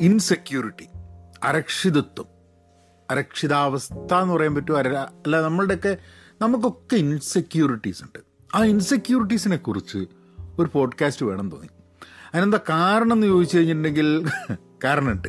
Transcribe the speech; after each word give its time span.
Insecurity 0.00 0.88
അരക്ഷിതത്വം. 1.44 2.24
അരക്ഷിതാവസ്ഥ 3.10 4.14
എന്ന് 4.14 4.34
പറയാൻ 4.34 4.54
പറ്റുമോ 4.54 4.78
അര 4.78 4.88
അല്ല 4.88 5.40
നമ്മളുടെയൊക്കെ 5.40 5.96
നമുക്കൊക്കെ 6.42 6.96
ഇൻസെക്യൂരിറ്റീസ് 6.96 8.02
ഉണ്ട്. 8.02 8.18
ആ 8.54 8.64
ഇൻസെക്യൂരിറ്റീസിനെ 8.64 9.56
കുറിച്ച് 9.56 9.98
ഒരു 10.58 10.68
പോഡ്കാസ്റ്റ് 10.72 11.26
വേണം 11.26 11.50
തോന്നി. 11.50 11.68
അതിനെന്താ 12.34 12.60
കാരണം 12.68 13.12
എന്ന് 13.12 13.26
ചോദിച്ചു 13.26 13.56
കഴിഞ്ഞിട്ടുണ്ടെങ്കിൽ 13.56 14.28
കാരണമുണ്ട്. 14.84 15.28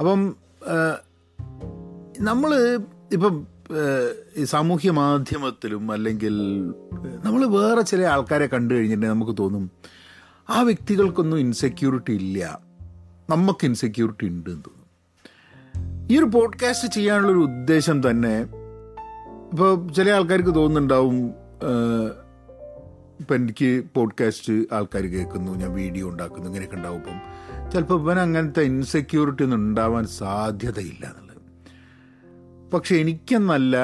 അപ്പം 0.00 0.36
നമ്മൾ 2.18 2.78
ഇപ്പം 3.12 3.46
സാമൂഹ്യ 4.44 4.90
മാധ്യമത്തിലും 4.90 5.92
അല്ലെങ്കിൽ 5.92 6.66
നമ്മൾ 7.24 7.46
വേറെ 7.46 7.80
ചില 7.80 8.02
ആൾക്കാരെ 8.04 8.46
കണ്ടു 8.46 8.74
കഴിഞ്ഞിട്ടുണ്ടെങ്കിൽ 8.74 9.14
നമുക്ക് 9.14 9.36
തോന്നും 9.38 9.70
ആ 10.50 10.60
വ്യക്തികൾക്കൊന്നും 10.60 11.38
ഇൻസെക്യൂരിറ്റി 11.38 12.12
ഇല്ല. 12.12 12.69
നമുക്ക് 13.30 13.64
ഇൻസെക്യൂരിറ്റി 13.64 14.26
ഉണ്ട് 14.26 14.50
എന്ന് 14.50 14.62
തോന്നും 14.62 14.80
ഈ 16.10 16.18
ഒരു 16.18 16.24
പോഡ്കാസ്റ്റ് 16.24 16.88
ചെയ്യാനുള്ളൊരു 16.94 17.38
ഉദ്ദേശം 17.38 18.10
തന്നെ 18.10 18.34
ഇപ്പോൾ 19.52 19.92
ചില 19.92 20.10
ആൾക്കാർക്ക് 20.10 20.54
തോന്നുന്നുണ്ടാവും 20.54 21.30
ഇപ്പം 23.20 23.36
എനിക്ക് 23.36 23.84
പോഡ്കാസ്റ്റ് 23.94 24.52
ആൾക്കാർ 24.72 25.02
കേൾക്കുന്നു 25.02 25.52
ഞാൻ 25.52 25.72
വീഡിയോ 25.72 26.08
ഉണ്ടാക്കുന്നു 26.08 26.46
ഇങ്ങനെയൊക്കെ 26.46 26.76
ഉണ്ടാവും. 26.76 26.96
ഇപ്പം 26.96 27.18
ചിലപ്പോൾ 27.72 28.00
ഇവൻ 28.00 28.18
അങ്ങനത്തെ 28.18 28.62
ഇൻസെക്യൂരിറ്റി 28.62 29.42
ഒന്നും 29.42 29.56
ഉണ്ടാവാൻ 29.56 30.06
സാധ്യതയില്ല 30.06 31.06
എന്നുള്ളത്. 31.06 31.42
പക്ഷെ 32.70 32.96
എനിക്കെന്നല്ല 32.96 33.76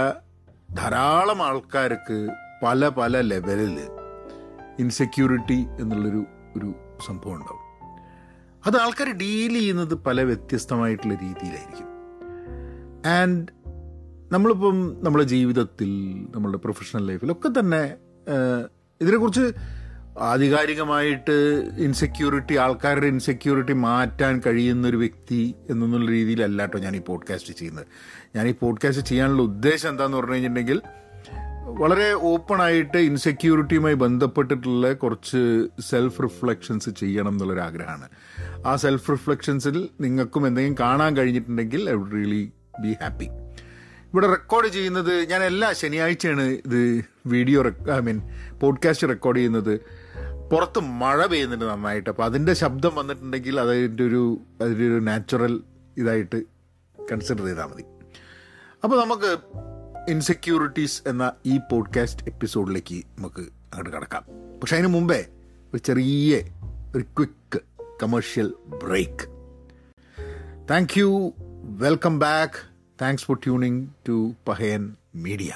ധാരാളം 0.79 1.43
ആൾക്കാർക്ക് 1.43 2.19
പല 2.63 2.89
പല 2.89 3.21
ലെവലിൽ 3.21 3.79
ഇൻസെക്യൂരിറ്റി 4.79 5.61
എന്നുള്ളൊരു 5.81 6.25
ഒരു 6.57 6.75
സംഭവം 7.07 7.35
ഉണ്ടാവും. 7.35 7.66
അത് 8.67 8.77
ആൾക്കാർ 8.77 9.13
ഡീൽ 9.17 9.53
ചെയ്യുന്നത് 9.53 9.95
പല 9.95 10.23
വ്യത്യസ്തമായിട്ടുള്ള 10.23 11.15
രീതിയിലായിരിക്കും. 11.15 11.87
ആൻഡ് 13.07 13.47
നമ്മളിപ്പം 14.33 14.97
നമ്മുടെ 15.01 15.25
ജീവിതത്തിൽ 15.25 15.89
നമ്മളുടെ 16.35 16.59
പ്രൊഫഷണൽ 16.59 17.07
ലൈഫിലൊക്കെ 17.07 17.49
തന്നെ 17.49 17.95
ഇതിനെക്കുറിച്ച് 19.01 19.53
ആധികാരികമായിട്ട് 20.19 21.69
ഇൻസെക്യൂരിറ്റി 21.79 22.57
ആൾക്കാരുടെ 22.57 23.07
ഇൻസെക്യൂരിറ്റി 23.07 23.73
മാറ്റാൻ 23.73 24.43
കഴിയുന്ന 24.47 24.89
ഒരു 24.89 24.97
വ്യക്തി 24.97 25.55
എന്നുള്ള 25.71 26.11
രീതിയിലല്ല 26.11 26.63
കേട്ടോ 26.63 26.79
ഞാൻ 26.79 26.97
ഈ 26.97 27.01
പോഡ്കാസ്റ്റ് 27.01 27.55
ചെയ്യുന്നത്. 27.55 27.87
ഞാൻ 28.37 28.49
ഈ 28.49 28.55
പോഡ്കാസ്റ്റ് 28.61 29.07
ചെയ്യാനുള്ള 29.07 29.43
ഉദ്ദേശം 29.43 29.89
എന്താണെന്ന് 29.89 30.17
പറഞ്ഞു 30.17 30.33
കഴിഞ്ഞിട്ടുണ്ടെങ്കിൽ 30.33 30.83
വളരെ 31.67 32.13
ഓപ്പൺ 32.13 32.63
ആയിട്ട് 32.63 32.99
ഇൻസെക്യൂരിറ്റിയുമായി 32.99 33.95
ബന്ധപ്പെട്ടിട്ടുള്ള 33.95 34.93
കുറച്ച് 34.93 35.67
സെൽഫ് 35.81 36.23
റിഫ്ലക്ഷൻസ് 36.23 36.91
ചെയ്യണം 36.91 37.29
എന്നുള്ളൊരു 37.29 37.61
ആഗ്രഹമാണ്. 37.61 38.09
ആ 38.67 38.77
സെൽഫ് 38.77 39.11
റിഫ്ലക്ഷൻസിൽ 39.11 39.89
നിങ്ങൾക്കും 40.01 40.47
എന്തെങ്കിലും 40.47 40.77
കാണാൻ 40.81 41.17
കഴിഞ്ഞിട്ടുണ്ടെങ്കിൽ 41.17 41.91
I 41.91 41.93
would 41.93 42.13
really 42.13 42.53
be 42.81 42.97
happy 43.03 43.25
ഇവിടെ 43.25 44.27
റെക്കോർഡ് 44.27 44.69
ചെയ്യുന്നത് 44.69 45.29
ഞാൻ 45.31 45.43
എല്ലാ 45.43 45.73
ശനിയാഴ്ചയാണ് 45.73 46.43
ഇത് 46.43 47.05
video 47.27 47.63
I 47.69 47.99
mean 48.01 48.23
podcast 48.61 49.09
record 49.09 49.37
ചെയ്യുന്നത്. 49.37 49.81
പുറത്ത് 50.53 50.81
മഴ 50.81 51.27
പെയ്യുന്നുണ്ട് 51.27 51.65
നന്നായിട്ട്. 51.65 52.11
അപ്പോൾ 52.11 52.23
അതിന്റെ 52.23 52.55
ശബ്ദം 52.55 52.95
വന്നിട്ടുണ്ടെങ്കിൽ 52.95 53.61
അതിന്റെ 53.61 54.05
ഒരു 54.05 54.41
അതിന്റെ 54.63 54.87
ഒരു 54.87 55.01
നാച്ചുറൽ 55.01 55.61
ഇതായിട്ട് 55.97 56.43
കൺസിഡർ 57.13 57.45
ചെയ്താൽ 57.45 57.65
മതി. 57.65 57.85
അപ്പോൾ 58.85 59.05
നമുക്ക് 59.05 59.39
ഇൻസെക്യൂരിറ്റീസ് 60.09 61.03
എന്ന 61.07 61.33
ഈ 61.47 61.59
പോഡ്കാസ്റ്റ് 61.71 62.27
എപ്പിസോഡിലേക്ക് 62.27 62.95
നമുക്ക് 62.95 63.41
അങ്ങോട്ട് 63.41 63.91
കടക്കാം. 63.91 64.25
പക്ഷെ 64.61 64.77
അതിന് 64.77 64.89
മുമ്പേ 64.89 65.27
ഒരു 65.75 65.79
ചെറിയ 65.79 66.37
ഒരു 66.97 67.03
quick 67.03 67.61
commercial 68.03 68.55
break 68.67 69.29
thank 70.71 70.99
you 70.99 71.33
welcome 71.65 72.19
back 72.19 72.53
thanks 73.03 73.25
for 73.25 73.37
tuning 73.45 73.87
to 74.09 74.33
Pahayan 74.49 74.97
media 75.15 75.53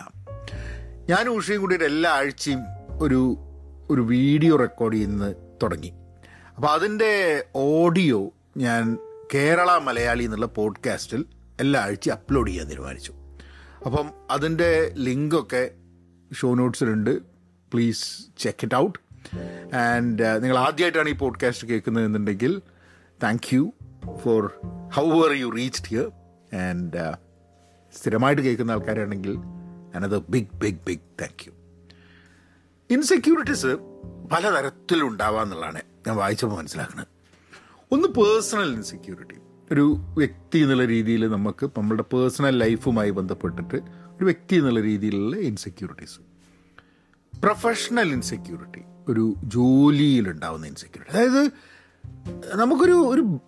ഞാൻ 1.09 1.29
ഉഷയും 1.29 1.61
കൂടി 1.61 1.85
എല്ലാ 1.85 2.11
ആഴ്ചയും 2.11 2.61
ഒരു 3.03 3.37
ഒരു 3.91 4.03
വീഡിയോ 4.03 4.57
റെക്കോർഡ് 4.57 4.95
ചെയ്യുന്നത് 4.95 5.37
തുടങ്ങി. 5.63 5.93
അപ്പോൾ 6.57 6.69
അതിന്റെ 6.69 7.45
ഓഡിയോ 7.55 8.33
ഞാൻ 8.57 8.99
കേരള 9.35 9.79
മലയാളി 9.79 10.25
എന്നുള്ള 10.25 10.47
പോഡ്കാസ്റ്റിൽ 10.47 11.25
എല്ലാ 11.61 11.81
ആഴ്ചയും 11.81 12.15
അപ്ലോഡ് 12.15 12.49
ചെയ്യാൻ 12.49 12.69
തീരുമാനിച്ചു. 12.69 13.15
അപ്പം 13.87 14.11
അതിന്റെ 14.31 14.93
ലിങ്കൊക്കെ 14.97 15.71
show 16.35 16.55
നോട്ട്സിലുണ്ട് 16.55 17.11
please 17.73 18.27
check 18.39 18.65
it 18.65 18.75
out 18.75 18.99
and 19.75 20.43
നിങ്ങൾ 20.43 20.59
ആദ്യമായിട്ടാണ് 20.59 21.09
ഈ 21.09 21.13
podcast 21.13 21.69
കേൾക്കുന്നതെന്നുണ്ടെങ്കിൽ 21.69 22.63
thank 23.23 23.55
you 23.55 23.73
for 24.25 24.53
how 24.93 25.25
are 25.25 25.33
you 25.33 25.53
reached 25.57 25.87
here 25.87 26.13
and 26.57 27.15
സ്ഥിരമായിട്ട് 27.97 28.43
കേൾക്കുന്ന 28.43 28.71
ആൾക്കാരാണെങ്കിൽ 28.71 29.39
another 29.95 30.23
big 30.29 30.57
big 30.57 30.79
big 30.87 31.01
thank 31.21 31.47
you 31.47 31.53
insecurities 32.91 33.67
പലതരത്തിലുണ്ടാവാന്നുള്ളതാണ് 34.33 35.83
ഞാൻ 36.07 36.17
വായിച്ചപ്പോൾ 36.17 36.57
മനസ്സിലാക്കുന്നത്. 36.57 37.07
ഒന്ന് 37.93 38.09
പേഴ്സണൽ 38.09 38.73
ഇൻസെക്യൂരിറ്റി 38.73 39.40
ഒരു 39.73 39.97
വ്യക്തി 40.19 40.59
എന്നുള്ള 40.59 40.85
രീതിയിൽ 40.85 41.29
നമുക്ക് 41.29 41.71
നമ്മളുടെ 41.79 42.03
പേഴ്സണൽ 42.03 42.59
ലൈഫുമായി 42.59 43.11
ബന്ധപ്പെട്ടിട്ട് 43.11 43.77
ഒരു 43.91 44.25
വ്യക്തി 44.25 44.57
എന്നുള്ള 44.57 44.81
രീതിയിലുള്ള 44.81 45.37
ഇൻസെക്യൂരിറ്റീസ് 45.37 46.19
പ്രൊഫഷണൽ 47.41 48.09
ഇൻസെക്യൂരിറ്റി 48.09 48.81
ഒരു 49.09 49.35
ജോലിയിലുണ്ടാവുന്ന 49.45 50.67
ഇൻസെക്യൂരിറ്റി 50.67 51.17
അതായത് 51.17 51.51
നമുക്കൊരു 52.55 52.93
ഒരു 52.93 53.41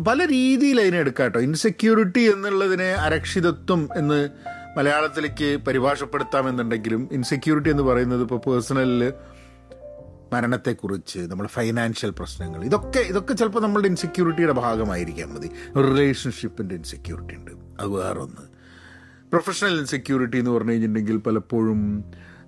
പല 0.00 0.26
രീതിയിൽ 0.26 0.80
അതിനെ 0.80 0.98
എടുക്കാം 0.98 1.24
കേട്ടോ. 1.24 1.40
ഇൻസെക്യൂരിറ്റി 1.40 2.20
എന്നുള്ളതിനെ 2.20 2.94
അരക്ഷിതത്വം 2.94 3.88
എന്ന് 3.96 4.30
മലയാളത്തിലേക്ക് 4.76 5.58
പരിഭാഷപ്പെടുത്താമെന്നുണ്ടെങ്കിലും 5.66 7.08
ഇൻസെക്യൂരിറ്റി 7.12 7.68
എന്ന് 7.68 7.82
പറയുന്നത് 7.82 8.22
ഇപ്പോൾ 8.22 8.38
പേഴ്സണലിൽ 8.38 9.12
മരണത്തെക്കുറിച്ച് 10.32 11.18
നമ്മുടെ 11.18 11.50
ഫൈനാൻഷ്യൽ 11.50 12.10
പ്രശ്നങ്ങൾ 12.10 12.64
ഇതൊക്കെ 12.64 12.98
ഇതൊക്കെ 12.98 13.34
ചിലപ്പോൾ 13.34 13.60
നമ്മളുടെ 13.60 13.88
ഇൻസെക്യൂരിറ്റിയുടെ 13.88 14.52
ഭാഗമായിരിക്കാം 14.52 15.34
മതി. 15.34 15.50
റിലേഷൻഷിപ്പിന്റെ 15.76 16.74
ഇൻസെക്യൂരിറ്റി 16.74 17.34
ഉണ്ട്. 17.34 17.50
അത് 17.50 17.88
വേറൊന്ന്. 17.88 18.58
പ്രൊഫഷണൽ 19.30 19.78
ഇൻസെക്യൂരിറ്റി 19.78 20.36
എന്ന് 20.36 20.50
പറഞ്ഞു 20.50 20.70
കഴിഞ്ഞിട്ടുണ്ടെങ്കിൽ 20.70 21.16
പലപ്പോഴും 21.16 22.04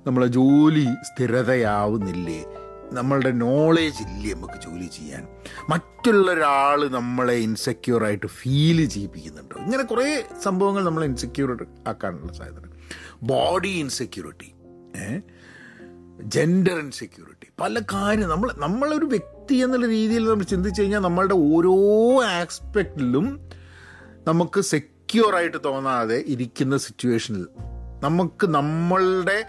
നമ്മളെ 0.07 0.27
ജോലി 0.27 0.87
സ്ഥിരതയാവുന്നില്ലേ? 1.03 2.45
നമ്മളുടെ 2.93 3.31
നോളേജ് 3.31 4.03
ഇല്ലേ 4.03 4.35
നമുക്ക് 4.35 4.55
ജോലി 4.55 4.87
ചെയ്യാൻ? 4.87 5.27
മറ്റുള്ള 5.69 6.31
ഒരാൾ 6.31 6.89
നമ്മളെ 6.89 7.35
ഇൻസെക്യൂർ 7.35 8.05
ആയിട്ട് 8.05 8.27
ഫീൽ 8.27 8.85
ചെയ്യിപ്പിക്കുന്നുണ്ടോ? 8.85 9.61
ഇങ്ങനെ 9.61 9.83
കുറേ 9.83 10.25
സംഭവങ്ങൾ 10.43 10.85
നമ്മളെ 10.85 11.07
ഇൻസെക്യൂർ 11.07 11.67
ആക്കാനുള്ള 11.89 12.33
സാധ്യത 12.33 12.63
body 13.23 13.69
insecurity 13.69 14.53
uh 14.97 15.23
gender 16.27 16.79
insecurity 16.79 17.47
പല 17.61 17.81
കാര്യം 17.81 18.29
നമ്മൾ 18.29 18.51
നമ്മളൊരു 18.57 19.05
വ്യക്തി 19.05 19.55
എന്നുള്ള 19.55 19.87
രീതിയിൽ 19.87 20.29
നമ്മൾ 20.29 20.45
ചിന്തിച്ചു 20.45 20.83
കഴിഞ്ഞാൽ 20.83 20.99
നമ്മളുടെ 20.99 21.35
ഓരോ 21.35 21.75
ആസ്പെക്റ്റിലും 22.23 23.41
നമുക്ക് 24.27 24.61
സെക്യൂർ 24.61 25.35
ആയിട്ട് 25.35 25.65
തോന്നാതെ 25.65 26.25
ഇരിക്കുന്ന 26.27 26.77
സിറ്റുവേഷനിൽ 26.77 27.49
നമുക്ക് 28.01 28.47
നമ്മളുടെ 28.47 29.47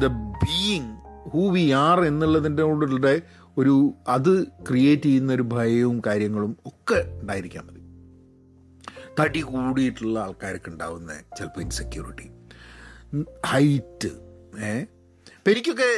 the 0.00 0.06
being 0.06 0.96
who 1.28 1.48
we 1.48 1.70
are 1.70 2.00
എന്നുള്ളതിന്റെ 2.00 2.62
കൂടെ 2.62 3.22
ഒരു 3.56 3.94
അത് 4.08 4.42
ക്രിയേറ്റ് 4.44 5.02
ചെയ്യുന്ന 5.02 5.32
ഒരു 5.32 5.42
ഭയവും 5.42 6.02
കാര്യങ്ങളും 6.06 6.56
ഒക്കെ 6.66 7.18
ഉണ്ടായിരിക്കാൻ 7.20 7.66
മതി. 7.66 7.80
തടി 9.20 9.40
കൂടിയിട്ടുള്ള 9.40 10.18
ആൾക്കാർക്ക് 10.18 10.70
ഉണ്ടാവുന്ന 10.70 11.22
ചിലപ്പോൾ 11.38 11.60
ഇൻസെക്യൂരിറ്റി 11.60 12.30
ഹൈറ്റ് 13.46 14.10
ഏ 14.64 14.84
ഇപ്പം 15.40 15.52
എനിക്കൊക്കെ 15.52 15.90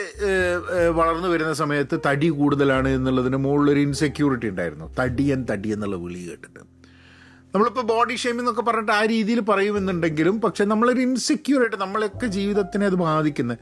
വളർന്നു 0.99 1.29
വരുന്ന 1.31 1.53
സമയത്ത് 1.61 1.97
തടി 2.05 2.29
കൂടുതലാണ് 2.41 2.89
എന്നുള്ളതിന് 2.97 3.39
മുകളിലൊരു 3.45 3.81
ഇൻസെക്യൂരിറ്റി 3.87 4.47
ഉണ്ടായിരുന്നു. 4.53 4.87
തടിയൻ 4.99 5.41
തടി 5.49 5.69
എന്നുള്ള 5.77 5.97
വിളി 6.03 6.21
കേട്ടിട്ട്. 6.27 6.61
നമ്മളിപ്പോൾ 7.55 7.85
ബോഡി 7.91 8.17
ഷേമിംഗ് 8.23 8.43
എന്നൊക്കെ 8.43 8.65
പറഞ്ഞിട്ട് 8.69 8.93
ആ 8.99 9.01
രീതിയിൽ 9.13 9.41
പറയുമെന്നുണ്ടെങ്കിലും 9.49 10.37
പക്ഷെ 10.45 10.67
നമ്മളൊരു 10.73 11.01
ഇൻസെക്യൂറായിട്ട് 11.07 11.79
നമ്മളൊക്കെ 11.85 12.29
ജീവിതത്തിനെ 12.37 12.87
അത് 12.91 12.97
ബാധിക്കുന്നത് 13.03 13.59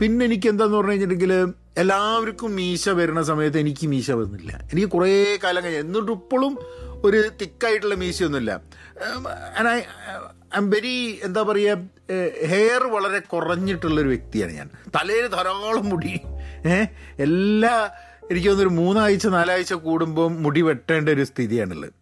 പിന്നെ 0.00 0.22
എനിക്ക് 0.28 0.48
എന്താന്ന് 0.52 0.76
പറഞ്ഞു 0.76 0.92
കഴിഞ്ഞിട്ടുണ്ടെങ്കിൽ 0.92 1.34
എല്ലാവർക്കും 1.82 2.50
മീശ 2.60 2.88
വരുന്ന 3.00 3.22
സമയത്ത് 3.30 3.58
എനിക്ക് 3.64 3.86
മീശ 3.94 4.10
വന്നില്ല. 4.22 4.52
എനിക്ക് 4.72 4.88
കുറേ 4.96 5.12
കാലം 5.44 5.62
കഴിഞ്ഞാൽ 5.64 5.84
എന്നിട്ട് 5.86 6.12
ഇപ്പോഴും 6.18 6.54
ഒരു 7.06 7.20
തിക്കായിട്ടുള്ള 7.42 7.96
മീശയൊന്നുമില്ല. 8.02 8.52
ഐ 9.76 9.80
എം 10.56 10.70
വെരി 10.70 10.94
എന്താ 11.24 11.42
പറയുക 11.42 11.76
ഹെയർ 12.46 12.82
വളരെ 12.86 13.18
കുറഞ്ഞിട്ടുള്ളൊരു 13.32 14.08
വ്യക്തിയാണ് 14.08 14.52
ഞാൻ. 14.52 14.68
തലയിൽ 14.96 15.26
ധാരാളം 15.26 15.86
മുടി. 15.88 16.14
ഏഹ് 16.72 16.86
എല്ലാ 17.18 17.74
എനിക്ക് 18.30 18.48
തോന്നുന്നു 18.48 18.66
ഒരു 18.66 18.80
മൂന്നാഴ്ച 18.80 19.26
നാലാഴ്ച 19.34 19.74
കൂടുമ്പോൾ 19.86 20.28
മുടി 20.44 20.62
വെട്ടേണ്ട 20.62 21.08
ഒരു 21.08 21.24
സ്ഥിതിയാണുള്ളത്. 21.24 21.92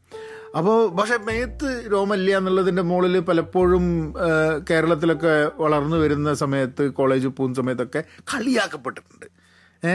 അപ്പോൾ 0.57 0.77
പക്ഷേ 0.95 1.17
മേത്ത് 1.29 1.69
രോമല്ല 1.93 2.37
എന്നുള്ളതിന്റെ 2.37 2.83
മുകളിൽ 2.83 3.19
പലപ്പോഴും 3.21 3.85
കേരളത്തിലൊക്കെ 4.71 5.33
വളർന്നു 5.57 5.97
വരുന്ന 5.97 6.35
സമയത്ത് 6.35 6.93
കോളേജിൽ 6.93 7.29
പോകുന്ന 7.29 7.55
സമയത്തൊക്കെ 7.55 8.01
കളിയാക്കപ്പെട്ടിട്ടുണ്ട്. 8.33 9.27
ഏ 9.83 9.95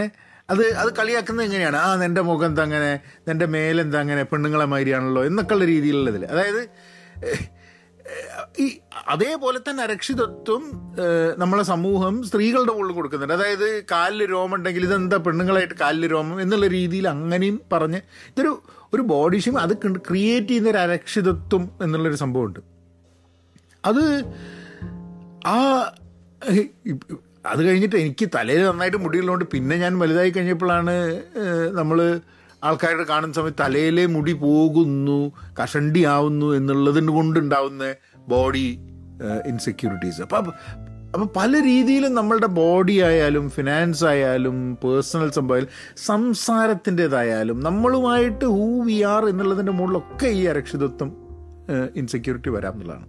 അത് 0.49 0.63
അത് 0.73 0.89
കളിയാക്കുന്നത് 0.95 1.45
എങ്ങനെയാണ്? 1.45 1.77
ആ 1.77 1.95
നിന്റെ 1.95 2.21
മുഖം 2.21 2.45
എന്താ 2.45 2.63
അങ്ങനെ? 2.63 2.91
നിന്റെ 3.27 3.45
മേലെന്താ 3.45 3.99
അങ്ങനെ? 3.99 4.23
പെണ്ണുങ്ങളെ 4.23 4.65
മാതിരിയാണല്ലോ 4.65 5.23
എന്നൊക്കെയുള്ള 5.25 5.65
രീതിയിലുള്ളതിൽ 5.65 6.25
അതായത് 6.25 6.61
ഏഹ്, 6.61 6.69
ഏഹ്, 7.29 7.43
ഈ 8.59 8.79
അതേപോലെ 9.07 9.59
തന്നെ 9.59 9.83
അരക്ഷിതത്വം 9.83 10.63
നമ്മളെ 11.37 11.63
സമൂഹം 11.63 12.23
സ്ത്രീകളുടെ 12.23 12.71
മുകളിൽ 12.71 12.93
കൊടുക്കുന്നുണ്ട്. 12.93 13.33
അതായത് 13.33 13.83
കാലിൽ 13.91 14.25
രോമം 14.25 14.55
ഉണ്ടെങ്കിൽ 14.55 14.83
ഇതെന്താ 14.83 15.17
പെണ്ണുങ്ങളായിട്ട് 15.17 15.73
കാലിൽ 15.81 16.07
രോമം 16.07 16.41
എന്നുള്ള 16.41 16.67
രീതിയിൽ 16.67 17.07
അങ്ങനെയും 17.07 17.61
പറഞ്ഞ് 17.73 18.01
ഇതൊരു 18.27 18.63
ഒരു 18.93 19.01
ബോഡി 19.01 19.43
അത് 19.57 19.73
ക്രിയേറ്റ് 20.09 20.47
ചെയ്യുന്ന 20.47 20.69
ഒരു 20.69 20.77
അരക്ഷിതത്വം 20.77 21.69
എന്നുള്ളൊരു 21.81 22.15
സംഭവമുണ്ട്. 22.15 22.59
അത് 23.85 24.03
ആ 25.45 25.57
അത് 27.45 27.61
കഴിഞ്ഞിട്ട് 27.67 27.95
എനിക്ക് 27.95 28.29
തലയിൽ 28.35 28.63
നന്നായിട്ട് 28.65 28.97
മുടിയുള്ളതുകൊണ്ട് 28.97 29.45
പിന്നെ 29.45 29.75
ഞാൻ 29.75 29.99
വലുതായി 29.99 30.29
കഴിഞ്ഞപ്പോഴാണ് 30.29 30.95
നമ്മൾ 31.69 32.19
ആൾക്കാരുടെ 32.63 33.03
കാണുന്ന 33.03 33.33
സമയത്ത് 33.33 33.61
തലയിലെ 33.61 34.05
മുടി 34.05 34.33
പോകുന്നു 34.33 35.31
കഷണ്ടിയാവുന്നു 35.63 36.55
എന്നുള്ളതിന് 36.55 37.07
കൊണ്ടുണ്ടാവുന്ന 37.07 37.95
ബോഡി 38.27 38.79
ഇൻസെക്യൂരിറ്റീസ് 39.45 40.21
അപ്പം 40.21 40.53
അപ്പം 41.13 41.29
പല 41.35 41.51
രീതിയിലും 41.59 42.13
നമ്മളുടെ 42.13 42.45
ബോഡി 42.45 43.01
ആയാലും 43.01 43.49
ഫിനാൻസ് 43.49 44.05
ആയാലും 44.05 44.77
പേഴ്സണൽ 44.83 45.31
സംഭവം 45.31 45.67
സംസാരത്തിന്റെതായാലും 45.97 47.59
നമ്മളുമായിട്ട് 47.59 48.45
ഹൂ 48.45 48.81
വി 48.81 49.01
ആർ 49.01 49.25
എന്നുള്ളതിന്റെ 49.25 49.71
മുകളിലൊക്കെ 49.71 50.27
ഈ 50.27 50.43
അരക്ഷിതത്വം 50.43 51.11
ഇൻസെക്യൂരിറ്റി 51.95 52.49
വരാം 52.49 52.73
എന്നുള്ളതാണ്. 52.73 53.07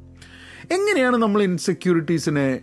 എങ്ങനെയാണ് 0.72 1.16
നമ്മൾ 1.16 1.42
ഇൻസെക്യൂരിറ്റീസിനെ 1.42 2.60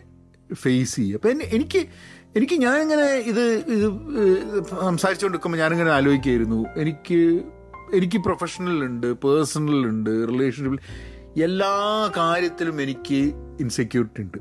ഫേസ് 0.54 0.96
ചെയ്യുക? 0.96 1.16
അപ്പം 1.16 1.40
എനിക്ക് 1.52 1.88
എനിക്ക് 2.36 2.54
ഞാനിങ്ങനെ 2.54 3.04
ഇത് 3.04 3.44
ഇത് 3.76 3.86
സംസാരിച്ചുകൊണ്ടിരിക്കുമ്പോൾ 4.82 5.58
ഞാനിങ്ങനെ 5.58 5.92
ആലോചിക്കുകയായിരുന്നു. 5.92 6.66
എനിക്ക് 6.78 7.42
എനിക്ക് 7.94 8.18
പ്രൊഫഷണൽ 8.18 8.84
ഉണ്ട് 8.84 9.14
പേഴ്സണൽ 9.14 9.88
ഉണ്ട് 9.88 10.10
റിലേഷൻഷിപ്പിൽ 10.10 10.80
എല്ലാ 11.44 11.72
കാര്യത്തിലും 12.18 12.82
എനിക്ക് 12.82 13.20
ഇൻസെക്യൂരിറ്റി 13.60 14.22
ഉണ്ട്. 14.22 14.38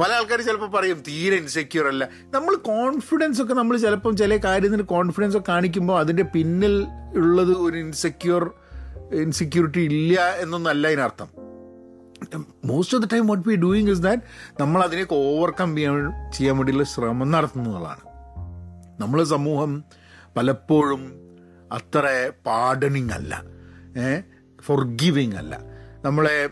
പല 0.00 0.12
ആൾക്കാർ 0.12 0.40
ചിലപ്പോൾ 0.40 0.70
പറയും 0.70 1.02
തീരെ 1.08 1.36
ഇൻസെക്യൂർ 1.36 1.86
അല്ല. 1.86 2.08
നമ്മൾ 2.30 2.54
കോൺഫിഡൻസ് 2.54 3.42
ഒക്കെ 3.42 3.54
നമ്മൾ 3.54 3.76
ചിലപ്പം 3.76 4.16
ചില 4.16 4.36
കാര്യത്തിന് 4.36 4.82
കോൺഫിഡൻസ് 4.82 5.36
ഒക്കെ 5.36 5.52
കാണിക്കുമ്പോൾ 5.52 5.98
അതിന്റെ 5.98 6.22
പിന്നിൽ 6.22 6.86
ഉള്ളത് 7.14 7.52
ഒരു 7.56 7.76
ഇൻസെക്യൂർ 7.76 8.50
ഇൻസെക്യൂരിറ്റി 9.12 9.80
ഇല്ല 9.80 10.36
എന്നൊന്നല്ല 10.36 10.86
അതിനർത്ഥം. 10.86 11.28
Most 12.64 12.96
of 12.96 13.06
the 13.06 13.08
time 13.12 13.26
what 13.26 13.48
we 13.48 13.56
doing 13.56 13.90
is 13.90 14.00
that 14.00 14.22
നമ്മൾ 14.60 14.82
അതിനെയൊക്കെ 14.82 15.14
ഓവർകം 15.14 15.76
ചെയ്യാൻ 15.76 16.32
ചെയ്യാൻ 16.32 16.56
വേണ്ടിയുള്ള 16.56 16.84
ശ്രമം 16.84 17.30
നടത്തുന്നതാണ്. 17.30 18.00
നമ്മൾ 19.00 19.24
സമൂഹം 19.24 19.84
പലപ്പോഴും 20.36 21.12
അത്ര 21.72 22.30
പാർഡണിങ് 22.46 23.10
അല്ല. 23.10 23.42
ഫൊർഗിവിങ് 24.60 25.34
അല്ല. 25.34 25.58
നമ്മളെ 26.04 26.50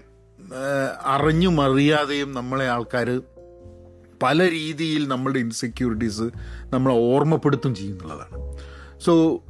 അറിഞ്ഞും 1.05 1.61
അറിയാതെയും 1.63 2.35
നമ്മളെ 2.35 2.69
ആൾക്കാർ 2.69 3.21
പല 4.23 4.51
രീതിയിൽ 4.51 5.09
നമ്മളുടെ 5.09 5.39
ഇൻസെക്യൂരിറ്റീസ് 5.39 6.23
നമ്മളെ 6.73 6.95
ഓർമ്മപ്പെടുത്തും 6.95 7.75
ചെയ്യുന്നുള്ളതാണ്. 7.75 8.59
സോ 9.01 9.43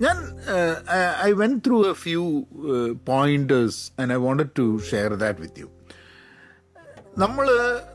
ഞാൻ 0.00 0.16
I 1.22 1.30
went 1.32 1.60
through 1.66 1.76
a 1.86 1.92
few 1.94 2.22
pointers 3.04 3.92
and 4.00 4.12
I 4.12 4.16
wanted 4.16 4.52
to 4.58 4.66
share 4.90 5.12
that 5.14 5.40
with 5.40 5.60
you 5.60 5.68
നമ്മൾ 7.18 7.46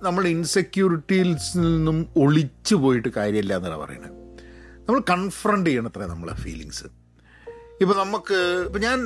നമ്മൾ 0.02 0.28
ഇൻസെക്യൂരിറ്റീസിൽ 0.28 1.60
നിന്നും 1.68 2.08
ഒളിച്ചു 2.18 2.76
പോയിട്ട് 2.76 3.10
കാര്യമില്ല 3.10 3.54
എന്നാണ് 3.56 3.78
പറയുന്നത്. 3.78 4.16
നമ്മൾ 4.88 5.00
കൺഫ്രണ്ട് 5.10 5.70
ചെയ്യണത്ര 5.70 6.02
നമ്മളെ 6.06 6.34
ഫീലിങ്സ് 6.36 6.88
ഇപ്പോൾ 7.82 7.96
നമുക്ക് 7.96 8.40
ഇപ്പം 8.66 8.82
ഞാൻ 8.82 9.00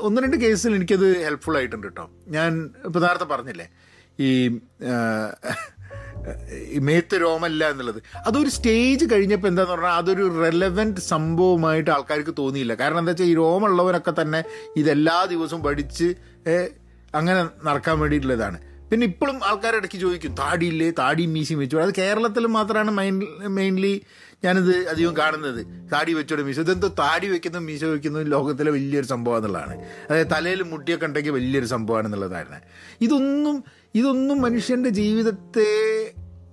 ഒന്ന് 0.00 0.22
രണ്ട് 0.22 0.36
കേസിൽ 0.36 0.74
എനിക്കത് 0.74 1.08
ഹെൽപ്ഫുൾ 1.24 1.56
ആയിട്ടുണ്ട് 1.56 1.86
കേട്ടോ 1.86 2.04
ഞാൻ 2.28 2.52
ഇപ്പോൾ 2.86 2.98
നേരത്തെ 2.98 3.24
പറഞ്ഞില്ലേ 3.24 3.66
ഈ 4.18 4.30
മേത്ത് 6.88 7.16
രോമല്ല 7.24 7.68
എന്നുള്ളത്. 7.72 8.00
അതൊരു 8.26 8.50
സ്റ്റേജ് 8.56 9.04
കഴിഞ്ഞപ്പോൾ 9.12 9.48
എന്താന്ന് 9.48 9.72
പറഞ്ഞാൽ 9.72 9.96
അതൊരു 10.00 10.24
റെലവെന്റ് 10.44 11.00
സംഭവമായിട്ട് 11.12 11.90
ആൾക്കാർക്ക് 11.96 12.34
തോന്നിയില്ല. 12.38 12.74
കാരണം 12.74 12.98
എന്താ 12.98 13.12
വെച്ചാൽ 13.12 13.30
ഈ 13.32 13.34
രോമുള്ളവരൊക്കെ 13.42 14.14
തന്നെ 14.22 14.40
ഇതെല്ലാ 14.82 15.18
ദിവസവും 15.34 15.62
പഠിച്ച് 15.62 16.08
അങ്ങനെ 17.14 17.40
നടക്കാൻ 17.68 17.96
വേണ്ടിയിട്ടുള്ളതാണ്. 18.00 18.58
പിന്നെ 18.90 19.04
ഇപ്പോഴും 19.10 19.38
ആൾക്കാരിടയ്ക്ക് 19.48 19.98
ചോദിക്കും 20.02 20.34
താടിയില്ലേ? 20.40 20.88
താടിയും 20.98 21.32
മീശയും 21.36 21.58
വെച്ചു? 21.62 21.76
അത് 21.84 21.92
കേരളത്തിൽ 21.98 22.44
മാത്രമാണ് 22.56 22.90
മെയിൻ 22.98 23.16
മെയിൻലി 23.58 23.94
ഞാനിത് 24.44 24.74
അധികം 24.92 25.16
കാണുന്നത്. 25.16 25.60
താടി 25.92 26.12
വെച്ചോടെ 26.14 26.42
മീശ. 26.42 26.58
ഇതെന്തോ 26.66 26.88
താടി 26.98 27.28
വെക്കുന്നതും 27.32 27.66
മീശ 27.66 27.84
വെക്കുന്നതും 27.92 28.28
ലോകത്തിലെ 28.34 28.70
വലിയൊരു 28.76 29.08
സംഭവം 29.12 29.36
എന്നുള്ളതാണ്. 29.36 29.74
അതായത് 30.08 30.30
തലയിൽ 30.34 30.62
മുട്ടിയൊക്കെ 30.72 31.06
ഉണ്ടെങ്കിൽ 31.06 31.34
വലിയൊരു 31.38 31.68
സംഭവമാണെന്നുള്ളതായിരുന്നു 31.74 32.60
ഇതൊന്നും 33.06 33.56
ഇതൊന്നും 33.96 34.42
മനുഷ്യന്റെ 34.42 34.90
ജീവിതത്തെ 34.90 35.70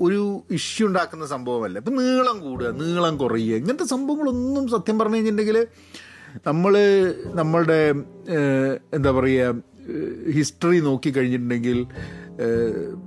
ഒരു 0.01 0.43
ഇഷ്യൂ 0.51 0.87
ഉണ്ടാക്കുന്ന 0.87 1.25
സംഭവമല്ല. 1.25 1.79
ഇപ്പം 1.79 1.95
നീളം 1.95 2.39
കൂടുക 2.39 2.67
നീളം 2.69 3.17
കുറയുക. 3.17 3.55
ഇങ്ങനത്തെ 3.55 3.83
സംഭവങ്ങളൊന്നും 3.85 4.67
സത്യം 4.67 4.99
പറഞ്ഞു 4.99 5.15
കഴിഞ്ഞിട്ടുണ്ടെങ്കിൽ 5.15 5.67
നമ്മൾ 6.47 6.73
നമ്മളുടെ 7.25 7.93
എന്താ 8.93 9.11
പറയുക 9.11 9.55
ഹിസ്റ്ററി 10.31 10.79
നോക്കിക്കഴിഞ്ഞിട്ടുണ്ടെങ്കിൽ 10.79 11.77
കഴിഞ്ഞിട്ടുണ്ടെങ്കിൽ 12.39 12.97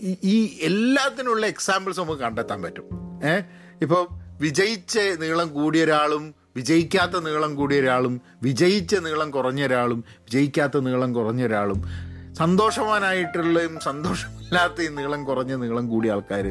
ഈ- 0.00 0.18
ഈ 0.24 0.58
എല്ലാത്തിനുള്ള 0.62 1.46
എക്സാമ്പിൾസ് 1.46 2.00
നമുക്ക് 2.00 2.20
കണ്ടെത്താൻ 2.20 2.62
പറ്റും. 2.62 2.84
ഏഹ് 3.24 3.42
ഇപ്പോൾ 3.82 4.08
വിജയിച്ച 4.40 4.98
നീളം 5.20 5.54
കൂടിയ 5.54 5.84
ഒരാളും 5.84 6.34
വിജയിക്കാത്ത 6.56 7.12
നീളം 7.12 7.54
കൂടിയ 7.54 7.80
ഒരാളും 7.80 8.20
വിജയിച്ച 8.42 8.94
നീളം 8.94 9.30
കുറഞ്ഞ 9.30 9.62
ഒരാളും 9.64 10.04
വിജയിക്കാത്ത 10.18 10.78
നീളം 10.78 11.12
കുറഞ്ഞ 11.12 11.44
ഒരാളും 11.44 12.07
സന്തോഷവാനായിട്ടുള്ളതും 12.38 13.74
സന്തോഷമില്ലാത്ത 13.88 14.88
നീളം 14.98 15.20
കുറഞ്ഞ 15.24 15.54
നീളം 15.62 15.84
കൂടിയ 15.92 16.14
ആൾക്കാർ 16.16 16.46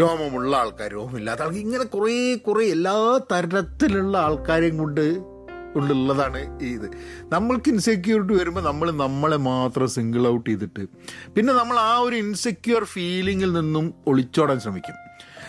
രോമമുള്ള 0.00 0.52
ആൾക്കാർ 0.56 0.90
രോമമില്ലാത്ത 0.98 1.42
ആൾക്കാർ 1.42 1.60
ഇങ്ങനെ 1.64 1.84
കുറേ 1.84 2.16
കുറേ 2.46 2.64
എല്ലാ 2.76 2.94
തരത്തിലുള്ള 3.32 4.14
ആൾക്കാരെയും 4.26 4.78
കൊണ്ട് 4.82 5.04
ഈ 6.64 6.68
ഇത്. 6.76 6.86
നമ്മൾക്ക് 7.32 7.68
ഇൻസെക്യൂരിറ്റി 7.68 8.34
വരുമ്പോൾ 8.38 8.60
നമ്മൾ 8.60 8.90
നമ്മളെ 8.90 9.36
മാത്രം 9.36 9.88
സിംഗിൾ 9.88 10.22
ഔട്ട് 10.28 10.50
ചെയ്തിട്ട്. 10.50 10.84
പിന്നെ 11.34 11.52
നമ്മൾ 11.52 11.76
ആ 11.78 11.92
ഒരു 11.98 12.16
ഇൻസെക്യൂർ 12.16 12.84
ഫീലിങ്ങിൽ 12.84 13.52
നിന്നും 13.52 13.94
ഒളിച്ചോടാൻ 14.06 14.60
ശ്രമിക്കും. 14.60 14.96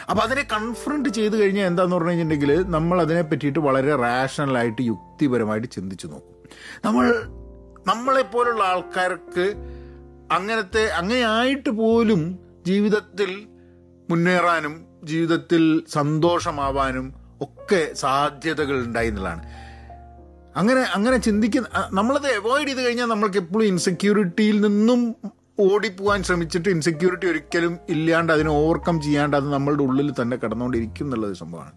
അപ്പോൾ 0.10 0.22
അതിനെ 0.22 0.44
കൺഫ്രണ്ട് 0.54 1.10
ചെയ്ത് 1.10 1.36
കഴിഞ്ഞാൽ 1.42 1.66
എന്താന്ന് 1.66 1.96
പറഞ്ഞു 1.96 2.10
കഴിഞ്ഞിട്ടുണ്ടെങ്കിൽ 2.10 2.72
നമ്മൾ 2.78 3.02
അതിനെ 3.02 3.22
പറ്റിയിട്ട് 3.22 3.60
വളരെ 3.60 3.96
റാഷണലായിട്ട് 3.96 4.82
യുക്തിപരമായിട്ട് 4.82 5.68
ചിന്തിച്ചു 5.72 6.08
നോക്കും. 6.08 6.36
നമ്മൾ 6.86 7.06
നമ്മളെപ്പോലുള്ള 7.88 8.64
ആൾക്കാർക്ക് 8.64 9.56
അങ്ങനത്തെ 10.32 10.86
അങ്ങനെയായിട്ട് 10.88 11.70
പോലും 11.70 12.40
ജീവിതത്തിൽ 12.66 13.48
മുന്നേറാനും 14.10 14.88
ജീവിതത്തിൽ 15.04 15.84
സന്തോഷമാവാനും 15.88 17.14
ഒക്കെ 17.42 17.94
സാധ്യതകൾ 17.94 18.86
ഉണ്ടായി 18.86 19.08
എന്നുള്ളതാണ് 19.08 19.44
അങ്ങനെ 20.56 20.82
അങ്ങനെ 20.82 21.18
ചിന്തിക്കുന്ന 21.18 21.68
നമ്മളത് 21.92 22.28
അവോയ്ഡ് 22.28 22.68
ചെയ്ത് 22.68 22.82
കഴിഞ്ഞാൽ 22.86 23.06
നമ്മൾക്ക് 23.06 23.38
എപ്പോഴും 23.38 23.66
ഇൻസെക്യൂരിറ്റിയിൽ 23.66 24.62
നിന്നും 24.62 25.16
ഓടിപ്പോവാൻ 25.60 26.24
ശ്രമിച്ചിട്ട് 26.24 26.70
ഇൻസെക്യൂരിറ്റി 26.70 27.26
ഒരിക്കലും 27.26 27.80
ഇല്ലാണ്ട് 27.90 28.34
അതിനെ 28.34 28.50
ഓവർകം 28.50 29.02
ചെയ്യാണ്ട് 29.02 29.38
അത് 29.38 29.54
നമ്മളുടെ 29.54 29.84
ഉള്ളിൽ 29.84 30.14
തന്നെ 30.22 30.38
കിടന്നുകൊണ്ടിരിക്കും 30.38 31.06
എന്നുള്ളത് 31.06 31.34
സംഭവമാണ്. 31.34 31.72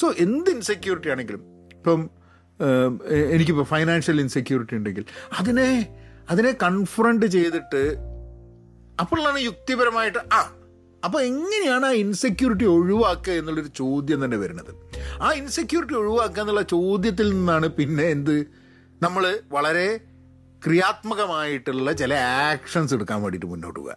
സോ 0.00 0.12
എന്ത് 0.18 0.50
ഇൻസെക്യൂരിറ്റി 0.50 1.08
ആണെങ്കിലും 1.08 1.42
ഇപ്പം 1.72 2.10
എനിക്കിപ്പോൾ 3.32 3.64
ഫൈനാൻഷ്യൽ 3.64 4.20
ഇൻസെക്യൂരിറ്റി 4.20 4.76
ഉണ്ടെങ്കിൽ 4.76 5.04
അതിനെ 5.38 5.94
അതിനെ 6.30 6.52
കൺഫ്രണ്ട് 6.52 7.26
ചെയ്തിട്ട് 7.26 7.96
അപ്പോഴാണ് 9.00 9.38
യുക്തിപരമായിട്ട് 9.38 10.18
ആ 10.18 10.50
അപ്പോൾ 11.04 11.22
എങ്ങനെയാണ് 11.22 11.86
ആ 11.86 11.90
ഇൻസെക്യൂരിറ്റി 11.90 12.64
ഒഴിവാക്കുക 12.64 13.32
എന്നുള്ളൊരു 13.32 13.68
ചോദ്യം 13.68 14.24
തന്നെ 14.24 14.36
വരുന്നത്. 14.36 14.74
ആ 15.22 15.32
ഇൻസെക്യൂരിറ്റി 15.32 15.94
ഒഴിവാക്കുക 15.94 16.40
എന്നുള്ള 16.40 16.62
ചോദ്യത്തിൽ 16.62 17.30
നിന്നാണ് 17.30 17.66
പിന്നെ 17.66 18.04
എന്ത്? 18.04 18.46
നമ്മൾ 19.02 19.40
വളരെ 19.50 20.00
ക്രിയാത്മകമായിട്ടുള്ള 20.64 21.92
ചില 21.92 22.14
ആക്ഷൻസ് 22.14 22.94
എടുക്കാൻ 22.94 23.22
വേണ്ടിയിട്ട് 23.22 23.46
മുന്നോട്ട് 23.46 23.80
പോകുക 23.80 23.96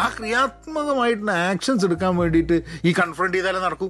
ആ 0.00 0.08
ക്രിയാത്മകമായിട്ടുള്ള 0.08 1.30
ആക്ഷൻസ് 1.30 1.84
എടുക്കാൻ 1.84 2.16
വേണ്ടിയിട്ട് 2.16 2.62
ഈ 2.84 2.92
കൺഫ്രണ്ട് 2.92 3.36
ചെയ്താലേ 3.36 3.58
നടക്കൂ. 3.58 3.88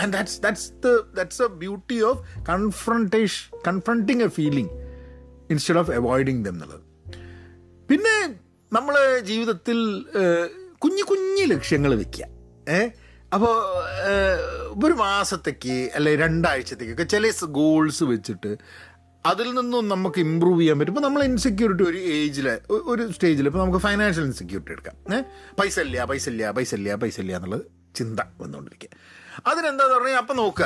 And 0.00 0.12
that's 0.12 0.40
that's 0.42 0.70
the 0.70 0.88
that's 1.16 1.42
a 1.42 1.46
beauty 1.46 2.02
of 2.02 2.20
confrontation 2.48 3.40
confronting 3.68 4.22
a 4.22 4.26
feeling 4.26 4.70
instead 5.50 5.78
of 5.78 5.90
avoiding 5.90 6.44
them 6.44 6.50
എന്നുള്ളത്. 6.50 6.84
പിന്നെ 7.90 8.16
നമ്മൾ 8.72 9.20
ജീവിതത്തിൽ 9.20 9.78
കുഞ്ഞു 10.84 11.02
കുഞ്ഞു 11.02 11.44
ലക്ഷ്യങ്ങൾ 11.54 11.94
വെക്കുക. 11.94 12.24
ഏ 12.68 12.80
അപ്പോൾ 13.34 13.54
ഒരു 14.86 14.92
മാസത്തേക്ക് 14.92 15.90
അല്ലെ 15.94 16.16
രണ്ടാഴ്ചത്തേക്കൊക്കെ 16.16 17.02
ചില 17.02 17.30
ഗോൾസ് 17.44 18.04
വെച്ചിട്ട് 18.04 18.56
അതിൽ 19.26 19.48
നിന്നും 19.54 19.88
നമുക്ക് 19.88 20.18
ഇമ്പ്രൂവ് 20.20 20.60
ചെയ്യാൻ 20.60 20.78
പറ്റും. 20.78 20.92
ഇപ്പോൾ 20.92 21.06
നമ്മൾ 21.06 21.22
ഇൻസെക്യൂരിറ്റി 21.24 21.84
ഒരു 21.90 21.98
ഏജിൽ 21.98 22.46
ഒരു 22.70 23.12
സ്റ്റേജിൽ 23.12 23.46
ഇപ്പോൾ 23.46 23.58
നമുക്ക് 23.58 23.78
ഫൈനാൻഷ്യൽ 23.78 24.24
ഇൻസെക്യൂരിറ്റി 24.24 24.72
എടുക്കാം. 24.72 25.14
ഏഹ് 25.14 25.24
പൈസ 25.60 25.78
ഇല്ല 25.78 26.04
പൈസ 26.04 26.28
ഇല്ല 26.28 26.50
പൈസ 26.50 26.74
ഇല്ല 26.74 26.94
പൈസ 26.94 27.20
ഇല്ല 27.20 27.36
എന്നുള്ളത് 27.36 27.64
ചിന്ത 27.94 28.20
വന്നുകൊണ്ടിരിക്കുക. 28.40 28.90
അതിനെന്താന്ന് 29.46 29.94
പറഞ്ഞാൽ 29.94 30.16
അപ്പം 30.16 30.36
നോക്കുക. 30.36 30.64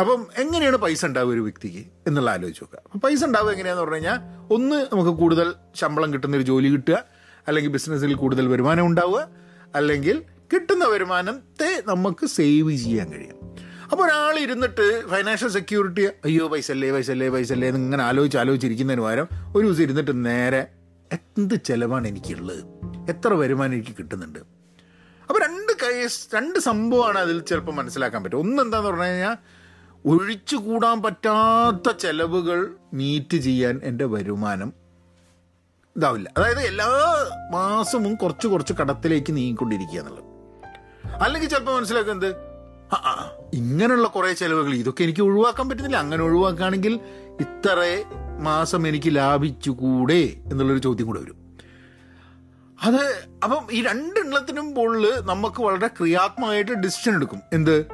അപ്പം 0.00 0.26
എങ്ങനെയാണ് 0.36 0.76
പൈസ 0.76 1.06
ഉണ്ടാവുക 1.06 1.32
ഒരു 1.32 1.40
വ്യക്തിക്ക് 1.40 1.86
എന്നുള്ള 2.06 2.30
ആലോചിച്ച് 2.30 2.64
നോക്കുക. 2.64 2.98
പൈസ 2.98 3.24
ഉണ്ടാവുക 3.24 3.50
എങ്ങനെയാന്ന് 3.50 3.82
പറഞ്ഞു 3.82 3.94
കഴിഞ്ഞാൽ 3.94 4.18
ഒന്ന് 4.54 4.86
നമുക്ക് 4.92 5.10
കൂടുതൽ 5.10 5.54
ശമ്പളം 5.74 6.12
കിട്ടുന്ന 6.12 6.36
ഒരു 6.36 6.42
ജോലി 6.42 6.68
കിട്ടുക 6.68 7.04
അല്ലെങ്കിൽ 7.48 7.70
ബിസിനസ്സിൽ 7.70 8.14
കൂടുതൽ 8.14 8.48
വരുമാനം 8.48 8.86
ഉണ്ടാവുക 8.86 9.28
അല്ലെങ്കിൽ 9.74 10.22
കിട്ടുന്ന 10.52 10.84
വരുമാനത്തെ 10.84 11.82
നമുക്ക് 11.86 12.26
സേവ് 12.26 12.76
ചെയ്യാൻ 12.76 13.12
കഴിയും. 13.12 13.38
അപ്പോൾ 13.92 14.04
ഒരാൾ 14.04 14.38
ഇരുന്നിട്ട് 14.38 15.08
ഫൈനാൻഷ്യൽ 15.08 15.50
സെക്യൂരിറ്റി 15.50 16.04
അയ്യോ 16.24 16.48
പൈസ 16.48 16.70
അല്ലേ 16.70 16.90
പൈസ 16.90 17.10
അല്ലേ 17.10 17.28
പൈസ 17.28 17.52
അല്ലേ 17.52 17.68
എന്ന് 17.68 17.80
ഇങ്ങനെ 17.80 18.02
ആലോചിച്ച് 18.02 18.38
ആലോചിച്ചിരിക്കുന്നതിന് 18.38 19.02
പകരം 19.02 19.28
ഒരു 19.56 19.66
ദിവസം 19.66 19.82
ഇരുന്നിട്ട് 19.82 20.24
നേരെ 20.26 20.66
എന്ത് 21.12 21.54
ചിലവാണ് 21.64 22.08
എനിക്കുള്ളത്? 22.08 22.64
എത്ര 23.08 23.32
വരുമാനം 23.34 23.72
എനിക്ക് 23.72 23.94
കിട്ടുന്നുണ്ട്? 23.98 24.38
അപ്പോൾ 25.28 25.42
രണ്ട് 25.42 25.61
രണ്ട് 26.34 26.58
സംഭവമാണ് 26.58 27.18
അതിൽ 27.18 27.40
ചിലപ്പോൾ 27.40 27.72
മനസ്സിലാക്കാൻ 27.72 28.24
പറ്റും. 28.24 28.38
ഒന്ന് 28.38 28.62
എന്താന്ന് 28.62 28.88
പറഞ്ഞു 28.88 29.04
കഴിഞ്ഞാൽ 29.04 29.36
ഒഴിച്ചു 30.06 30.56
കൂടാൻ 30.56 31.02
പറ്റാത്ത 31.02 31.92
ചെലവുകൾ 31.92 32.74
മീറ്റ് 32.94 33.36
ചെയ്യാൻ 33.36 33.80
എന്റെ 33.84 34.04
വരുമാനം 34.04 34.72
ഇതാവില്ല. 35.96 36.32
അതായത് 36.36 36.60
എല്ലാ 36.60 36.86
മാസവും 37.52 38.14
കുറച്ച് 38.14 38.46
കുറച്ച് 38.46 38.72
കടത്തിലേക്ക് 38.72 39.36
നീങ്ങിക്കൊണ്ടിരിക്കുക 39.36 39.98
എന്നുള്ളത്. 39.98 40.24
അല്ലെങ്കിൽ 41.22 41.48
ചിലപ്പോൾ 41.48 41.76
മനസ്സിലാക്കുന്നത് 41.76 42.34
ഇങ്ങനെയുള്ള 43.54 44.08
കുറേ 44.08 44.32
ചിലവുകൾ 44.32 44.74
ഇതൊക്കെ 44.74 45.02
എനിക്ക് 45.02 45.22
ഒഴിവാക്കാൻ 45.22 45.68
പറ്റുന്നില്ല. 45.68 45.96
അങ്ങനെ 45.96 46.24
ഒഴിവാക്കുകയാണെങ്കിൽ 46.24 47.00
ഇത്ര 47.40 48.04
മാസം 48.40 48.88
എനിക്ക് 48.88 49.16
ലാഭിച്ചുകൂടെ 49.16 50.22
എന്നുള്ളൊരു 50.52 50.78
ചോദ്യം 50.78 51.06
കൂടെ 51.06 51.20
വരും. 51.20 51.41
അത് 52.82 53.28
അപ്പം 53.44 53.66
ഈ 53.72 53.82
രണ്ടെണ്ണത്തിനും 53.82 54.74
മുകളിൽ 54.74 55.12
നമുക്ക് 55.20 55.62
വളരെ 55.62 55.86
ക്രിയാത്മകമായിട്ട് 55.86 56.72
ഡിസിഷൻ 56.72 57.14
എടുക്കും. 57.14 57.40
എന്ത്? 57.52 57.86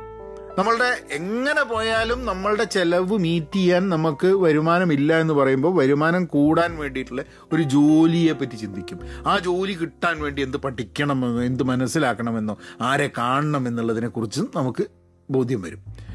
നമ്മളുടെ 0.59 0.99
എങ്ങനെ 1.11 1.63
പോയാലും 1.63 2.27
നമ്മളുടെ 2.27 2.65
ചെലവ് 2.65 3.19
മീറ്റ് 3.19 3.57
ചെയ്യാൻ 3.57 3.89
നമുക്ക് 3.89 4.27
വരുമാനമില്ല 4.27 5.21
എന്ന് 5.21 5.35
പറയുമ്പോൾ 5.35 5.81
വരുമാനം 5.81 6.25
കൂടാൻ 6.25 6.79
വേണ്ടിയിട്ടുള്ള 6.79 7.23
ഒരു 7.53 7.63
ജോലിയെ 7.63 8.33
പറ്റി 8.33 8.57
ചിന്തിക്കും. 8.57 9.01
ആ 9.27 9.39
ജോലി 9.39 9.73
കിട്ടാൻ 9.73 10.21
വേണ്ടി 10.21 10.43
എന്ത് 10.43 10.57
പഠിക്കണമെന്നോ 10.57 11.43
എന്ത് 11.43 11.63
മനസ്സിലാക്കണമെന്നോ 11.63 12.59
ആരെ 12.81 13.11
കാണണം 13.19 13.69
എന്നുള്ളതിനെ 13.69 14.09
കുറിച്ചും 14.09 14.51
നമുക്ക് 14.57 14.87
ബോധ്യം 15.31 15.63
വരും. 15.63 16.09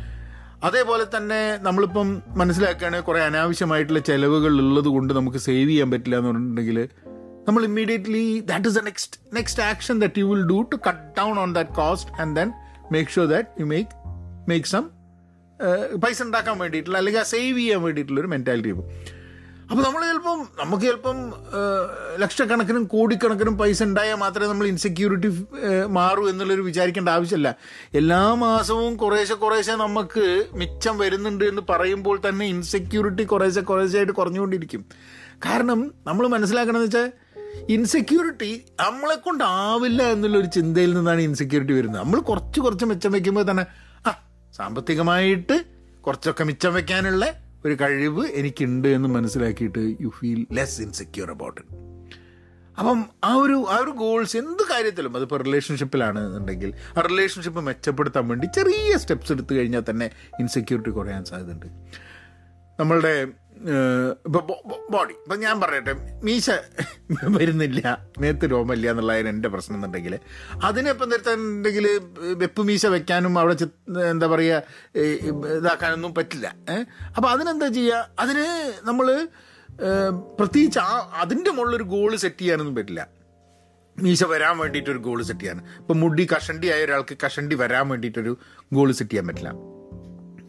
അതേപോലെ 0.63 1.05
തന്നെ 1.17 1.57
നമ്മളിപ്പം 1.61 2.21
മനസ്സിലാക്കുകയാണെങ്കിൽ 2.27 3.05
കുറേ 3.05 3.21
അനാവശ്യമായിട്ടുള്ള 3.21 3.99
ചെലവുകൾ 3.99 4.51
ഉള്ളത് 4.51 4.85
കൊണ്ട് 4.85 5.13
നമുക്ക് 5.13 5.37
സേവ് 5.37 5.69
ചെയ്യാൻ 5.69 5.91
പറ്റില്ല 5.91 6.15
എന്ന് 6.15 6.27
പറഞ്ഞിട്ടുണ്ടെങ്കിൽ 6.29 6.89
നമ്മൾ 7.47 7.63
immediately 7.65 8.21
that 8.49 8.67
is 8.67 8.77
the 8.77 8.83
next 8.85 9.17
next 9.33 9.63
action 9.65 9.95
that 10.03 10.19
you 10.19 10.27
will 10.29 10.43
do 10.49 10.59
to 10.71 10.79
cut 10.85 11.01
down 11.17 11.39
on 11.39 11.51
that 11.55 11.73
cost 11.79 12.11
and 12.21 12.35
then 12.35 12.49
make 12.91 13.11
sure 13.11 13.27
that 13.27 13.61
you 13.61 13.67
make 13.71 13.91
make 14.47 14.69
some 14.69 14.85
പൈസ 16.03 16.19
ഉണ്ടാക്കാൻ 16.23 16.55
വേണ്ടിയിട്ടുള്ള 16.61 16.97
അല്ലെങ്കിൽ 16.97 17.21
ആ 17.21 17.27
സേവ് 17.31 17.57
ചെയ്യാൻ 17.59 17.81
വേണ്ടിയിട്ടുള്ള 17.83 18.19
ഒരു 18.21 18.31
മെന്റാലിറ്റി 18.31 18.71
ഇപ്പോൾ 18.73 18.87
അപ്പോൾ 19.69 19.83
നമ്മൾ 19.83 20.01
ചിലപ്പം 20.05 20.39
നമുക്ക് 20.59 20.83
ചിലപ്പം 20.83 21.17
ഏഹ്, 21.59 21.85
ലക്ഷക്കണക്കിനും 22.17 22.83
കോടിക്കണക്കിനും 22.85 23.55
പൈസ 23.57 23.79
ഉണ്ടായാൽ 23.83 24.15
മാത്രമേ 24.15 24.47
നമ്മൾ 24.47 24.67
ഇൻസെക്യൂരിറ്റി 24.67 25.29
മാറൂ 25.91 26.23
എന്നുള്ളൊരു 26.29 26.63
വിചാരിക്കേണ്ട 26.67 27.09
ആവശ്യമില്ല. 27.09 27.49
എല്ലാ 27.93 28.19
മാസവും 28.41 28.91
കുറേശ്ശെ 28.97 29.35
കുറേശ്ശെ 29.35 29.75
നമുക്ക് 29.81 30.25
മിച്ചം 30.55 30.97
വരുന്നുണ്ട് 30.97 31.45
എന്ന് 31.45 31.63
പറയുമ്പോൾ 31.69 32.19
തന്നെ 32.27 32.45
ഇൻസെക്യൂരിറ്റി 32.47 33.25
കുറേശ്ശെ 33.25 33.63
കുറേശ്ശെ 33.63 33.97
ആയിട്ട് 33.97 34.15
കുറഞ്ഞുകൊണ്ടിരിക്കും. 34.19 34.83
കാരണം 35.45 35.79
നമ്മൾ 36.07 36.27
മനസ്സിലാക്കണമെന്ന് 36.27 36.89
വെച്ചാൽ 36.89 37.07
ഇൻസെക്യൂരിറ്റി 37.69 38.63
നമ്മളെ 38.79 39.15
കൊണ്ടാവില്ല 39.15 40.03
എന്നുള്ളൊരു 40.03 40.45
ചിന്തയിൽ 40.45 40.93
നിന്നാണ് 40.93 41.21
ഇൻസെക്യൂരിറ്റി 41.21 41.73
വരുന്നത്. 41.73 42.01
നമ്മൾ 42.01 42.19
കുറച്ച് 42.19 42.59
കുറച്ച് 42.59 42.85
മിച്ചം 42.85 43.11
വെക്കുമ്പോൾ 43.11 43.51
തന്നെ 43.51 43.65
ആ 44.07 44.29
സാമ്പത്തികമായിട്ട് 44.55 45.65
കുറച്ചൊക്കെ 46.01 46.43
മിച്ചം 46.43 46.73
വയ്ക്കാനുള്ള 46.73 47.33
ഒരു 47.65 47.77
കഴിവ് 47.81 48.27
എനിക്കുണ്ട് 48.27 48.87
എന്ന് 48.87 49.09
മനസ്സിലാക്കിയിട്ട് 49.09 49.95
you 50.01 50.07
feel 50.07 50.47
less 50.51 50.81
insecure 50.81 51.29
about 51.29 51.61
അപ്പം 52.79 53.05
ആ 53.23 53.33
ഒരു 53.33 53.65
ആ 53.69 53.77
ഒരു 53.77 53.91
ഗോൾസ് 53.91 54.37
എന്ത് 54.37 54.73
കാര്യത്തിലും 54.73 55.17
അതിപ്പോൾ 55.17 55.41
റിലേഷൻഷിപ്പിലാണ് 55.41 56.25
എന്നുണ്ടെങ്കിൽ 56.25 56.73
ആ 56.97 57.01
റിലേഷൻഷിപ്പ് 57.01 57.59
മെച്ചപ്പെടുത്താൻ 57.59 58.27
വേണ്ടി 58.27 58.45
ചെറിയ 58.45 58.97
സ്റ്റെപ്സ് 58.97 59.31
എടുത്തു 59.31 59.53
കഴിഞ്ഞാൽ 59.53 59.83
തന്നെ 59.89 60.09
ഇൻസെക്യൂരിറ്റി 60.39 60.89
കുറയാൻ 60.89 61.25
സാധ്യതയുണ്ട്. 61.25 61.65
നമ്മളുടെ 62.79 63.27
ഇപ്പോൾ 64.25 64.41
ബോഡി. 64.91 65.13
ഇപ്പം 65.13 65.39
ഞാൻ 65.39 65.61
പറയട്ടെ. 65.61 65.93
മീശ 66.23 66.49
വരുന്നില്ല. 67.37 68.07
നേരത്തെ 68.19 68.47
രോമമില്ല 68.47 68.89
എന്നുള്ളതാണ് 68.89 69.29
എന്റെ 69.29 69.49
പ്രശ്നം 69.49 69.75
എന്നുണ്ടെങ്കിൽ 69.75 70.19
അതിനിപ്പം 70.63 71.09
നിർത്താനുണ്ടെങ്കിൽ 71.09 71.87
വെപ്പ് 72.37 72.61
മീശ 72.61 72.85
വെക്കാനും 72.85 73.39
അവിടെ 73.39 73.67
എന്താ 74.09 74.27
പറയുക 74.27 74.61
ഇതാക്കാനൊന്നും 75.57 76.13
പറ്റില്ല. 76.13 76.55
അപ്പം 77.15 77.29
അതിനെന്താ 77.29 77.67
ചെയ്യുക 77.67 78.09
അതിന് 78.19 78.73
നമ്മൾ 78.83 79.27
പ്രത്യേകിച്ച് 80.39 80.79
ആ 80.79 81.11
അതിന്റെ 81.13 81.51
മുകളിലൊരു 81.51 81.83
ഗോൾ 81.83 82.15
സെറ്റ് 82.15 82.41
ചെയ്യാനൊന്നും 82.41 82.75
പറ്റില്ല. 82.75 83.07
മീശ 83.99 84.23
വരാൻ 84.23 84.57
വേണ്ടിയിട്ടൊരു 84.57 84.97
ഗോൾ 84.97 85.23
സെറ്റ് 85.23 85.39
ചെയ്യാൻ. 85.39 85.57
ഇപ്പം 85.77 85.99
മുടി 85.99 86.27
കഷണ്ടി 86.35 86.67
ആയ 86.67 86.85
ഒരാൾക്ക് 86.85 87.17
കഷണ്ടി 87.25 87.55
വരാൻ 87.55 87.89
വേണ്ടിയിട്ടൊരു 87.89 88.37
ഗോൾ 88.73 88.91
സെറ്റ് 88.91 89.11
ചെയ്യാൻ 89.11 89.27
പറ്റില്ല. 89.27 89.53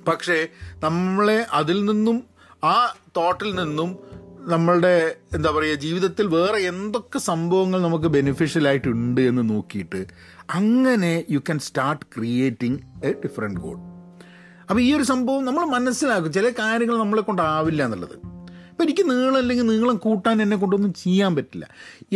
പക്ഷേ 0.09 0.49
നമ്മളെ 0.75 1.47
അതിൽ 1.53 1.85
നിന്നും 1.85 2.34
ആ 2.65 2.95
തോട്ടിൽ 3.17 3.55
നിന്നും 3.55 3.99
നമ്മളുടെ 4.39 5.17
എന്താ 5.35 5.51
പറയുക 5.51 5.75
ജീവിതത്തിൽ 5.75 6.27
വേറെ 6.27 6.59
എന്തൊക്കെ 6.59 7.19
സംഭവങ്ങൾ 7.19 7.83
നമുക്ക് 7.83 8.05
ബെനിഫിഷ്യലായിട്ടുണ്ട് 8.05 9.21
എന്ന് 9.21 9.51
നോക്കിയിട്ട് 9.51 10.07
അങ്ങനെ 10.51 11.25
you 11.31 11.39
can 11.39 11.59
start 11.59 12.07
creating 12.17 13.07
a 13.07 13.13
different 13.13 13.61
goal 13.61 13.77
അപ്പോൾ 14.71 14.81
ഈ 14.81 14.95
ഒരു 14.97 15.03
സംഭവം 15.03 15.45
നമ്മൾ 15.45 15.65
മനസ്സിലാക്കും. 15.65 16.33
ചില 16.33 16.49
കാര്യങ്ങൾ 16.49 16.99
നമ്മളെ 16.99 17.23
കൊണ്ടാവില്ല 17.23 17.85
എന്നുള്ളത്. 17.85 18.15
ഇപ്പം 18.71 18.85
എനിക്ക് 18.85 19.11
നീളം 19.11 19.37
അല്ലെങ്കിൽ 19.37 19.67
നീളം 19.67 19.97
കൂട്ടാൻ 19.97 20.43
എന്നെ 20.43 20.57
കൊണ്ടൊന്നും 20.57 20.95
ചെയ്യാൻ 20.95 21.37
പറ്റില്ല. 21.37 21.67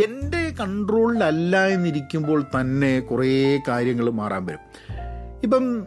എന്റെ 0.05 0.55
കൺട്രോളിലല്ല 0.61 1.67
എന്നിരിക്കുമ്പോൾ 1.67 2.45
തന്നെ 2.61 3.01
കുറേ 3.01 3.61
കാര്യങ്ങൾ 3.69 4.11
മാറാൻ 4.11 4.47
വരും. 4.47 4.65
ഇപ്പം 5.43 5.87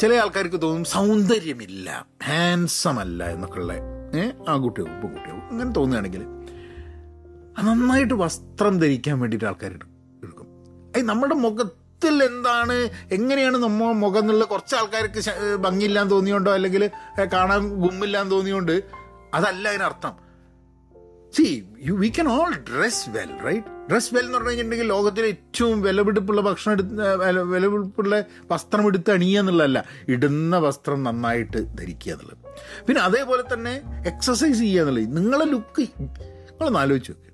ചില 0.00 0.14
ആൾക്കാർക്ക് 0.14 0.62
തോന്നും 0.62 0.84
സൗന്ദര്യമില്ല 0.84 2.06
ഹാൻസം 2.24 3.00
അല്ല 3.00 3.30
എന്നൊക്കെയുള്ള 3.30 3.99
ആൺകുട്ടിയാവും 4.48 5.00
പെൺകുട്ടിയാവും 5.02 5.42
അങ്ങനെ 5.50 5.70
തോന്നുകയാണെങ്കിൽ 5.70 6.22
നന്നായിട്ട് 7.62 8.14
വസ്ത്രം 8.14 8.78
ധരിക്കാൻ 8.78 9.20
വേണ്ടിയിട്ട് 9.20 9.46
ആൾക്കാർ 9.46 9.70
എടുക്കും. 9.72 9.96
അത് 10.96 11.02
നമ്മുടെ 11.02 11.34
മുഖത്തിൽ 11.34 12.24
എന്താണ് 12.24 12.90
എങ്ങനെയാണ് 13.12 13.56
നമ്മ 13.56 13.92
മുഖം 13.92 14.18
എന്നുള്ള 14.18 14.44
കുറച്ച് 14.44 14.74
ആൾക്കാർക്ക് 14.74 15.20
ഭംഗിയില്ലാന്ന് 15.56 16.10
തോന്നിയോണ്ടോ 16.10 16.52
അല്ലെങ്കിൽ 16.52 16.90
കാണാൻ 17.32 17.68
ഗുമ്മില്ലാന്ന് 17.68 18.32
തോന്നിയോണ്ട് 18.32 18.82
അതല്ല 19.34 19.68
അതിനർത്ഥം. 19.68 20.14
See 21.36 21.64
you 21.82 21.94
we 21.94 22.08
can 22.08 22.28
all 22.28 22.54
dress 22.54 23.10
well 23.10 23.38
right 23.46 23.79
dress 23.90 24.14
well 24.14 24.20
എന്ന് 24.20 24.32
പറഞ്ഞു 24.32 24.48
കഴിഞ്ഞിട്ടുണ്ടെങ്കിൽ 24.48 24.88
ലോകത്തിലെ 24.88 25.26
ഏറ്റവും 25.28 25.82
വിലപിടിപ്പുള്ള 25.82 26.40
ഭക്ഷണം 26.40 26.72
എടുത്ത് 26.72 27.14
വില- 27.16 27.40
വിലപിടിപ്പുള്ള 27.40 28.24
വസ്ത്രം 28.50 28.86
എടുത്ത് 28.86 29.10
അണിയുക 29.10 29.40
എന്നുള്ളതല്ല 29.40 29.84
ഇടുന്ന 30.08 30.58
വസ്ത്രം 30.58 31.02
നന്നായിട്ട് 31.02 31.76
ധരിക്കുക 31.78 32.12
എന്നുള്ളത്. 32.12 32.38
പിന്നെ 32.86 33.02
അതേപോലെ 33.02 33.54
തന്നെ 33.54 33.82
എക്സസൈസ് 34.06 34.58
ചെയ്യുക 34.58 34.82
എന്നുള്ളത്. 34.82 35.16
നിങ്ങളെ 35.16 35.44
ലുക്ക് 35.44 35.80
നിങ്ങളൊന്ന് 35.80 36.78
ആലോചിച്ച് 36.78 37.12
നോക്ക്. 37.12 37.30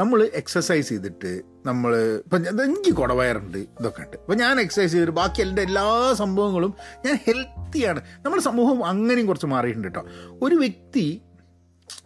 നമ്മൾ 0.00 0.30
എക്സസൈസ് 0.34 0.88
ചെയ്തിട്ട് 0.88 1.42
നമ്മൾ 1.66 1.96
ഇപ്പം 1.96 2.64
എനിക്ക് 2.64 2.96
കുടവയറുണ്ട് 2.96 3.58
ഇതൊക്കെ 3.58 4.00
ഉണ്ട്. 4.00 4.16
അപ്പം 4.16 4.36
ഞാൻ 4.36 4.60
എക്സസൈസ് 4.60 4.92
ചെയ്തിട്ട് 4.92 5.12
ബാക്കി 5.12 5.42
എന്റെ 5.42 5.62
എല്ലാ 5.62 6.12
സംഭവങ്ങളും 6.12 6.74
ഞാൻ 7.06 7.18
ഹെൽത്തിയാണ് 7.26 8.00
നമ്മുടെ 8.24 8.42
സമൂഹം 8.42 8.84
അങ്ങനെയും 8.84 9.26
കുറച്ച് 9.26 9.46
മാറിയിട്ടുണ്ട് 9.46 9.88
കേട്ടോ. 9.88 10.04
ഒരു 10.42 10.54
വ്യക്തി 10.54 11.20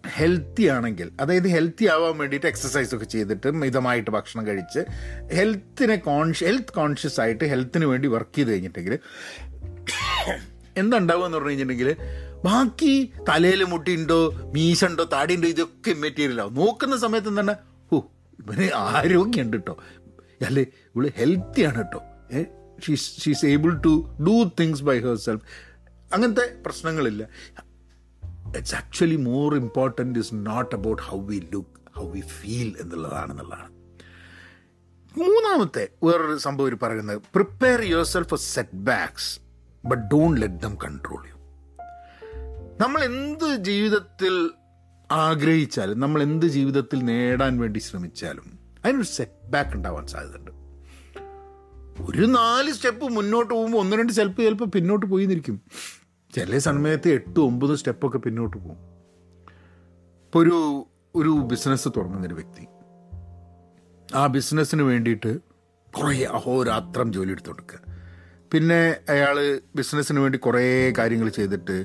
ഹെൽത്തി 0.05 0.65
ആണെങ്കിൽ 0.65 1.11
അതായത് 1.21 1.49
ഹെൽത്തി 1.49 1.85
ആവാൻ 1.85 2.19
വേണ്ടിയിട്ട് 2.19 2.47
എക്സസൈസ് 2.47 2.95
ഒക്കെ 2.95 3.05
ചെയ്തിട്ട് 3.05 3.51
മിതമായിട്ട് 3.63 4.11
ഭക്ഷണം 4.11 4.47
കഴിച്ച് 4.47 4.81
ഹെൽത്തിനെ 5.37 5.97
കോൺഷ്യ 6.09 6.47
ഹെൽത്ത് 6.47 6.73
കോൺഷ്യസ് 6.73 7.21
ആയിട്ട് 7.21 7.45
ഹെൽത്തിന് 7.45 7.85
വേണ്ടി 7.85 8.09
വർക്ക് 8.09 8.37
ചെയ്ത് 8.37 8.51
കഴിഞ്ഞിട്ടുണ്ടെങ്കിൽ 8.51 8.97
എന്തുണ്ടാവുക 10.77 11.27
എന്ന് 11.27 11.39
പറഞ്ഞു 11.39 11.51
കഴിഞ്ഞിട്ടുണ്ടെങ്കിൽ 11.51 11.91
ബാക്കി 12.45 12.93
തലയിൽ 13.29 13.63
മുട്ടിയുണ്ടോ 13.65 14.19
മീശുണ്ടോ 14.55 15.05
താടിയുണ്ടോ 15.05 15.49
ഇതൊക്കെ 15.49 15.93
മെറ്റീരിയൽ 15.93 16.41
ആവും. 16.41 16.55
നോക്കുന്ന 16.55 16.97
സമയത്ത് 16.97 17.29
എന്താണ്? 17.29 17.55
ഓ 17.93 17.99
ഇവന് 18.39 18.69
ആരോഗ്യമുണ്ട് 18.75 19.57
കേട്ടോ 19.57 19.75
അല്ലേ 20.47 20.65
ഇവൾ 20.95 21.07
ഹെൽത്തി 21.17 21.63
ആണ് 21.63 21.79
കേട്ടോ 21.79 22.01
she's 23.23 23.47
able 23.47 23.73
to 23.87 23.93
do 24.27 24.37
things 24.61 24.83
by 24.83 24.97
herself 25.27 25.45
അങ്ങനത്തെ 26.15 26.47
പ്രശ്നങ്ങളില്ല. 26.67 27.23
It's 28.57 28.75
actually 28.75 29.17
more 29.17 29.55
important 29.55 30.19
is 30.19 30.35
not 30.35 30.75
about 30.75 31.03
how 31.03 31.21
we 31.21 31.39
look 31.55 31.99
how 31.99 32.11
we 32.11 32.21
feel 32.21 32.77
എന്നുള്ളതാണെന്നുള്ളതാണ്. 32.81 33.71
മൂന്നാമത്തെ 35.19 35.89
വേറൊരു 36.05 36.37
സംഭവം 36.37 36.67
ഇവർ 36.67 36.79
പറയുന്നത് 36.83 37.23
prepare 37.35 37.81
yourself 38.05 38.29
for 38.29 38.39
setbacks 38.77 39.41
but 39.85 40.03
don't 40.03 40.41
let 40.41 40.55
them 40.55 40.75
control 40.85 41.23
you 41.29 41.37
നമ്മൾ 42.81 43.05
എന്ത് 43.05 43.57
ജീവിതത്തിൽ 43.57 44.51
ആഗ്രഹിച്ചാലും 45.11 46.01
നമ്മൾ 46.01 46.23
എന്ത് 46.23 46.47
ജീവിതത്തിൽ 46.47 46.99
നേടാൻ 47.05 47.59
വേണ്ടി 47.59 47.79
ശ്രമിച്ചാലും 47.79 48.59
അതിനൊരു 48.85 49.05
സെറ്റ് 49.05 49.51
ബാക്ക് 49.51 49.77
ഉണ്ടാവാൻ 49.77 50.07
സാധ്യതയുണ്ട്. 50.07 50.51
ഒരു 52.11 52.27
നാല് 52.27 52.73
സ്റ്റെപ്പ് 52.73 53.05
മുന്നോട്ട് 53.05 53.55
പോകുമ്പോൾ 53.55 53.79
ഒന്ന് 53.79 53.97
രണ്ട് 53.97 54.13
സ്റ്റെപ്പ് 54.13 54.43
ചിലപ്പോൾ 54.43 54.65
പിന്നോട്ട് 54.65 55.07
പോയി 55.07 55.25
ചില 56.35 56.59
സമയത്ത് 56.59 57.09
എട്ട് 57.09 57.41
ഒമ്പത് 57.41 57.77
സ്റ്റെപ്പൊക്കെ 57.77 58.19
പിന്നോട്ട് 58.19 58.57
പോകും. 58.57 58.79
ഇപ്പോൾ 60.25 60.39
ഒരു 60.39 60.59
ഒരു 61.15 61.29
ബിസിനസ് 61.29 61.89
തുടങ്ങുന്നൊരു 61.89 62.35
വ്യക്തി. 62.35 62.65
ആ 64.15 64.27
ബിസിനസ്സിന് 64.27 64.83
വേണ്ടിയിട്ട് 64.83 65.33
കുറേ 65.95 66.25
അഹോരാത്രം 66.25 67.13
ജോലി 67.13 67.31
എടുത്തുകൊടുക്കുക 67.31 67.81
പിന്നെ 68.53 68.97
അയാൾ 69.09 69.37
ബിസിനസ്സിന് 69.77 70.21
വേണ്ടി 70.21 70.39
കുറേ 70.39 70.93
കാര്യങ്ങൾ 70.99 71.29
ചെയ്തിട്ട് 71.29 71.77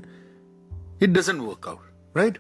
it 1.01 1.13
doesn't 1.13 1.37
work 1.47 1.69
out 1.69 2.19
right 2.19 2.39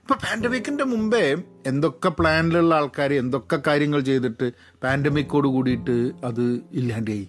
ഇപ്പോൾ 0.00 0.14
പാൻഡമിക്കിന്റെ 0.14 0.84
മുമ്പേ 0.84 1.22
എന്തൊക്കെ 1.66 2.08
പ്ലാനിലുള്ള 2.08 2.74
ആൾക്കാർ 2.74 3.12
എന്തൊക്കെ 3.12 3.56
കാര്യങ്ങൾ 3.66 4.00
ചെയ്തിട്ട് 4.00 4.52
പാൻഡമിക്കോട് 4.82 5.48
കൂടിയിട്ട് 5.48 5.96
അത് 6.24 6.44
ഇല്ലാണ്ടായി 6.72 7.26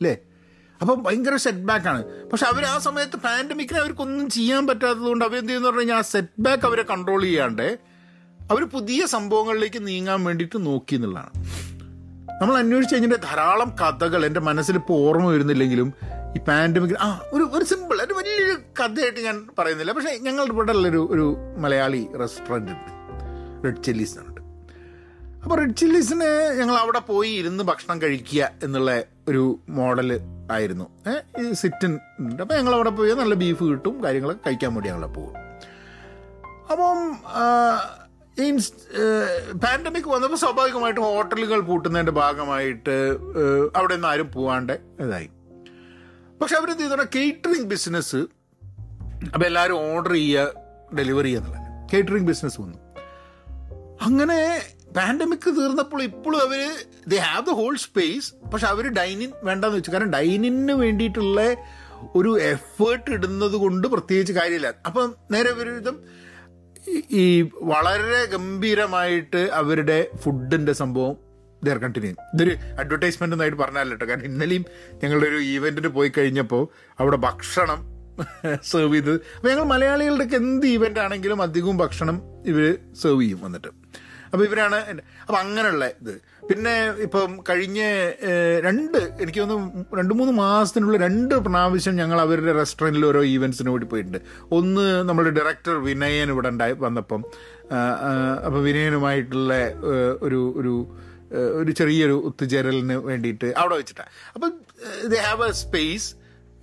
അല്ലേ 0.00 0.14
അപ്പം 0.82 1.02
ഭയങ്കര 1.02 1.36
സെറ്റ് 1.36 1.64
ബാക്ക് 1.70 1.88
ആണ്. 1.88 2.02
പക്ഷെ 2.30 2.46
അവർ 2.46 2.62
ആ 2.64 2.78
സമയത്ത് 2.86 3.16
പാൻഡമിക്കിന് 3.16 3.78
അവർക്കൊന്നും 3.78 4.30
ചെയ്യാൻ 4.30 4.62
പറ്റാത്തത് 4.66 5.06
കൊണ്ട് 5.10 5.24
അവരെന്ത് 5.24 5.48
ചെയ്യുന്ന 5.48 5.68
പറഞ്ഞു 5.68 5.80
കഴിഞ്ഞാൽ 5.80 6.00
ആ 6.04 6.06
സെറ്റ് 6.12 6.42
ബാക്ക് 6.46 6.64
അവരെ 6.68 6.82
കൺട്രോൾ 6.82 7.20
ചെയ്യാണ്ട് 7.22 7.66
അവർ 8.50 8.62
പുതിയ 8.64 9.06
സംഭവങ്ങളിലേക്ക് 9.06 9.86
നീങ്ങാൻ 9.86 10.24
വേണ്ടിയിട്ട് 10.24 10.66
നോക്കി 10.66 10.94
എന്നുള്ളതാണ്. 10.94 11.30
നമ്മൾ 12.40 12.54
അന്വേഷിച്ച് 12.56 12.94
കഴിഞ്ഞിട്ട് 12.94 13.22
ധാരാളം 13.22 13.70
കഥകൾ 13.80 14.26
എന്റെ 14.26 14.40
മനസ്സിൽ 14.40 14.76
ഇപ്പോൾ 14.76 15.08
ഓർമ്മ 15.08 15.26
വരുന്നില്ലെങ്കിലും 15.30 15.88
ഈ 16.36 16.40
പാൻഡമിക് 16.48 16.96
ആ 17.06 17.08
ഒരു 17.32 17.44
ഒരു 17.56 17.64
സിമ്പിൾ 17.64 17.96
ഒരു 18.06 18.14
വലിയൊരു 18.18 18.56
കഥയായിട്ട് 18.80 19.20
ഞാൻ 19.20 19.38
പറയുന്നില്ല. 19.58 19.92
പക്ഷേ 19.92 20.12
ഞങ്ങളുടെ 20.26 20.54
ഇവിടെ 20.54 20.72
ഉള്ളൊരു 20.72 21.08
ഒരു 21.10 21.26
മലയാളി 21.58 22.08
റെസ്റ്റോറന്റ് 22.20 22.72
ഉണ്ട്. 22.72 22.92
റെഡ് 23.64 23.82
ചില്ലീസ് 23.86 24.18
ഉണ്ട് 24.18 24.40
അപ്പോൾ 25.42 25.56
റെഡ് 25.60 25.76
ചില്ലീസിന് 25.76 26.30
ഞങ്ങൾ 26.58 26.76
അവിടെ 26.76 26.98
പോയി 26.98 27.30
ഇരുന്ന് 27.30 27.64
ഭക്ഷണം 27.64 28.02
കഴിക്കുക 28.02 28.50
എന്നുള്ള 28.62 28.90
ഒരു 29.28 29.44
മോഡൽ 29.68 30.10
ആയിരുന്നു. 30.50 30.86
ഏഹ് 31.10 31.52
സിറ്റിൻ 31.52 31.92
അപ്പോൾ 32.40 32.54
ഞങ്ങൾ 32.54 32.74
അവിടെ 32.74 32.90
പോയി 32.90 33.12
നല്ല 33.12 33.34
ബീഫ് 33.34 33.64
കിട്ടും 33.64 34.04
കാര്യങ്ങളൊക്കെ 34.04 34.42
കഴിക്കാൻ 34.46 34.74
വേണ്ടി 34.74 34.90
ഞങ്ങൾ 34.90 35.06
പോകും. 35.06 35.36
അപ്പം 36.70 36.98
ഈ 38.42 38.50
പാൻഡമിക് 39.64 40.08
വന്നപ്പോൾ 40.08 40.36
സ്വാഭാവികമായിട്ടും 40.36 41.02
ഹോട്ടലുകൾ 41.02 41.60
പൂട്ടുന്നതിന്റെ 41.60 42.12
ഭാഗമായിട്ട് 42.12 42.96
അവിടെ 43.76 43.94
നിന്ന് 43.94 44.08
ആരും 44.08 44.32
പോവാണ്ട് 44.32 44.72
ഇതായി. 45.00 45.30
പക്ഷെ 46.40 46.56
അവർ 46.56 46.70
എന്ത് 46.70 46.82
ചെയ്തോടെ 46.82 47.06
കേറ്ററിംഗ് 47.14 47.68
ബിസിനസ് 47.72 48.20
അപ്പോൾ 49.34 49.46
എല്ലാവരും 49.46 49.94
ഓർഡർ 49.94 50.12
ചെയ്യുക 50.12 50.96
ഡെലിവറി 50.98 51.26
ചെയ്യുക 51.26 51.40
എന്നുള്ളത് 51.40 51.90
കേറ്ററിംഗ് 51.92 52.28
ബിസിനസ് 52.28 52.60
വന്നു. 52.60 52.78
അങ്ങനെ 54.02 54.38
പാൻഡമിക് 54.96 55.50
തീർന്നപ്പോൾ 55.56 56.02
ഇപ്പോഴും 56.02 56.40
അവർ 56.40 56.86
they 57.08 57.16
have 57.16 57.46
the 57.46 57.50
whole 57.50 57.76
space 57.76 58.48
പക്ഷെ 58.52 58.66
അവർ 58.66 58.88
ഡൈനിൻ 58.88 59.32
വേണ്ടെന്ന് 59.42 59.76
വെച്ചു. 59.76 59.90
കാരണം 59.90 60.10
ഡൈനിന് 60.10 60.72
വേണ്ടിയിട്ടുള്ള 60.72 61.56
ഒരു 62.14 62.38
എഫേർട്ട് 62.38 63.10
ഇടുന്നത് 63.10 63.52
കൊണ്ട് 63.52 63.88
പ്രത്യേകിച്ച് 63.88 64.32
കാര്യമില്ല. 64.32 64.74
അപ്പം 64.86 65.14
നേരെ 65.30 65.52
വിരുദ്ധം 65.52 66.02
ഈ 67.12 67.42
വളരെ 67.42 68.24
ഗംഭീരമായിട്ട് 68.24 69.50
അവരുടെ 69.52 70.10
ഫുഡിന്റെ 70.22 70.72
സംഭവം 70.72 71.16
ദർ 71.64 71.78
കണ്ടിന്യൂ 71.78 72.14
ഇതൊരു 72.34 72.50
അഡ്വർടൈസ്മെന്റ് 72.78 73.34
ഒന്നായിട്ട് 73.34 73.58
പറഞ്ഞാലോ 73.58 73.90
കേട്ടോ. 73.90 74.06
കാരണം 74.06 74.24
ഇന്നലെയും 74.24 74.64
ഞങ്ങളുടെ 75.02 75.26
ഒരു 75.26 75.36
ഈവെന്റിന് 75.36 75.88
പോയി 75.88 76.12
കഴിഞ്ഞപ്പോൾ 76.18 76.68
അവിടെ 76.98 77.16
ഭക്ഷണം 77.16 77.92
സെർവ് 78.62 78.94
ചെയ്ത്. 78.94 79.12
അപ്പോൾ 79.36 79.48
ഞങ്ങൾ 79.48 79.64
മലയാളികളുടെ 79.64 80.36
എന്ത് 80.36 80.66
ഈവെന്റ് 80.66 81.00
ആണെങ്കിലും 81.00 81.42
അധികവും 81.42 81.76
ഭക്ഷണം 81.76 82.22
ഇവർ 82.46 82.78
സെർവ് 83.02 83.22
ചെയ്യും 83.22 83.40
വന്നിട്ട്. 83.40 83.81
അപ്പോൾ 84.32 84.44
ഇവരാണ് 84.44 84.76
അപ്പം 85.22 85.38
അങ്ങനെയുള്ള 85.38 85.84
ഇത്. 85.84 86.12
പിന്നെ 86.50 86.72
ഇപ്പം 87.06 87.44
കഴിഞ്ഞ 87.50 87.80
രണ്ട് 88.66 88.96
എനിക്ക് 89.22 89.40
തോന്നുന്നു 89.40 89.98
രണ്ട് 89.98 90.14
മൂന്ന് 90.14 90.32
മാസത്തിനുള്ള 90.32 90.96
രണ്ട് 90.96 91.34
പ്രാവശ്യം 91.34 91.94
ഞങ്ങൾ 91.96 92.20
അവരുടെ 92.20 92.52
റെസ്റ്റോറന്റിൽ 92.52 93.06
ഓരോ 93.06 93.22
ഈവൻസിന് 93.34 93.70
വേണ്ടി 93.70 93.86
പോയിട്ടുണ്ട്. 93.86 94.18
ഒന്ന് 94.50 95.04
നമ്മുടെ 95.08 95.30
ഡയറക്ടർ 95.30 95.76
വിനയൻ 95.88 96.30
ഇവിടെ 96.30 96.48
ഉണ്ടായി 96.48 96.72
വന്നപ്പം 96.72 97.22
അപ്പോൾ 98.46 98.60
വിനയനുമായിട്ടുള്ള 98.60 99.54
ഒരു 100.20 100.40
ഒരു 100.56 100.74
ഒരു 101.60 101.70
ചെറിയൊരു 101.72 102.16
ഒത്തുചേരലിന് 102.28 102.94
വേണ്ടിയിട്ട് 102.94 103.48
അവിടെ 103.56 103.74
വെച്ചിട്ടാണ് 103.74 104.10
അപ്പം 104.34 104.50
they 105.12 105.18
have 105.18 105.44
a 105.48 105.52
space 105.64 106.08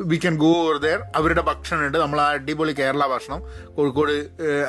we 0.02 0.18
can 0.18 0.36
go 0.38 0.50
over 0.64 0.78
there 0.78 1.00
അവരുടെ 1.16 1.42
ഭക്ഷണമുണ്ട്. 1.42 1.98
നമ്മൾ 1.98 2.22
ആ 2.22 2.28
അടിപൊളി 2.30 2.72
കേരള 2.72 3.08
ഭക്ഷണം. 3.08 3.42
കോഴിക്കോട് 3.76 4.12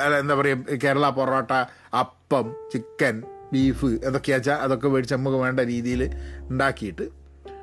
അല്ല 0.03 0.19
എന്താ 0.19 0.35
പറയുക 0.35 0.77
കേരള 0.83 1.09
പൊറോട്ട 1.09 1.51
അപ്പം 1.99 2.55
ചിക്കൻ 2.73 3.23
ബീഫ് 3.53 3.85
എന്തൊക്കെയാ 3.85 4.37
വെച്ചാൽ 4.37 4.55
അതൊക്കെ 4.55 4.87
മേടിച്ച് 4.87 5.15
നമുക്ക് 5.15 5.37
വേണ്ട 5.37 5.59
രീതിയിൽ 5.59 6.03
ഉണ്ടാക്കിയിട്ട് 6.49 7.07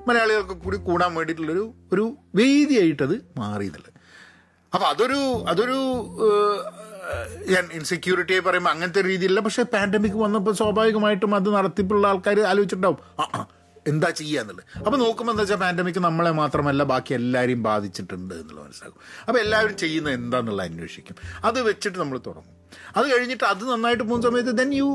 മലയാളികൾക്ക് 0.09 0.53
കൂടി 0.53 0.77
കൂടാൻ 0.77 1.15
വേണ്ടിയിട്ടുള്ളൊരു 1.15 1.75
ഒരു 1.93 2.17
വേദിയായിട്ടത് 2.35 3.15
മാറിയതല്ലേ 3.39 3.93
അപ്പോൾ 4.75 4.87
അതൊരു 4.87 5.45
അതൊരു 5.49 5.79
ഞാൻ 7.51 7.69
ഇൻസെക്യൂരിറ്റിയെ 7.73 8.41
പറയുമ്പോൾ 8.41 8.71
അങ്ങനത്തെ 8.71 9.03
രീതിയിലല്ല. 9.03 9.41
പക്ഷേ 9.41 9.63
പാൻഡമിക് 9.63 10.13
വന്നപ്പോൾ 10.13 10.55
സ്വാഭാവികമായിട്ടും 10.55 11.35
അത് 11.35 11.55
നടത്തിപ്പുള്ള 11.55 12.07
ആൾക്കാർ 12.07 12.41
ആലോചിച്ചിട്ടുണ്ടാവും. 12.41 12.99
ആ 13.21 13.47
എന്താ 13.89 14.11
ചെയ്യുക 14.11 14.41
എന്നുള്ളത്. 14.41 14.79
അപ്പോൾ 14.79 14.97
നോക്കുമ്പോൾ 14.97 15.33
എന്താ 15.33 15.43
വെച്ചാൽ 15.43 15.57
പാൻഡമിക് 15.57 16.01
നമ്മളെ 16.01 16.31
മാത്രമല്ല 16.31 16.83
ബാക്കി 16.83 17.15
എല്ലാവരെയും 17.15 17.63
ബാധിച്ചിട്ടുണ്ട് 17.63 18.35
എന്നുള്ളത് 18.35 18.67
മനസ്സിലാക്കും. 18.67 19.01
അപ്പോൾ 19.29 19.41
എല്ലാവരും 19.41 19.77
ചെയ്യുന്നത് 19.77 20.15
എന്താണെന്നുള്ള 20.15 20.63
അന്വേഷിക്കും. 20.63 21.17
അത് 21.45 21.63
വെച്ചിട്ട് 21.63 21.99
നമ്മൾ 21.99 22.21
തുടങ്ങും. 22.27 22.57
അത് 22.97 23.07
കഴിഞ്ഞിട്ട് 23.17 23.45
അത് 23.45 23.65
നന്നായിട്ട് 23.71 24.05
പോകുന്ന 24.05 24.29
സമയത്ത് 24.29 24.51
then 24.51 24.75
you 24.75 24.89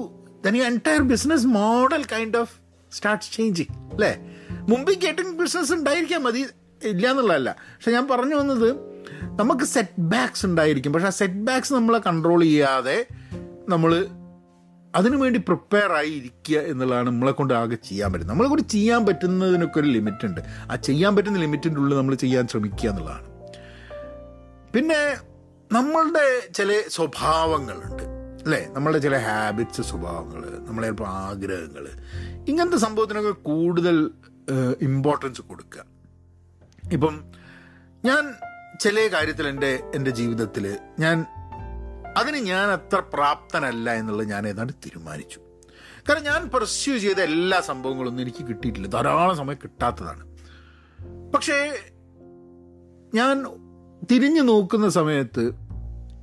then 0.45 0.57
you 0.57 0.63
entire 0.63 1.01
business 1.01 1.45
model 1.45 2.03
kind 2.03 2.37
of 2.37 2.53
start 2.91 3.25
changing 3.33 3.73
അല്ലേ? 3.93 4.11
മുമ്പ് 4.69 4.91
കേട്ടിങ് 4.99 5.39
ബിസിനസ് 5.39 5.73
ഉണ്ടായിരിക്കാം 5.73 6.23
മതി. 6.23 6.45
ഇല്ല 6.83 7.11
എന്നുള്ളതല്ല 7.11 7.51
പക്ഷെ 7.51 7.91
ഞാൻ 7.91 8.07
പറഞ്ഞു 8.07 8.35
വന്നത് 8.35 8.69
നമുക്ക് 9.39 9.63
സെറ്റ് 9.63 9.99
ബാക്സ് 9.99 10.45
ഉണ്ടായിരിക്കും. 10.45 10.93
പക്ഷെ 10.93 11.07
ആ 11.07 11.09
സെറ്റ് 11.09 11.43
ബാക്സ് 11.47 11.73
നമ്മളെ 11.73 11.99
കൺട്രോൾ 11.99 12.41
ചെയ്യാതെ 12.41 13.07
നമ്മൾ 13.69 14.07
അതിനുവേണ്ടി 14.95 15.39
പ്രിപ്പയർ 15.39 15.91
ആയി 15.91 16.09
ഇരിക്കുക 16.09 16.59
എന്നുള്ളതാണ് 16.59 17.07
നമ്മളെ 17.07 17.31
കൊണ്ട് 17.31 17.53
ആകെ 17.53 17.75
ചെയ്യാൻ 17.75 18.13
പറ്റുന്നത്. 18.13 18.33
നമ്മളെ 18.33 18.49
കൊണ്ട് 18.49 18.67
ചെയ്യാൻ 18.67 19.05
പറ്റുന്നതിനൊക്കെ 19.05 19.79
ഒരു 19.79 19.87
ലിമിറ്റ് 19.87 20.25
ഉണ്ട്. 20.25 20.41
ആ 20.71 20.75
ചെയ്യാൻ 20.75 21.15
പറ്റുന്ന 21.15 21.39
ലിമിറ്റിന്റെ 21.39 21.79
ഉള്ളിൽ 21.79 21.97
നമ്മൾ 21.97 22.15
ചെയ്യാൻ 22.15 22.47
ശ്രമിക്കുക 22.47 22.89
എന്നുള്ളതാണ്. 22.89 23.27
പിന്നെ 24.73 25.15
നമ്മളുടെ 25.71 26.53
ചില 26.53 26.81
സ്വഭാവങ്ങളുണ്ട്. 26.87 28.03
അല്ലേ? 28.43 28.67
നമ്മളുടെ 28.69 28.99
ചില 28.99 29.17
ഹാബിറ്റ്സ് 29.17 29.81
സ്വഭാവങ്ങൾ 29.81 30.65
നമ്മളെ 30.67 30.87
ചിലപ്പോൾ 30.87 31.07
ആഗ്രഹങ്ങൾ 31.07 31.87
ഇങ്ങനത്തെ 32.47 32.77
സംഭവത്തിനൊക്കെ 32.77 33.31
കൂടുതൽ 33.31 34.11
ഇമ്പോർട്ടൻസ് 34.81 35.41
കൊടുക്കുക. 35.41 35.85
ഇപ്പം 36.91 37.23
ഞാൻ 38.05 38.33
ചില 38.79 39.09
കാര്യത്തിൽ 39.13 39.47
എന്റെ 39.47 39.79
എന്റെ 39.95 40.11
ജീവിതത്തിൽ 40.11 40.77
ഞാൻ 40.99 41.25
അതിന് 42.17 42.37
ഞാൻ 42.37 42.69
അത്ര 42.69 42.99
പ്രാപ്തനല്ല 43.13 43.93
എന്നുള്ളത് 43.93 44.29
ഞാൻ 44.29 44.47
ഏതാണ്ട് 44.47 44.73
തീരുമാനിച്ചു. 44.73 45.39
കാരണം 46.07 46.23
ഞാൻ 46.23 46.49
പെർസ്യൂ 46.49 46.97
ചെയ്ത 46.97 47.19
എല്ലാ 47.19 47.61
സംഭവങ്ങളൊന്നും 47.61 48.23
എനിക്ക് 48.23 48.47
കിട്ടിയിട്ടില്ല. 48.47 48.87
ധാരാളം 48.87 49.37
സമയം 49.37 49.57
കിട്ടാത്തതാണ്. 49.63 50.23
പക്ഷേ 51.33 51.77
ഞാൻ 53.13 53.45
തിരിഞ്ഞു 54.11 54.41
നോക്കുന്ന 54.41 54.89
സമയത്ത് 54.89 55.43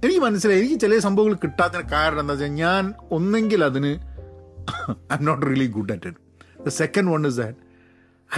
എനിക്ക് 0.04 0.20
മനസ്സിലായി. 0.20 0.60
എനിക്ക് 0.60 0.80
ചില 0.80 0.98
സംഭവങ്ങൾ 0.98 1.34
കിട്ടാത്തതിന് 1.34 1.88
കാരണം 1.88 2.20
എന്താ 2.20 2.34
വെച്ചാൽ 2.34 2.48
ഞാൻ 2.48 2.94
ഒന്നെങ്കിൽ 3.10 3.64
അതിന് 3.64 3.92
I'm 5.18 5.24
not 5.24 5.46
really 5.46 5.66
good 5.66 5.92
at 5.92 6.06
it 6.06 6.18
the 6.66 6.68
second 6.68 7.10
one 7.10 7.26
is 7.26 7.36
that 7.36 7.58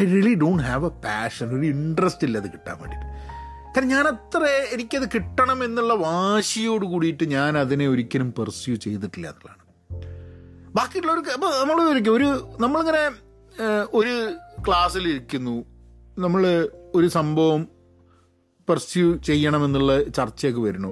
I 0.00 0.04
really 0.04 0.34
don't 0.34 0.62
have 0.62 0.86
a 0.86 0.88
passion 0.88 1.58
ഒരു 1.58 1.66
ഇൻട്രസ്റ്റ് 1.66 2.24
ഇല്ല 2.26 2.38
അത് 2.38 2.52
കിട്ടാൻ 2.52 2.76
വേണ്ടിയിട്ട്. 2.80 3.31
കാരണം 3.74 3.88
ഞാൻ 3.88 4.06
അത്ര 4.06 4.42
എനിക്കത് 4.72 5.04
കിട്ടണം 5.14 5.64
എന്നുള്ള 5.64 5.94
വാശിയോട് 5.94 6.84
കൂടിയിട്ട് 6.84 7.24
ഞാൻ 7.30 7.58
അതിനെ 7.58 7.88
ഒരിക്കലും 7.88 8.32
പെർസ്യൂ 8.38 8.74
ചെയ്തിട്ടില്ല 8.74 9.26
എന്നുള്ളതാണ്. 9.28 9.62
ബാക്കിയുള്ളവർക്ക് 10.76 11.30
അപ്പോൾ 11.36 11.50
നമ്മൾ 11.60 11.82
ഒരിക്കലും 11.92 12.16
ഒരു 12.16 12.28
നമ്മളിങ്ങനെ 12.60 13.04
ഒരു 13.94 14.14
ക്ലാസ്സിൽ 14.66 15.04
ഇരിക്കുന്നു. 15.08 15.56
നമ്മൾ 16.18 16.68
ഒരു 16.94 17.08
സംഭവം 17.08 17.62
പെർസ്യൂ 18.68 19.06
ചെയ്യണമെന്നുള്ള 19.28 19.92
ചർച്ചയൊക്കെ 20.18 20.60
വരുന്നു. 20.60 20.90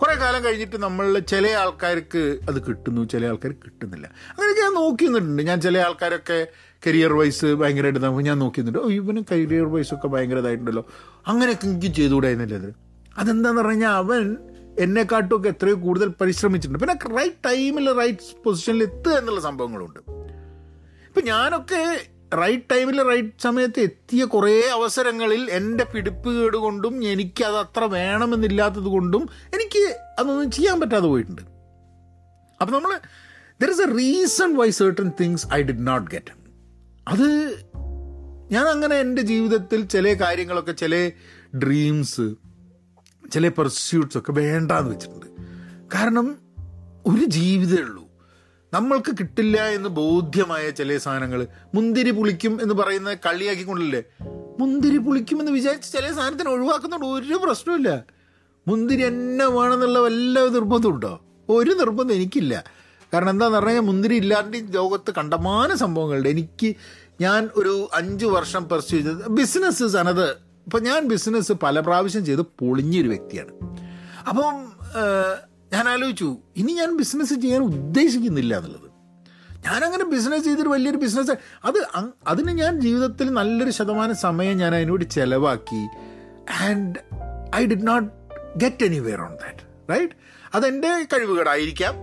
കുറേ 0.00 0.14
കാലം 0.14 0.44
കഴിഞ്ഞിട്ട് 0.44 0.76
നമ്മൾ 0.76 1.18
ചില 1.18 1.46
ആൾക്കാർക്ക് 1.62 2.22
അത് 2.48 2.58
കിട്ടുന്നു 2.66 3.02
ചില 3.12 3.26
ആൾക്കാർക്ക് 3.26 3.60
കിട്ടുന്നില്ല. 3.64 4.06
അങ്ങനെയൊക്കെ 4.30 4.62
ഞാൻ 4.62 4.74
നോക്കി 4.74 5.04
നിന്നിട്ടുണ്ട്. 5.04 5.42
ഞാൻ 5.42 5.60
ചില 5.60 5.78
ആൾക്കാരൊക്കെ 5.78 6.38
കരിയർ 6.86 7.12
വൈസ് 7.12 7.46
ഭയങ്കരമായിട്ട് 7.60 8.00
നമുക്ക് 8.06 8.24
ഞാൻ 8.30 8.38
നോക്കിയിരുന്നുണ്ട് 8.38 8.86
ഓ 8.86 8.90
ഇവന് 9.00 9.20
കരിയർ 9.32 9.66
വൈസ് 9.74 9.94
ഒക്കെ 9.94 10.08
ഭയങ്കര 10.14 10.38
ഇതായിട്ടുണ്ടല്ലോ 10.38 10.84
അങ്ങനെയൊക്കെ 11.26 11.66
എനിക്ക് 11.66 11.90
ചെയ്തുകൂടായിരുന്നില്ല 11.98 12.56
അത് 12.62 12.70
അതെന്താന്ന് 13.20 13.60
പറഞ്ഞു 13.60 13.72
കഴിഞ്ഞാൽ 13.72 13.94
അവൻ 14.02 14.24
എന്നെക്കാട്ടുമൊക്കെ 14.84 15.48
എത്രയോ 15.48 15.76
കൂടുതൽ 15.84 16.08
പരിശ്രമിച്ചിട്ടുണ്ട്. 16.20 16.80
പിന്നെ 16.84 16.96
റൈറ്റ് 17.18 17.38
ടൈമിൽ 17.48 17.92
റൈറ്റ് 18.00 18.42
പൊസിഷനിൽ 18.44 18.82
എത്തുക 18.82 19.12
എന്നുള്ള 19.18 19.40
സംഭവങ്ങളുണ്ട്. 19.40 20.00
ഇപ്പം 21.08 21.24
ഞാനൊക്കെ 21.24 21.80
റൈറ്റ് 22.42 22.64
ടൈമിൽ 22.72 22.98
റൈറ്റ് 23.10 23.42
സമയത്ത് 23.42 23.80
എത്തിയ 23.80 24.24
കുറേ 24.24 24.54
അവസരങ്ങളിൽ 24.76 25.42
എന്റെ 25.50 25.84
പിടിപ്പ് 25.92 26.30
കേട് 26.38 26.56
കൊണ്ടും 26.56 26.94
എനിക്ക് 27.12 27.44
അത് 27.44 27.58
അത്ര 27.64 27.84
വേണമെന്നില്ലാത്തത് 27.98 28.88
കൊണ്ടും 28.96 29.28
എനിക്ക് 29.56 29.82
അതൊന്നും 30.18 30.50
ചെയ്യാൻ 30.50 30.80
പറ്റാതെ 30.80 31.06
പോയിട്ടുണ്ട്. 31.06 31.42
അപ്പം 32.60 32.74
നമ്മൾ 32.74 32.94
there 33.62 33.70
is 33.70 33.82
a 33.82 33.90
reason 34.00 34.56
why 34.56 34.70
certain 34.70 35.10
things 35.20 35.46
I 35.54 35.62
did 35.62 35.86
not 35.86 36.08
get 36.10 36.43
അത് 37.08 37.56
ഞാൻ 38.52 38.66
അങ്ങനെ 38.66 38.96
എന്റെ 38.96 39.22
ജീവിതത്തിൽ 39.22 39.86
ചില 39.86 40.14
കാര്യങ്ങളൊക്കെ 40.14 40.72
ചില 40.72 41.10
ഡ്രീംസ് 41.56 42.34
ചില 43.32 43.48
പെർസ്യൂട്ട്സ് 43.48 44.18
ഒക്കെ 44.18 44.32
വേണ്ടാന്ന് 44.32 44.90
വെച്ചിട്ടുണ്ട്. 44.90 45.26
കാരണം 45.94 46.38
ഒരു 47.06 47.24
ജീവിതമേ 47.24 47.82
ഉള്ളൂ. 47.82 48.04
നമ്മൾക്ക് 48.74 49.12
കിട്ടില്ല 49.12 49.68
എന്ന് 49.68 49.88
ബോധ്യമായ 49.88 50.70
ചില 50.70 50.96
സാധനങ്ങൾ. 50.96 51.46
മുന്തിരി 51.74 52.10
പുളിക്കും 52.10 52.62
എന്ന് 52.62 52.74
പറയുന്ന 52.74 53.14
കളിയാക്കിക്കൊണ്ടല്ലേ 53.14 54.02
മുന്തിരി 54.58 54.98
പുളിക്കും 54.98 55.40
എന്ന് 55.40 55.52
വിചാരിച്ച് 55.52 55.92
ചില 55.92 56.12
സാധനത്തിന് 56.12 56.48
ഒഴിവാക്കുന്നുണ്ട് 56.48 57.06
ഒരു 57.06 57.34
പ്രശ്നമില്ല 57.34 58.04
മുന്തിരി 58.68 59.02
എന്നെ 59.02 59.46
വേണമെന്നുള്ള 59.46 59.98
വല്ല 59.98 60.48
നിർബന്ധം 60.48 60.90
ഉണ്ടോ? 60.90 61.20
ഒരു 61.48 61.70
നിർബന്ധം 61.70 62.14
എനിക്കില്ല. 62.14 62.64
കാരണം 63.14 63.30
എന്താണെന്ന് 63.30 63.58
പറഞ്ഞു 63.58 63.72
കഴിഞ്ഞാൽ 63.72 63.86
മുന്തിരി 63.90 64.14
ഇല്ലാണ്ട് 64.14 64.56
ലോകത്ത് 64.74 65.10
കണ്ടമാന 65.18 65.74
സംഭവങ്ങളുണ്ട്. 65.74 66.28
എനിക്ക് 66.28 66.74
ഞാൻ 67.20 67.50
ഒരു 67.56 67.88
അഞ്ച് 67.94 68.26
വർഷം 68.26 68.68
പെർസ്യൂ 68.68 68.98
ചെയ്തത് 68.98 69.28
ബിസിനസ് 69.28 69.96
അനത് 70.02 70.26
ഇപ്പം 70.66 70.82
ഞാൻ 70.82 71.08
ബിസിനസ് 71.08 71.52
പല 71.52 71.80
പ്രാവശ്യം 71.80 72.24
ചെയ്ത് 72.24 72.42
പൊളിഞ്ഞൊരു 72.60 73.08
വ്യക്തിയാണ്. 73.08 73.52
അപ്പം 74.28 74.54
ഞാൻ 75.72 75.88
ആലോചിച്ചു 75.88 76.36
ഇനി 76.56 76.72
ഞാൻ 76.72 76.90
ബിസിനസ് 76.96 77.34
ചെയ്യാൻ 77.34 77.62
ഉദ്ദേശിക്കുന്നില്ല 77.62 78.56
എന്നുള്ളത്. 78.58 78.88
ഞാനങ്ങനെ 79.66 80.04
ബിസിനസ് 80.04 80.44
ചെയ്തൊരു 80.44 80.68
വലിയൊരു 80.68 80.96
ബിസിനസ് 80.96 81.34
അത് 81.64 81.78
അതിന് 82.26 82.52
ഞാൻ 82.52 82.80
ജീവിതത്തിൽ 82.80 83.32
നല്ലൊരു 83.32 83.70
ശതമാനം 83.70 84.16
സമയം 84.16 84.56
ഞാൻ 84.56 84.74
അതിനുവേണ്ടി 84.74 85.08
ചിലവാക്കി. 85.16 85.82
And 86.64 86.94
I 87.56 87.66
did 87.66 87.86
not 87.86 88.08
get 88.56 88.84
anywhere 88.84 89.20
on 89.20 89.32
that 89.44 89.62
right 89.92 90.12
അതെന്റെ 90.54 90.90
കഴിവുകേടായിരിക്കാം. 91.12 91.94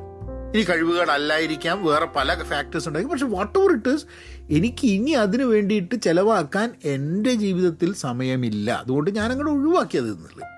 ഇനി 0.56 0.64
കഴിവുകേടല്ലായിരിക്കാം 0.64 1.86
വേറെ 1.86 2.08
പല 2.16 2.44
ഫാക്ടേഴ്സ് 2.44 2.88
ഉണ്ടായിരിക്കും. 2.88 3.20
പക്ഷെ 3.20 3.26
വാട്ട് 3.26 3.60
എവർ 3.60 3.72
ഇറ്റ് 3.72 3.90
ഈസ് 3.90 4.06
എനിക്ക് 4.50 4.88
ഇനി 4.88 5.12
അതിന് 5.12 5.44
വേണ്ടിയിട്ട് 5.44 6.02
ചിലവാക്കാൻ 6.02 6.76
എന്റെ 6.86 7.34
ജീവിതത്തിൽ 7.34 7.94
സമയമില്ല. 7.94 8.72
അതുകൊണ്ട് 8.72 9.16
ഞാൻ 9.16 9.32
അങ്ങോട്ട് 9.32 9.54
ഒഴിവാക്കിയത് 9.54 10.06
എന്നുള്ളത് 10.06 10.50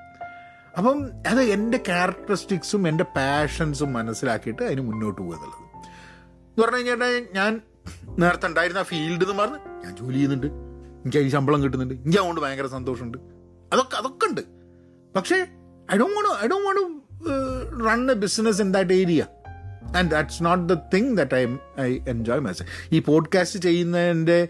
അപ്പം 0.77 1.09
അത് 1.27 1.41
എന്റെ 1.41 1.77
ക്യാരക്ടറിസ്റ്റിക്സും 1.77 2.87
എന്റെ 2.87 3.03
പാഷൻസും 3.03 3.93
മനസ്സിലാക്കിയിട്ട് 3.93 4.63
അതിന് 4.63 4.81
മുന്നോട്ട് 4.81 5.21
പോകുക 5.21 5.35
എന്നുള്ളത്. 5.35 5.87
എന്ന് 6.47 6.63
പറഞ്ഞു 6.63 6.77
കഴിഞ്ഞാൽ 6.77 7.27
ഞാൻ 7.35 7.61
നേരത്തെ 8.19 8.47
ഉണ്ടായിരുന്ന 8.47 8.79
ആ 8.79 8.83
ഫീൽഡ് 8.83 9.23
എന്ന് 9.23 9.43
പറഞ്ഞ് 9.43 9.83
ഞാൻ 9.83 9.97
ജോലി 9.97 10.13
ചെയ്യുന്നുണ്ട്. 10.13 10.47
എനിക്ക് 10.47 11.17
അതിന് 11.17 11.31
ശമ്പളം 11.31 11.63
കിട്ടുന്നുണ്ട്. 11.63 11.93
എനിക്ക് 11.93 12.17
അതുകൊണ്ട് 12.17 12.41
ഭയങ്കര 12.41 12.67
സന്തോഷമുണ്ട്. 12.67 13.17
അതൊക്കെ 13.73 13.95
അതൊക്കെ 13.97 14.25
ഉണ്ട്. 14.25 14.41
പക്ഷേ 15.15 15.35
I 15.93 15.97
do 15.97 16.03
want 16.03 16.45
I 16.45 16.47
do 16.47 16.55
want 16.55 16.83
run 17.85 18.11
a 18.11 18.13
business 18.13 18.61
in 18.61 18.71
that 18.71 18.93
area 18.93 19.25
and 19.97 20.11
that's 20.11 20.45
not 20.45 20.73
the 20.73 20.77
thing 20.93 21.17
that 21.17 21.35
I 21.35 21.45
I 21.79 21.99
enjoy 22.07 22.39
mice 22.39 22.63
ഈ 22.91 22.99
പോഡ്കാസ്റ്റ് 22.99 23.59
ചെയ്യുന്നതിന്റെ 23.59 24.47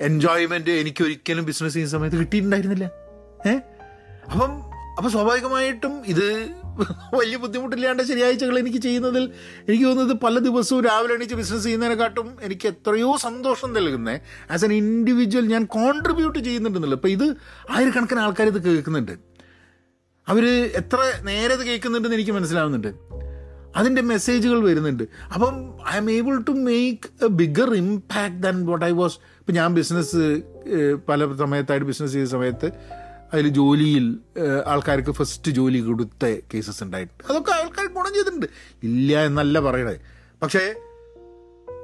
എൻജോയ്മെന്റ് 0.00 0.70
എനിക്ക് 0.70 1.04
ഒരിക്കലും 1.04 1.44
ബിസിനസ് 1.44 1.74
ചെയ്യുന്ന 1.74 1.92
സമയത്ത് 1.92 2.16
കിട്ടിയിട്ടുണ്ടായിരുന്നില്ല. 2.16 2.90
ഏ? 3.46 3.56
അപ്പം 4.32 4.76
അപ്പം 4.98 5.10
സ്വാഭാവികമായിട്ടും 5.10 6.06
ഇത് 6.06 6.48
വലിയ 7.14 7.36
ബുദ്ധിമുട്ടില്ലാണ്ട് 7.36 8.02
ശനിയാഴ്ചകൾ 8.02 8.58
എനിക്ക് 8.58 8.78
ചെയ്യുന്നതിൽ 8.78 9.32
എനിക്ക് 9.68 9.84
തോന്നുന്നത് 9.84 10.16
പല 10.16 10.38
ദിവസവും 10.38 10.84
രാവിലെ 10.84 11.14
എണീച്ച് 11.14 11.34
ബിസിനസ് 11.34 11.64
ചെയ്യുന്നതിനെക്കാട്ടും 11.64 12.36
എനിക്ക് 12.42 12.68
എത്രയോ 12.68 13.16
സന്തോഷം 13.16 13.72
നൽകുന്നത് 13.72 14.20
ആസ് 14.50 14.64
എൻ 14.64 14.72
ഇൻഡിവിജ്വൽ 14.72 15.46
ഞാൻ 15.46 15.64
കോൺട്രിബ്യൂട്ട് 15.64 16.38
ചെയ്യുന്നുണ്ടെന്നുള്ളത് 16.38 16.98
അപ്പം 16.98 17.10
ഇത് 17.10 17.36
ആയിരക്കണക്കിന് 17.70 18.20
ആൾക്കാർ 18.20 18.46
ഇത് 18.46 18.62
കേൾക്കുന്നുണ്ട്. 18.62 19.12
അവർ 20.28 20.46
എത്ര 20.74 21.12
നേരെ 21.22 21.54
ഇത് 21.54 21.66
കേൾക്കുന്നുണ്ടെന്ന് 21.66 22.16
എനിക്ക് 22.16 22.32
മനസ്സിലാവുന്നുണ്ട്. 22.32 22.88
അതിന്റെ 23.76 24.02
മെസ്സേജുകൾ 24.02 24.58
വരുന്നുണ്ട്. 24.68 25.02
അപ്പം 25.34 25.54
I'm 25.96 26.10
able 26.10 26.36
to 26.48 26.50
make 26.50 27.24
a 27.24 27.28
bigger 27.40 27.74
impact 27.74 28.38
than 28.42 28.66
what 28.66 28.84
I 28.84 28.90
was 28.90 29.18
ഇപ്പം 29.40 29.54
ഞാൻ 29.54 29.74
ബിസിനസ് 29.74 30.22
പല 31.08 31.34
സമയത്തായിട്ട് 31.34 31.86
ബിസിനസ് 31.86 32.12
ചെയ്ത 32.12 32.28
സമയത്ത് 32.36 32.70
അതിൽ 33.32 33.48
ജോലിയിൽ 33.48 34.18
ആൾക്കാർക്ക് 34.66 35.10
ഫസ്റ്റ് 35.10 35.52
ജോലി 35.52 35.78
കൊടുത്ത 35.78 36.24
കേസസ് 36.54 36.82
ഉണ്ടായിട്ട് 36.84 37.14
അതൊക്കെ 37.30 37.52
ആൾക്കാർ 37.52 37.86
ഗുണം 37.86 38.12
ചെയ്തിട്ടുണ്ട്. 38.14 38.46
ഇല്ല 38.82 39.24
എന്നല്ല 39.24 39.60
പറയണേ. 39.60 39.96
പക്ഷേ 40.42 40.64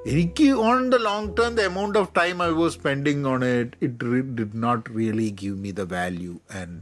എനിക്ക് 0.06 0.46
on 0.68 0.78
the 0.90 0.96
long 1.08 1.28
term 1.40 1.54
the 1.54 1.60
amount 1.60 1.98
of 1.98 2.10
time 2.18 2.42
I 2.42 2.48
was 2.60 2.74
spending 2.74 3.24
on 3.32 3.44
it 3.44 3.70
it 3.82 4.12
did 4.38 4.62
not 4.62 4.84
really 4.98 5.28
give 5.42 5.56
me 5.56 5.70
the 5.70 5.80
value 5.94 6.34
and 6.60 6.80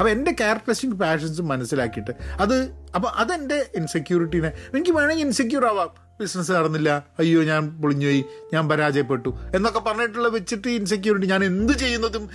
അപ്പോൾ 0.00 0.10
എന്റെ 0.10 0.32
ക്യാരക്ടറിസ്റ്റിക് 0.32 0.92
പാഷൻസ് 0.92 1.42
മനസ്സിലാക്കിയിട്ട് 1.42 2.10
അത് 2.40 2.70
അപ്പോൾ 2.94 3.08
അതെന്റെ 3.08 3.66
ഇൻസെക്യൂരിറ്റീനെ 3.74 4.48
എനിക്ക് 4.48 4.90
വേണമെങ്കിൽ 4.90 5.24
ഇൻസെക്യൂർ 5.24 5.66
ആവാം. 5.66 5.90
ബിസിനസ് 6.20 6.52
നടന്നില്ല. 6.52 7.06
അയ്യോ 7.18 7.42
ഞാൻ 7.42 7.82
പൊളിഞ്ഞുപോയി. 7.82 8.24
ഞാൻ 8.54 8.68
പരാജയപ്പെട്ടു. 8.68 9.38
എന്നൊക്കെ 9.54 9.80
പറഞ്ഞിട്ടുള്ള 9.80 10.28
വെച്ചിട്ട് 10.28 10.68
ഇൻസെക്യൂരിറ്റി 10.68 11.26
ഞാൻ 11.26 11.44
എന്ത് 11.44 11.72
ചെയ്യുന്നതും 11.72 12.30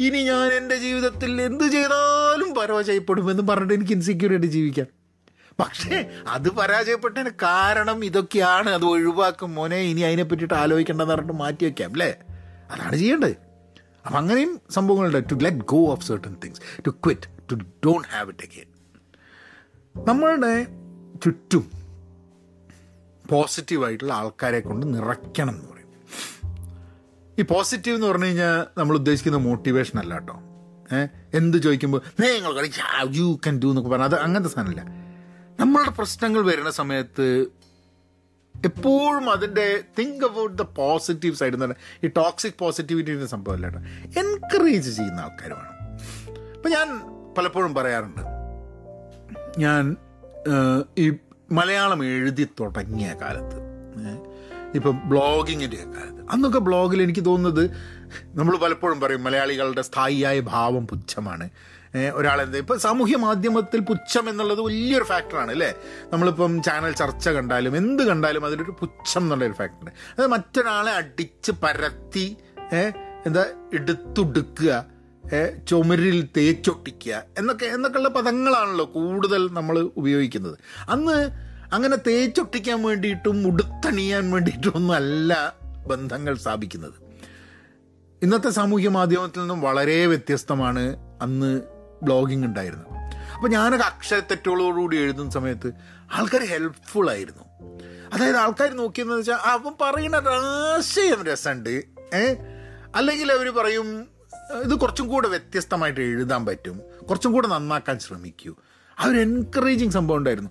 ഇനി 0.00 0.18
ഞാൻ 0.18 0.52
എന്റെ 0.52 0.76
ജീവിതത്തിൽ 0.76 1.42
എന്ത് 1.42 1.64
ചെയ്താലും 1.64 2.54
പരാജയപ്പെടുമെന്ന് 2.54 3.42
പറഞ്ഞിട്ട് 3.48 3.74
എനിക്ക് 3.74 3.92
ഇൻസെക്യൂരിറ്റി 3.92 4.46
ജീവിക്കാം. 4.46 4.86
പക്ഷേ 5.60 6.10
അത് 6.28 6.50
പരാജയപ്പെട്ടതിന് 6.50 7.30
കാരണം 7.42 8.04
ഇതൊക്കെയാണ്. 8.04 8.70
അത് 8.70 8.84
ഒഴിവാക്കും. 8.84 9.54
മോനെ 9.54 9.76
ഇനി 9.76 10.00
അതിനെ 10.00 10.24
പറ്റിയിട്ട് 10.24 10.54
ആലോചിക്കേണ്ടെന്ന് 10.54 11.14
പറഞ്ഞിട്ട് 11.14 11.34
മാറ്റി 11.34 11.64
വയ്ക്കാം 11.64 11.92
അല്ലേ? 11.92 12.14
അതാണ് 12.70 12.96
ചെയ്യേണ്ടത്. 12.96 13.49
അപ്പം 14.06 14.18
അങ്ങനെയും 14.18 14.60
സംഭവങ്ങളുണ്ട്. 14.70 15.30
To 15.30 15.34
let 15.34 15.58
go 15.58 15.92
of 15.92 16.04
certain 16.06 16.36
things 16.44 16.60
to 16.86 16.90
quit 16.90 17.28
to 17.50 17.54
don't 17.86 18.08
have 18.08 18.28
it 18.28 18.44
again 18.48 18.68
നമ്മളുടെ 20.08 20.54
ചുറ്റും 21.24 21.64
പോസിറ്റീവായിട്ടുള്ള 23.30 24.12
ആൾക്കാരെ 24.12 24.60
കൊണ്ട് 24.60 24.94
നിറയ്ക്കണം 24.94 25.54
എന്ന് 25.54 25.66
പറയും. 25.72 25.90
ഈ 27.38 27.42
പോസിറ്റീവ് 27.42 27.96
എന്ന് 27.96 28.06
പറഞ്ഞു 28.06 28.24
കഴിഞ്ഞാൽ 28.24 28.66
നമ്മൾ 28.78 28.94
ഉദ്ദേശിക്കുന്ന 28.96 29.38
മോട്ടിവേഷൻ 29.38 29.98
അല്ല 29.98 30.14
കേട്ടോ. 30.14 30.36
എന്ത് 31.34 31.58
ചോദിക്കുമ്പോൾ 31.58 32.00
നിങ്ങൾ 32.20 32.70
യു 33.16 33.26
ക്യാൻ 33.44 33.58
ഡു 33.58 33.68
എന്നൊക്കെ 33.68 33.90
പറഞ്ഞാൽ 33.90 34.08
അത് 34.08 34.18
അങ്ങനത്തെ 34.20 34.50
സാധനമില്ല. 34.54 34.82
നമ്മളുടെ 35.60 35.90
പ്രശ്നങ്ങൾ 35.90 36.42
വരുന്ന 36.42 36.70
സമയത്ത് 36.70 37.26
എപ്പോഴും 38.64 39.30
അതിന്റെ 39.30 39.66
think 39.98 40.24
about 40.24 40.56
the 40.58 40.64
positive 40.76 41.34
side 41.34 41.54
എന്ന് 41.54 41.66
പറഞ്ഞാൽ 41.66 42.06
ഈ 42.06 42.10
ടോക്സിക് 42.16 42.58
പോസിറ്റിവിറ്റിന്റെ 42.58 43.26
സംഭവമല്ല 43.26 43.66
കേട്ടോ 43.66 43.80
എൻകറേജ് 44.20 44.90
ചെയ്യുന്ന 44.90 45.20
ആൾക്കാർ 45.20 45.52
വേണം. 45.52 45.76
ഇപ്പം 46.54 46.70
ഞാൻ 46.70 46.88
പലപ്പോഴും 47.38 47.74
പറയാറുണ്ട്. 47.74 48.22
ഞാൻ 49.58 49.96
ഈ 50.98 51.06
മലയാളം 51.52 52.04
എഴുതി 52.04 52.44
തുടങ്ങിയ 52.60 53.16
കാലത്ത് 53.22 53.58
ഇപ്പം 54.74 54.96
ബ്ലോഗിങ്ങിന്റെ 55.08 55.76
കാലത്ത് 55.76 56.22
അന്നൊക്കെ 56.30 56.58
ബ്ലോഗിൽ 56.58 57.02
എനിക്ക് 57.02 57.24
തോന്നുന്നത് 57.24 57.64
നമ്മൾ 58.38 58.56
പലപ്പോഴും 58.56 59.00
പറയും 59.00 59.24
മലയാളികളുടെ 59.24 59.82
സ്ഥായിയായ 59.82 60.40
ഭാവം 60.40 60.86
പുച്ഛമാണ്. 60.86 61.46
ഒരാളെന്താ? 61.94 62.58
ഇപ്പം 62.58 62.78
സാമൂഹ്യ 62.80 63.16
മാധ്യമത്തിൽ 63.16 63.80
പുച്ഛം 63.80 64.30
എന്നുള്ളത് 64.30 64.60
വലിയൊരു 64.60 65.04
ഫാക്ടറാണ് 65.04 65.50
അല്ലേ? 65.50 65.74
നമ്മളിപ്പം 66.12 66.62
ചാനൽ 66.62 66.92
ചർച്ച 66.92 67.28
കണ്ടാലും 67.28 67.76
എന്ത് 67.76 68.02
കണ്ടാലും 68.02 68.46
അതിലൊരു 68.46 68.74
പുച്ഛം 68.80 69.22
എന്നുള്ളൊരു 69.22 69.52
ഫാക്ടർ 69.52 69.90
അത് 70.18 70.26
മറ്റൊരാളെ 70.26 70.92
അടിച്ച് 70.92 71.52
പരത്തി 71.62 72.36
എന്താ 73.26 73.44
എടുത്തുടുക്കുക 73.74 74.72
ചുമരിൽ 75.68 76.28
തേച്ചൊട്ടിക്കുക 76.36 77.22
എന്നൊക്കെ 77.38 77.66
എന്നൊക്കെയുള്ള 77.66 78.08
പദങ്ങളാണല്ലോ 78.08 78.84
കൂടുതൽ 78.94 79.48
നമ്മൾ 79.52 79.76
ഉപയോഗിക്കുന്നത്. 79.96 80.56
അന്ന് 80.88 81.16
അങ്ങനെ 81.72 81.96
തേച്ചൊട്ടിക്കാൻ 81.96 82.82
വേണ്ടിയിട്ടും 82.82 83.46
ഉടുത്തണിയാൻ 83.46 84.30
വേണ്ടിയിട്ടും 84.30 84.72
ഒന്നും 84.76 84.94
അല്ല 84.94 85.32
ബന്ധങ്ങൾ 85.86 86.34
സ്ഥാപിക്കുന്നത്. 86.34 86.96
ഇന്നത്തെ 88.22 88.50
സാമൂഹ്യ 88.50 88.88
മാധ്യമത്തിൽ 88.88 89.40
നിന്നും 89.40 89.60
വളരെ 89.60 90.06
വ്യത്യസ്തമാണ് 90.06 90.82
അന്ന് 91.22 91.79
ബ്ലോഗിംഗ് 92.02 92.46
ഉണ്ടായിരുന്നു. 92.46 92.84
അപ്പോൾ 93.34 93.48
ഞാനൊക്കെ 93.48 93.86
അക്ഷരത്തെറ്റുകളോടുകൂടി 93.86 94.96
എഴുതുന്ന 94.96 95.30
സമയത്ത് 95.30 95.72
ആൾക്കാർ 96.12 96.44
ഹെൽപ്ഫുൾ 96.44 97.10
ആയിരുന്നു. 97.10 97.44
അതായത് 98.14 98.36
ആൾക്കാർ 98.36 98.72
നോക്കിയെന്ന് 98.76 99.14
വെച്ചാൽ 99.14 99.34
അവൻ 99.34 99.72
പറയുന്ന 99.80 100.16
ആശയം 100.16 101.24
രസമുണ്ട് 101.24 101.84
ഏഹ് 102.14 102.36
അല്ലെങ്കിൽ 102.94 103.32
അവർ 103.32 103.48
പറയും 103.50 104.08
ഇത് 104.64 104.74
കുറച്ചും 104.74 105.08
കൂടെ 105.08 105.28
വ്യത്യസ്തമായിട്ട് 105.28 106.00
എഴുതാൻ 106.00 106.46
പറ്റും 106.46 106.80
കുറച്ചും 107.08 107.32
കൂടെ 107.32 107.48
നന്നാക്കാൻ 107.48 107.98
ശ്രമിക്കൂ. 107.98 108.54
ആ 109.00 109.06
ഒരു 109.06 109.18
എൻകറേജിങ് 109.18 109.90
സംഭവം 109.90 110.18
ഉണ്ടായിരുന്നു. 110.18 110.50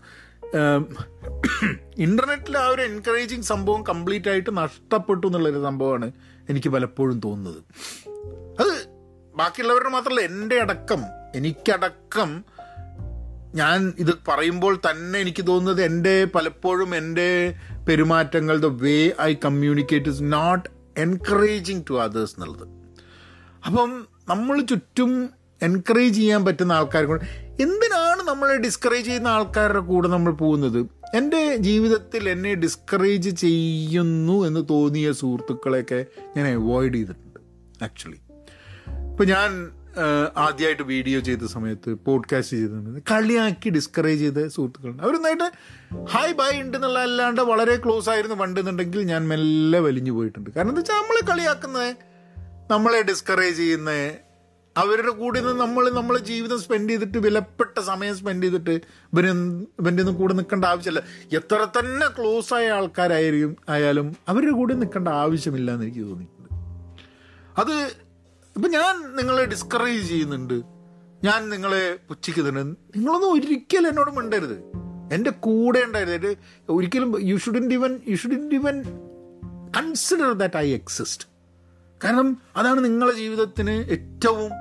ഇന്റർനെറ്റിൽ 1.98 2.58
ആ 2.58 2.68
ഒരു 2.68 2.82
എൻകറേജിങ് 2.82 3.42
സംഭവം 3.42 3.84
കംപ്ലീറ്റ് 3.84 4.30
ആയിട്ട് 4.30 4.58
നഷ്ടപ്പെട്ടു 4.58 5.28
എന്നുള്ളൊരു 5.28 5.64
സംഭവമാണ് 5.64 6.12
എനിക്ക് 6.50 6.70
പലപ്പോഴും 6.70 7.20
തോന്നുന്നത്. 7.20 7.64
അത് 8.62 8.88
ബാക്കിയുള്ളവരുടെ 9.36 9.90
മാത്രമല്ല 9.90 10.22
എന്റെ 10.22 10.60
അടക്കം 10.62 11.02
എനിക്കടക്കം 11.36 12.44
ഞാൻ 13.56 13.94
ഇത് 14.00 14.14
പറയുമ്പോൾ 14.28 14.82
തന്നെ 14.90 15.20
എനിക്ക് 15.20 15.48
തോന്നുന്നത് 15.48 15.86
എന്റെ 15.86 16.26
പലപ്പോഴും 16.26 16.96
എന്റെ 16.96 17.56
പെരുമാറ്റങ്ങൾ 17.90 18.58
the 18.58 18.66
way 18.66 19.12
I 19.22 19.36
communicate 19.46 20.10
is 20.10 20.20
not 20.24 20.70
encouraging 20.98 21.84
to 21.90 22.02
others 22.02 22.36
എന്നുള്ളത്. 22.36 22.68
അപ്പം 23.66 24.08
നമ്മൾ 24.30 24.62
ചുറ്റും 24.62 25.30
എൻകറേജ് 25.62 26.16
ചെയ്യാൻ 26.16 26.46
പറ്റുന്ന 26.46 26.72
ആൾക്കാരെ 26.72 27.06
കൂടെ 27.06 27.22
എന്തിനാണ് 27.62 28.28
നമ്മളെ 28.28 28.58
ഡിസ്കറേജ് 28.58 29.06
ചെയ്യുന്ന 29.06 29.28
ആൾക്കാരുടെ 29.28 29.80
കൂടെ 29.80 30.08
നമ്മൾ 30.08 30.34
പോകുന്നത്? 30.34 30.86
എന്റെ 31.16 31.56
ജീവിതത്തിൽ 31.56 32.30
എന്നെ 32.30 32.54
ഡിസ്കറേജ് 32.56 33.30
ചെയ്യുന്നു 33.30 34.48
എന്ന് 34.48 34.66
തോന്നിയ 34.70 35.12
സുഹൃത്തുക്കളെയൊക്കെ 35.12 36.06
ഞാൻ 36.38 36.48
അവോയ്ഡ് 36.54 36.94
ചെയ്തിട്ടുണ്ട് 36.94 37.40
ആക്ച്വലി 37.84 38.20
ഇപ്പം 39.12 39.28
ഞാൻ 39.28 39.79
ആദ്യമായിട്ട് 40.38 40.84
വീഡിയോ 40.84 41.20
ചെയ്ത 41.20 41.46
സമയത്ത് 41.46 41.94
പോഡ്കാസ്റ്റ് 41.94 42.58
ചെയ്ത 42.58 42.70
സമയത്ത് 42.70 43.02
കളിയാക്കി 43.12 43.70
ഡിസ്കറേജ് 43.70 44.20
ചെയ്ത 44.20 44.48
സുഹൃത്തുക്കളുണ്ട്. 44.48 45.04
അവരൊന്നായിട്ട് 45.04 45.52
ഹായ് 46.10 46.34
ബൈ 46.34 46.62
ഉണ്ട് 46.62 46.78
എന്നുള്ള 46.78 47.00
അല്ലാണ്ട് 47.00 47.42
വളരെ 47.42 47.76
ക്ലോസ് 47.76 48.10
ആയിരുന്നു 48.10 48.36
പണ്ടെന്നുണ്ടെങ്കിൽ 48.36 49.02
ഞാൻ 49.02 49.28
മെല്ലെ 49.28 49.80
വലിഞ്ഞു 49.80 50.12
പോയിട്ടുണ്ട്. 50.12 50.50
കാരണം 50.50 50.70
എന്താ 50.70 50.80
വെച്ചാൽ 50.80 50.96
നമ്മളെ 50.96 51.32
കളിയാക്കുന്നത് 51.32 51.96
നമ്മളെ 52.72 53.02
ഡിസ്കറേജ് 53.02 53.58
ചെയ്യുന്നത് 53.58 54.18
അവരുടെ 54.78 55.12
കൂടെ 55.12 55.40
നിന്ന് 55.40 55.62
നമ്മൾ 55.62 55.90
നമ്മളെ 55.90 56.20
ജീവിതം 56.20 56.60
സ്പെൻഡ് 56.60 56.90
ചെയ്തിട്ട് 56.90 57.18
വിലപ്പെട്ട 57.18 57.80
സമയം 57.80 58.18
സ്പെൻഡ് 58.18 58.44
ചെയ്തിട്ട് 58.44 58.72
ഇവർ 59.14 59.26
ഇവന്റെ 59.28 60.02
ഒന്നും 60.02 60.16
കൂടെ 60.16 60.34
നിൽക്കേണ്ട 60.34 60.66
ആവശ്യമില്ല. 60.66 61.02
എത്ര 61.34 61.68
തന്നെ 61.80 62.08
ക്ലോസ് 62.08 62.54
ആയ 62.54 62.70
ആൾക്കാരായിരിക്കും 62.70 63.58
ആയാലും 63.70 64.16
അവരുടെ 64.28 64.52
കൂടെ 64.52 64.74
നിൽക്കേണ്ട 64.74 65.08
ആവശ്യമില്ല 65.08 65.72
എന്ന് 65.72 65.86
എനിക്ക് 65.86 66.00
തോന്നിയിട്ടുണ്ട്. 66.00 66.50
അത് 67.58 68.09
ഇപ്പം 68.60 68.72
ഞാൻ 68.72 69.16
നിങ്ങളെ 69.16 69.46
ഡിസ്കറേജ് 69.46 70.08
ചെയ്യുന്നുണ്ട്. 70.08 70.54
ഞാൻ 71.24 71.50
നിങ്ങളെ 71.50 72.00
പുച്ഛിക്കുന്നുണ്ട്. 72.08 72.80
നിങ്ങളൊന്നും 72.98 73.34
ഒരിക്കലും 73.34 73.90
എന്നോട് 73.90 74.12
മിണ്ടരുത്. 74.12 74.64
എന്റെ 75.14 75.30
കൂടെ 75.30 75.80
ഉണ്ടായിരുന്നു. 75.80 76.36
ഒരിക്കലും 76.70 77.16
you 77.22 77.38
shouldn't 77.38 77.74
even 77.74 78.00
you 78.08 78.16
shouldn't 78.16 78.54
even 78.54 78.82
consider 79.78 80.32
that 80.32 80.58
I 80.58 80.74
exist 80.74 81.28
കാരണം 82.04 82.38
അതാണ് 82.56 82.86
നിങ്ങളുടെ 82.86 83.16
ജീവിതത്തിന് 83.16 83.72
ഏറ്റവും 83.72 84.52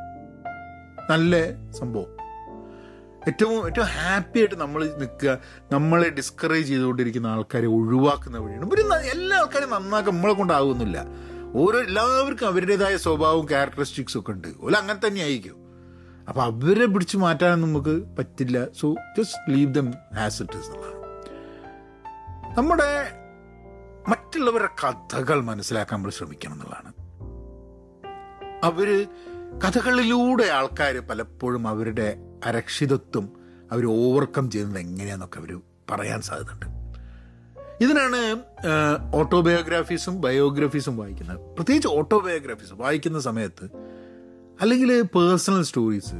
നല്ല 1.11 1.37
സംഭവം. 1.73 2.19
ഏറ്റവും 3.27 3.67
ഏറ്റവും 3.67 3.87
ഹാപ്പി 3.87 4.39
ആയിട്ട് 4.39 4.55
നമ്മൾ 4.55 4.85
നിൽക്കുക 4.99 5.39
നമ്മളെ 5.73 6.09
ഡിസ്കറേജ് 6.09 6.69
ചെയ്തുകൊണ്ടിരിക്കുന്ന 6.69 7.27
ആൾക്കാരെ 7.27 7.67
ഒഴിവാക്കുന്ന 7.67 8.39
വഴിയാണ്. 8.39 8.75
ഒരു 8.75 8.81
എല്ലാ 9.13 9.39
ആൾക്കാരും 9.39 9.71
നന്നാക്കാൻ 9.71 10.15
നമ്മളെ 10.15 10.35
കൊണ്ടാകുന്നില്ല 10.35 11.05
ഓരോ 11.55 11.81
എല്ലാവർക്കും 11.81 12.47
അവരുടേതായ 12.47 12.97
സ്വഭാവവും 12.97 13.49
ക്യാരക്ടറിസ്റ്റിക്സും 13.49 14.21
ഒക്കെ 14.21 14.31
ഉണ്ട്. 14.31 14.49
ഓല 14.61 14.77
അങ്ങനെ 14.77 15.07
തന്നെ 15.07 15.21
ആയിരിക്കും 15.21 15.57
അപ്പോൾ 16.29 16.43
അവരെ 16.43 16.87
പിടിച്ച് 16.87 17.17
മാറ്റാനൊന്നും 17.17 17.69
നമുക്ക് 17.69 18.17
പറ്റില്ല. 18.17 18.67
So 18.81 18.95
just 19.19 19.55
leave 19.55 19.75
them 19.75 19.95
as 20.19 20.43
it 20.43 20.59
is 20.59 20.67
എന്നുള്ളതാണ് 20.67 20.99
നമ്മുടെ 22.59 23.13
മറ്റുള്ളവരുടെ 24.09 24.69
കഥകൾ 24.85 25.41
മനസ്സിലാക്കാൻ 25.41 25.99
നമ്മൾ 25.99 26.11
ശ്രമിക്കണം 26.11 26.53
എന്നുള്ളതാണ്. 26.53 26.93
അവർ 28.65 29.07
കഥകളിലൂടെ 29.67 30.45
ആൾക്കാർ 30.45 30.99
പലപ്പോഴും 30.99 31.69
അവരുടെ 31.69 32.19
അരക്ഷിതത്വം 32.47 33.33
അവർ 33.73 33.87
ഓവർകം 33.87 34.51
ചെയ്യുന്നത് 34.51 34.81
എങ്ങനെയാണെന്നൊക്കെ 34.81 35.39
അവർ 35.39 35.61
പറയാൻ 35.91 36.21
സാധ്യതയുണ്ട്. 36.21 36.78
ഇതിനാണ് 37.81 38.43
ഓട്ടോബയോഗ്രാഫീസും 39.15 40.21
ബയോഗ്രഫീസും 40.21 40.97
വായിക്കുന്നത്. 40.97 41.37
പ്രത്യേകിച്ച് 41.37 41.89
ഓട്ടോബയോഗ്രാഫീസ് 41.89 42.73
വായിക്കുന്ന 42.73 43.21
സമയത്ത് 43.21 43.65
അല്ലെങ്കിൽ 44.61 45.03
പേഴ്സണൽ 45.03 45.63
സ്റ്റോറീസ് 45.63 46.15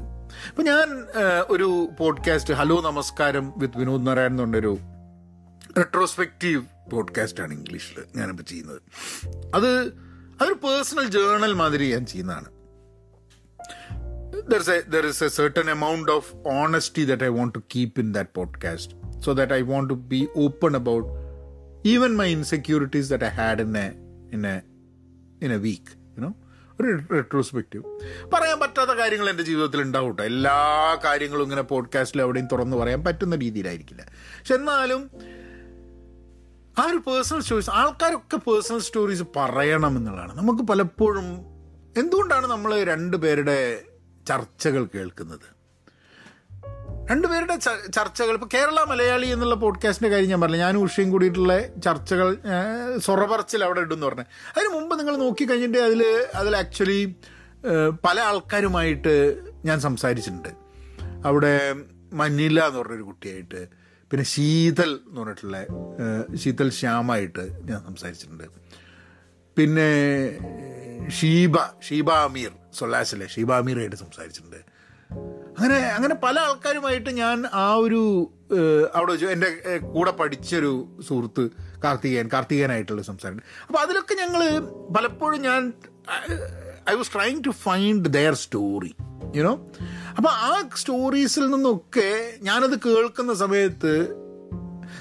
ഇപ്പം 0.49 0.65
ഞാൻ 0.65 1.07
ഒരു 1.51 1.89
പോഡ്കാസ്റ്റ് 1.99 2.55
ഹലോ 2.55 2.81
നമസ്കാരം 2.81 3.53
വിത്ത് 3.57 3.79
വിനോദ് 3.79 4.07
നാരായൺ 4.07 4.31
എന്നുള്ളൊരു 4.31 4.79
റെട്രോസ്പെക്റ്റീവ് 5.79 6.63
പോഡ്കാസ്റ്റാണ് 6.93 7.55
ഇംഗ്ലീഷിൽ 7.55 8.05
ഞാനിപ്പോൾ 8.17 8.43
ചെയ്യുന്നത്. 8.43 8.83
അത് 9.55 9.69
അതൊരു 10.41 10.55
പേഴ്സണൽ 10.55 11.09
ജേർണൽ 11.09 11.53
മാതിരി 11.53 11.91
ഞാൻ 11.91 12.07
ചെയ്യുന്നതാണ്. 12.07 12.47
There 14.51 14.63
there 14.63 14.83
there 14.91 15.07
is 15.07 15.25
a 15.25 15.31
certain 15.41 15.69
amount 15.77 16.09
of 16.11 16.25
honesty 16.55 17.05
that 17.11 17.23
I 17.29 17.31
want 17.39 17.51
to 17.57 17.61
keep 17.77 18.05
in 18.05 18.09
that 18.13 18.29
podcast, 18.39 18.91
so 19.27 19.33
that 19.33 19.53
I 19.59 19.63
want 19.73 19.87
to 19.93 19.97
be 20.15 20.27
open 20.37 20.77
about 21.97 22.17
my 22.17 22.31
insecurities 22.31 23.11
that 23.11 23.25
I 23.25 23.29
had 23.29 23.63
in 23.63 23.79
a 23.79 23.89
in 24.33 24.47
a 24.47 24.57
in 25.45 25.53
a 25.53 25.57
week 25.57 25.93
you know. 26.19 26.35
ഒരു 26.81 26.99
retrospective 27.13 27.85
പറയാൻ 28.35 28.61
പറ്റാത്ത 28.61 28.91
കാര്യങ്ങൾ 28.91 29.31
എന്റെ 29.31 29.43
ജീവിതത്തിൽ 29.43 29.81
ഉണ്ടാവും 29.83 30.09
കേട്ടോ 30.09 30.25
എല്ലാ 30.25 30.59
കാര്യങ്ങളും 31.05 31.43
ഇങ്ങനെ 31.43 31.63
പോഡ്കാസ്റ്റിൽ 31.63 32.21
എവിടെയും 32.21 32.49
തുറന്നു 32.53 32.77
പറയാൻ 32.77 33.05
പറ്റുന്ന 33.05 33.37
രീതിയിലായിരിക്കില്ല. 33.37 34.03
പക്ഷെ 34.39 34.55
എന്നാലും 34.55 35.11
ആ 36.79 36.85
ഒരു 36.85 36.97
പേഴ്സണൽ 36.97 37.41
സ്റ്റോറീസ് 37.41 37.71
ആൾക്കാരൊക്കെ 37.71 38.37
പേഴ്സണൽ 38.37 38.79
സ്റ്റോറീസ് 38.79 39.23
പറയണം 39.37 39.97
എന്നുള്ളതാണ്. 39.97 40.39
നമുക്ക് 40.39 40.63
പലപ്പോഴും 40.63 41.25
എന്തുകൊണ്ടാണ് 41.97 42.47
നമ്മൾ 42.47 42.85
രണ്ടുപേരുടെ 42.85 43.83
ചർച്ചകൾ 44.29 44.87
കേൾക്കുന്നത്? 44.95 45.58
രണ്ടുപേരുടെ 47.11 47.57
ചർച്ചകൾ. 47.97 48.33
ഇപ്പോൾ 48.39 48.51
കേരള 48.55 48.79
മലയാളി 48.91 49.29
എന്നുള്ള 49.35 49.55
പോഡ്കാസ്റ്റിന്റെ 49.65 50.11
കാര്യം 50.15 50.31
ഞാൻ 50.33 50.41
പറഞ്ഞു 50.41 50.61
ഞാൻ 50.65 50.77
ഉഷയും 50.77 51.11
കൂടിയിട്ടുള്ള 51.11 51.55
ചർച്ചകൾ 51.87 52.29
സൊറപറച്ചിൽ 53.07 53.65
അവിടെ 53.65 53.81
ഇടും 53.85 53.97
എന്ന് 53.97 54.07
പറഞ്ഞു. 54.07 54.27
അതിന് 54.55 54.71
മുമ്പ് 54.77 54.95
നിങ്ങൾ 54.99 55.17
നോക്കിക്കഴിഞ്ഞിട്ട് 55.25 55.79
അതിൽ 55.89 56.03
അതിൽ 56.41 56.57
ആക്ച്വലി 56.57 57.01
പല 58.07 58.17
ആൾക്കാരുമായിട്ട് 58.21 59.15
ഞാൻ 59.65 59.79
സംസാരിച്ചിട്ടുണ്ട്. 59.81 60.51
അവിടെ 61.29 61.55
മഞ്ഞില്ല 62.21 62.67
എന്ന് 62.69 62.79
പറഞ്ഞൊരു 62.81 63.03
കുട്ടിയായിട്ട് 63.03 63.61
പിന്നെ 64.11 64.25
ശീതൽ 64.35 64.91
എന്ന് 65.09 65.21
പറഞ്ഞിട്ടുള്ള 65.21 65.59
ശീതൽ 66.43 66.69
ശ്യാമായിട്ട് 66.81 67.45
ഞാൻ 67.71 67.81
സംസാരിച്ചിട്ടുണ്ട്. 67.89 68.47
പിന്നെ 69.57 69.91
ഷീബ 71.19 71.57
ഷീബ 71.89 72.11
അമീർ 72.27 72.53
സൊല്ലാസിലെ 72.79 73.27
ഷീബ 73.35 73.53
അമീറായിട്ട് 73.53 73.97
സംസാരിച്ചിട്ടുണ്ട്. 73.97 74.61
അങ്ങനെ 75.59 75.75
അങ്ങനെ 75.75 76.15
പല 76.15 76.39
ആൾക്കാരുമായിട്ട് 76.39 77.11
ഞാൻ 77.11 77.47
ആ 77.53 77.75
ഒരു 77.75 78.01
അവിടെ 78.95 79.13
വെച്ചു 79.13 79.27
എന്റെ 79.27 79.49
കൂടെ 79.79 80.11
പഠിച്ചൊരു 80.11 80.73
സുഹൃത്ത് 81.03 81.45
കാർത്തികേയൻ 81.85 82.29
കാർത്തികേയനായിട്ടുള്ള 82.33 83.03
സംസാരം 83.03 83.41
അപ്പോൾ 83.67 83.79
അതിലൊക്കെ 83.79 84.15
ഞങ്ങൾ 84.15 84.43
പലപ്പോഴും 84.97 85.41
ഞാൻ 85.41 85.63
I 86.91 86.95
was 86.95 87.13
trying 87.15 87.45
to 87.45 87.51
find 87.51 88.09
their 88.09 88.35
story 88.35 88.93
you know 89.37 89.53
അപ്പോൾ 90.17 90.29
ആ 90.29 90.53
സ്റ്റോറീസിൽ 90.75 91.51
നിന്നൊക്കെ 91.51 92.09
ഞാനത് 92.43 92.79
കേൾക്കുന്ന 92.81 93.35
സമയത്ത് 93.35 93.93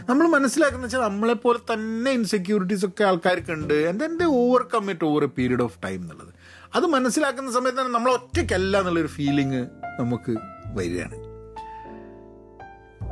നമ്മൾ 0.10 0.28
മനസ്സിലാക്കുന്ന 0.28 0.86
വെച്ചാൽ 0.86 1.02
നമ്മളെപ്പോലെ 1.02 1.60
തന്നെ 1.74 2.12
ഇൻസെക്യൂരിറ്റീസ് 2.12 2.86
ഒക്കെ 2.86 3.04
ആൾക്കാർക്കുണ്ട് 3.04 3.74
ആൻഡ് 3.88 4.04
എന്റെ 4.04 4.26
overcome 4.26 4.92
it 4.92 5.06
over 5.06 5.24
a 5.24 5.28
period 5.28 5.62
of 5.62 5.78
time 5.84 6.02
എന്നുള്ളത്. 6.02 6.27
അത് 6.76 6.86
മനസ്സിലാക്കുന്ന 6.86 7.52
സമയത്ത് 7.52 7.80
തന്നെ 7.80 7.94
നമ്മൾ 7.94 8.12
ഒറ്റയ്ക്കല്ല 8.12 8.80
എന്നുള്ളൊരു 8.80 9.08
ഫീലിംഗ് 9.08 9.68
നമുക്ക് 10.00 10.36
വരികയാണ്. 10.74 11.28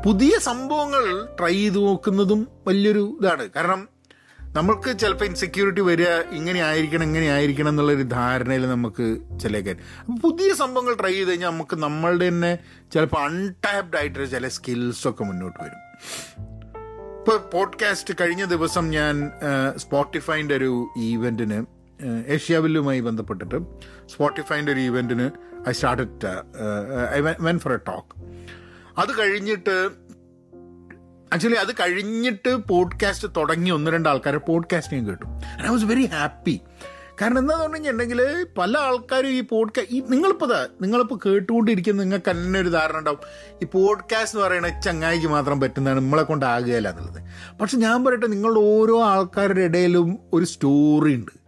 പുതിയ 0.05 0.39
സംഭവങ്ങൾ 0.39 1.29
ട്രൈ 1.39 1.53
ചെയ്ത് 1.53 1.77
നോക്കുന്നതും 1.77 2.47
വലിയൊരു 2.67 3.17
ഇതാണ്. 3.21 3.49
കാരണം 3.55 3.89
നമ്മൾക്ക് 4.41 4.99
ചിലപ്പോൾ 4.99 5.25
ഇൻസെക്യൂരിറ്റി 5.25 5.81
വരിക 5.81 6.07
ഇങ്ങനെ 6.07 6.59
ആയിരിക്കണം 6.59 7.03
ഇങ്ങനെ 7.03 7.25
ആയിരിക്കണം 7.25 7.69
എന്നുള്ളൊരു 7.69 8.01
ധാരണയിൽ 8.01 8.69
നമുക്ക് 8.69 9.17
അപ്പം 9.99 10.19
പുതിയ 10.19 10.53
സംഭവങ്ങൾ 10.53 10.93
ട്രൈ 10.93 11.13
ചെയ്ത് 11.13 11.29
കഴിഞ്ഞാൽ 11.29 11.49
നമുക്ക് 11.49 11.75
നമ്മളുടെ 11.75 12.27
തന്നെ 12.27 12.59
ചിലപ്പോൾ 12.93 13.23
അൺടാപ്ഡ് 13.23 13.97
ആയിട്ടുള്ള 13.97 14.27
ചില 14.27 14.47
സ്കിൽസൊക്കെ 14.47 15.23
മുന്നോട്ട് 15.23 15.59
വരും. 15.63 15.81
ഇപ്പോൾ 17.19 17.37
പോഡ്കാസ്റ്റ് 17.37 18.13
കഴിഞ്ഞ 18.21 18.45
ദിവസം 18.45 18.89
ഞാൻ 18.89 19.31
സ്പോട്ടിഫൈന്റെ 19.77 20.55
ഒരു 20.55 20.87
ഈവന്റിന് 20.97 21.74
ഏഷ്യാവില്ലുമായി 22.27 22.99
ബന്ധപ്പെട്ടിട്ട് 22.99 23.55
സ്പോട്ടിഫൈന്റെ 24.07 24.71
ഒരു 24.71 24.79
ഇവന്റിന് 24.79 25.29
I 25.69 25.71
started 25.71 26.27
I 27.15 27.33
went 27.39 27.59
for 27.59 27.73
a 27.73 27.77
talk 27.77 28.21
അത് 28.97 29.19
കഴിഞ്ഞിട്ട് 29.19 29.89
ആക്ച്വലി 31.33 31.55
അത് 31.55 31.73
കഴിഞ്ഞിട്ട് 31.73 32.55
പോഡ്കാസ്റ്റ് 32.55 33.27
തുടങ്ങി 33.37 33.69
ഒന്ന് 33.69 33.91
രണ്ട് 33.91 34.09
ആൾക്കാരെ 34.09 34.37
പോഡ്കാസ്റ്റ് 34.37 34.97
ഞാൻ 34.97 35.07
കേട്ടു. 35.07 35.25
ഐ 35.65 35.69
വാസ് 35.69 35.85
വെരി 35.85 36.05
ഹാപ്പി 36.05 36.61
കാരണം 37.21 37.39
എന്താന്ന് 37.39 37.63
പറഞ്ഞിട്ടുണ്ടെങ്കിൽ 37.63 38.47
പല 38.57 38.77
ആൾക്കാരും 38.77 39.27
ഈ 39.27 39.41
പോഡ്കാസ്റ്റ് 39.41 39.95
ഈ 39.95 40.03
നിങ്ങളിപ്പോൾ 40.09 40.67
നിങ്ങളിപ്പോൾ 40.81 41.19
കേട്ടുകൊണ്ടിരിക്കുന്ന 41.25 42.03
നിങ്ങൾക്ക് 42.03 42.31
തന്നെ 42.31 42.59
ഒരു 42.59 42.69
ധാരണ 42.69 42.97
ഉണ്ടാവും. 42.97 43.19
ഈ 43.61 43.65
പോഡ്കാസ്റ്റ് 43.65 44.37
എന്ന് 44.37 44.47
പറയുന്നത് 44.47 44.83
ചങ്ങായിക്ക് 44.83 45.27
മാത്രം 45.27 45.59
പറ്റുന്നതാണ് 45.59 45.99
നമ്മളെ 45.99 46.23
കൊണ്ടാകുകയില്ല 46.23 46.89
എന്നുള്ളത്. 46.89 47.21
പക്ഷെ 47.57 47.77
ഞാൻ 47.77 48.05
പറയട്ടെ 48.05 48.27
നിങ്ങളുടെ 48.27 48.59
ഓരോ 48.59 49.03
ആൾക്കാരുടെ 49.03 49.61
ഇടയിലും 49.61 50.19
ഒരു 50.33 50.45
സ്റ്റോറി 50.45 51.15
ഉണ്ട്. 51.15 51.44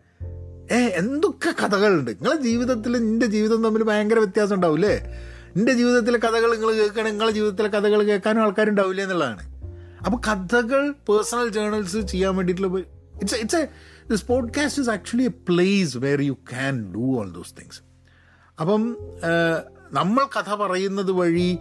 ഏ 0.71 0.75
എന്തൊക്കെ 0.75 1.51
കഥകളുണ്ട്? 1.63 2.12
നിങ്ങളെ 2.12 2.38
ജീവിതത്തിൽ 2.41 2.93
നിന്റെ 2.97 3.25
ജീവിതം 3.25 3.63
തമ്മിൽ 3.63 3.84
ഭയങ്കര 3.84 4.19
വ്യത്യാസം 4.19 4.56
ഉണ്ടാവില്ലേ? 4.56 4.95
നിന്റെ 5.58 5.73
ജീവിതത്തിലെ 5.73 6.17
കഥകൾ 6.17 6.49
നിങ്ങൾ 6.56 6.71
കേൾക്കുകയാണെങ്കിൽ 6.71 7.10
നിങ്ങളെ 7.10 7.32
ജീവിതത്തിലെ 7.32 7.67
കഥകൾ 7.67 8.03
കേൾക്കാനും 8.03 8.41
ആൾക്കാരുണ്ടാവില്ലേ 8.41 9.03
എന്നുള്ളതാണ്. 9.03 9.43
അപ്പോൾ 10.06 10.17
കഥകൾ 10.27 10.91
പേഴ്സണൽ 11.10 11.47
ജേർണൽസ് 11.47 11.97
ചെയ്യാൻ 11.97 12.36
വേണ്ടിയിട്ടുള്ള 12.36 12.80
it's 13.21 13.36
it's 13.36 13.56
a 13.56 13.67
this 14.10 14.25
podcast 14.25 14.82
is 14.82 14.89
actually 14.89 15.23
a 15.23 15.27
place 15.27 15.97
where 15.97 16.21
you 16.21 16.32
can 16.32 16.93
do 16.93 17.06
all 17.19 17.32
those 17.32 17.53
things 17.62 17.82
അപ്പം 18.60 18.97
നമ്മൾ 19.91 20.23
കഥ 20.39 20.56
പറയുന്നത് 20.56 21.12
വഴി 21.12 21.58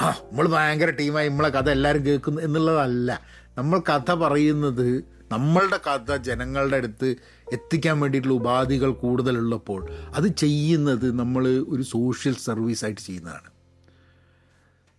ആ 0.00 0.08
നമ്മൾ 0.08 0.48
ഭയങ്കര 0.48 0.90
ടീമായി 0.90 1.28
നമ്മളെ 1.28 1.48
കഥ 1.48 1.68
എല്ലാവരും 1.70 2.06
കേൾക്കുന്നു 2.06 2.42
എന്നുള്ളതല്ല. 2.42 3.20
നമ്മൾ 3.58 3.78
കഥ 3.78 4.14
പറയുന്നത് 4.14 5.04
നമ്മളുടെ 5.32 5.76
കഥ 5.76 6.16
ജനങ്ങളുടെ 6.16 6.76
അടുത്ത് 6.76 7.16
എത്തിക്കാൻ 7.52 8.00
വേണ്ടിയിട്ടുള്ള 8.00 8.34
ഉപാധികൾ 8.34 8.90
കൂടുതലുള്ളപ്പോൾ 8.90 9.90
അത് 9.92 10.28
ചെയ്യുന്നത് 10.28 11.18
നമ്മൾ 11.18 11.48
ഒരു 11.48 11.82
സോഷ്യൽ 11.82 12.34
സർവീസ് 12.34 12.84
ആയിട്ട് 12.84 13.00
ചെയ്യുന്നതാണ്. 13.00 13.50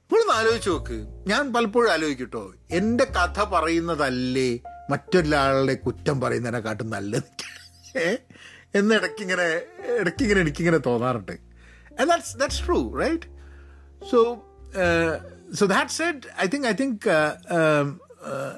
നമ്മളൊന്ന് 0.04 0.34
ആലോചിച്ച് 0.34 0.70
നോക്ക്. 0.70 1.08
ഞാൻ 1.28 1.54
പലപ്പോഴും 1.54 1.92
ആലോചിക്കട്ടോ. 1.92 2.54
എന്റെ 2.72 3.04
കഥ 3.04 3.44
പറയുന്നതല്ലേ 3.44 4.60
മറ്റൊരാളുടെ 4.90 5.74
കുറ്റം 5.74 6.22
പറയുന്നതിനെക്കാട്ടും 6.22 6.90
നല്ലത്. 6.90 7.24
എന്ന് 8.76 8.96
ഇടയ്ക്കിങ്ങനെ 8.96 9.62
ഇടയ്ക്കിങ്ങനെ 10.00 10.42
എനിക്കിങ്ങനെ 10.42 10.78
തോന്നാറുണ്ട്. 10.78 11.54
That's 12.04 12.38
that's 12.38 12.66
true 12.66 12.98
right 13.00 13.34
so 14.12 14.50
so 15.56 15.66
uh, 15.66 15.74
so 15.74 16.14
I 16.44 16.48
think 16.54 16.68
I 16.68 16.72
think 16.72 16.98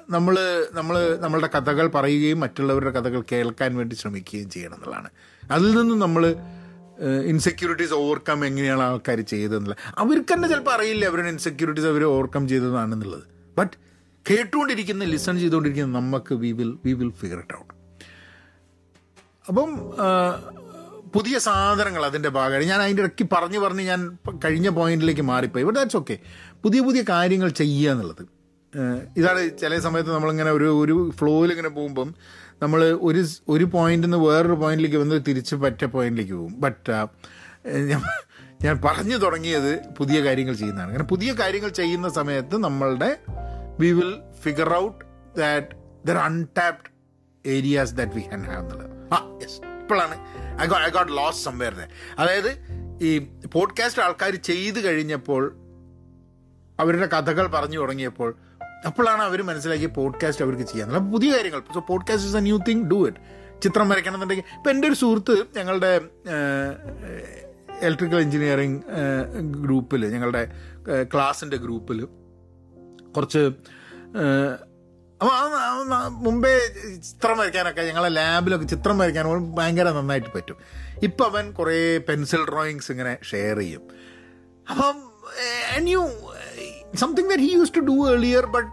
നമ്മൾ 0.09 0.35
നമ്മൾ 0.73 1.17
നമ്മളുടെ 1.17 1.49
കഥകൾ 1.57 1.87
പറയുകയും 1.87 2.39
മറ്റുള്ളവരുടെ 2.39 2.91
കഥകൾ 2.91 3.23
കേൾക്കാൻ 3.31 3.75
വേണ്ടി 3.75 3.95
ശ്രമിക്കുകയും 3.95 4.49
ചെയ്യണം 4.49 4.75
എന്നുള്ളതാണ്. 4.75 5.09
അതിൽ 5.51 5.71
നിന്നും 5.79 5.99
നമ്മൾ 5.99 6.35
ഇൻസെക്യൂരിറ്റീസ് 7.25 7.93
ഓവർകം 7.93 8.45
എങ്ങനെയാണ് 8.45 8.81
ആൾക്കാർ 8.81 9.21
ചെയ്തതെന്നുള്ളത് 9.21 9.81
അവർക്ക് 9.97 10.33
തന്നെ 10.33 10.47
ചിലപ്പോൾ 10.47 10.71
അറിയില്ല 10.71 11.05
അവരുടെ 11.05 11.27
ഇൻസെക്യൂരിറ്റീസ് 11.27 11.87
അവർ 11.87 12.03
ഓവർകം 12.03 12.47
ചെയ്തതാണെന്നുള്ളത്. 12.47 13.23
ബട്ട് 13.57 13.75
കേട്ടുകൊണ്ടിരിക്കുന്ന 14.29 15.03
ലിസൺ 15.05 15.39
ചെയ്തുകൊണ്ടിരിക്കുന്ന 15.39 15.99
നമുക്ക് 15.99 16.33
we 16.33 16.51
will 16.51 16.77
we 16.85 16.93
will 16.93 17.11
figure 17.11 17.37
it 17.37 17.57
out 17.57 17.73
അപ്പം 19.47 19.71
പുതിയ 21.15 21.39
സാധനങ്ങൾ 21.39 22.05
അതിന്റെ 22.05 22.29
ഭാഗമായി 22.29 22.65
ഞാൻ 22.65 22.81
അതിന്റെ 22.81 23.03
ഇടയ്ക്ക് 23.03 23.25
പറഞ്ഞു 23.33 23.59
പറഞ്ഞ് 23.59 23.81
ഞാൻ 23.81 24.17
കഴിഞ്ഞ 24.45 24.69
പോയിന്റിലേക്ക് 24.69 25.21
മാറിപ്പോയി. 25.21 25.63
ബട്ട് 25.63 25.79
ദാറ്റ്സ് 25.79 25.97
ഓക്കെ 25.97 26.19
പുതിയ 26.63 26.81
പുതിയ 26.81 27.01
കാര്യങ്ങൾ 27.09 27.49
ചെയ്യുക 27.49 27.91
എന്നുള്ളത്. 27.91 28.34
ഇതാണ് 29.17 29.57
ചില 29.57 29.79
സമയത്ത് 29.79 30.13
നമ്മളിങ്ങനെ 30.13 30.51
ഒരു 30.51 30.79
ഒരു 30.81 31.11
ഫ്ലോയിൽ 31.17 31.51
ഇങ്ങനെ 31.51 31.69
പോകുമ്പം 31.69 32.15
നമ്മൾ 32.61 32.83
ഒരു 33.01 33.25
ഒരു 33.49 33.63
പോയിന്റിൽ 33.63 34.09
നിന്ന് 34.09 34.27
വേറൊരു 34.27 34.53
പോയിന്റിലേക്ക് 34.53 34.97
വന്ന് 34.97 35.21
തിരിച്ച് 35.27 35.55
പറ്റ 35.55 35.85
പോയിന്റിലേക്ക് 35.85 36.33
പോകും. 36.33 36.59
ബട്ട് 36.59 37.07
ഞാൻ 38.63 38.81
പറഞ്ഞു 38.85 39.17
തുടങ്ങിയത് 39.17 39.79
പുതിയ 39.97 40.23
കാര്യങ്ങൾ 40.23 40.53
ചെയ്യുന്നതാണ്. 40.53 40.89
അങ്ങനെ 40.89 41.03
പുതിയ 41.03 41.33
കാര്യങ്ങൾ 41.33 41.69
ചെയ്യുന്ന 41.69 42.09
സമയത്ത് 42.09 42.57
നമ്മളുടെ 42.57 43.17
we 43.79 43.91
will 43.91 44.13
figure 44.41 44.73
out 44.75 45.05
that 45.37 45.67
there 46.05 46.17
untapped 46.17 46.91
areas 47.45 47.93
that 47.93 48.13
we 48.13 48.21
can 48.21 48.43
have 48.43 48.59
എന്നുള്ളത്. 48.59 49.13
ആ 49.13 49.39
യെസ് 49.43 49.57
ഇപ്പോഴാണ് 49.81 50.15
I 50.61 50.65
got 50.65 50.85
I 50.85 50.89
got 50.89 51.11
lost 51.17 51.43
somewhere 51.43 51.73
അതായത് 52.19 52.51
ഈ 53.01 53.17
പോഡ്കാസ്റ്റ് 53.53 54.01
ആൾക്കാർ 54.01 54.35
ചെയ്ത് 54.35 54.79
കഴിഞ്ഞപ്പോൾ 54.79 55.55
അവരുടെ 56.79 57.05
കഥകൾ 57.05 57.47
പറഞ്ഞു 57.47 57.77
തുടങ്ങിയപ്പോൾ 57.77 58.35
അപ്പോഴാണ് 58.85 59.21
അവർ 59.21 59.41
മനസ്സിലാക്കിയ 59.41 59.87
പോഡ്കാസ്റ്റ് 59.87 60.45
അവർക്ക് 60.45 60.63
ചെയ്യാൻ. 60.63 61.11
പുതിയ 61.11 61.31
കാര്യങ്ങൾ. 61.31 61.61
So 61.73 61.79
podcast 61.89 62.27
is 62.27 62.37
a 62.37 62.39
new 62.39 62.59
thing 62.67 62.83
do 62.89 63.07
it 63.07 63.17
ചിത്രം 63.61 63.89
വരയ്ക്കണം 63.89 64.13
എന്നുണ്ടെങ്കിൽ 64.13 64.43
ഇപ്പം 64.57 64.71
എന്റെ 64.71 64.87
ഒരു 64.87 64.95
സുഹൃത്ത് 64.95 65.35
ഞങ്ങളുടെ 65.57 66.01
ഇലക്ട്രിക്കൽ 67.81 68.17
എഞ്ചിനീയറിങ് 68.17 68.81
ഗ്രൂപ്പിൽ 69.39 70.05
ഞങ്ങളുടെ 70.05 70.51
ക്ലാസിന്റെ 71.13 71.57
ഗ്രൂപ്പിൽ 71.57 72.07
കുറച്ച് 73.11 73.51
മുമ്പേ 76.09 76.59
ചിത്രം 77.03 77.37
വരയ്ക്കാനൊക്കെ 77.37 77.81
ഞങ്ങളെ 77.81 78.09
ലാബിലൊക്കെ 78.09 78.65
ചിത്രം 78.65 78.97
വരയ്ക്കാൻ 78.97 79.55
ഭയങ്കര 79.55 79.89
നന്നായിട്ട് 79.89 80.27
പറ്റും. 80.35 80.57
ഇപ്പം 81.03 81.25
അവൻ 81.25 81.51
കുറേ 81.51 81.97
പെൻസിൽ 81.97 82.45
ഡ്രോയിങ്സ് 82.49 82.91
ഇങ്ങനെ 82.91 83.17
ഷെയർ 83.31 83.57
ചെയ്യും. 83.57 83.81
അപ്പം 84.69 85.14
and 85.75 85.89
you 85.93 86.03
something 87.03 87.27
that 87.31 87.41
he 87.45 87.51
used 87.61 87.75
to 87.79 87.83
do 87.91 87.95
earlier 88.13 88.43
but 88.57 88.67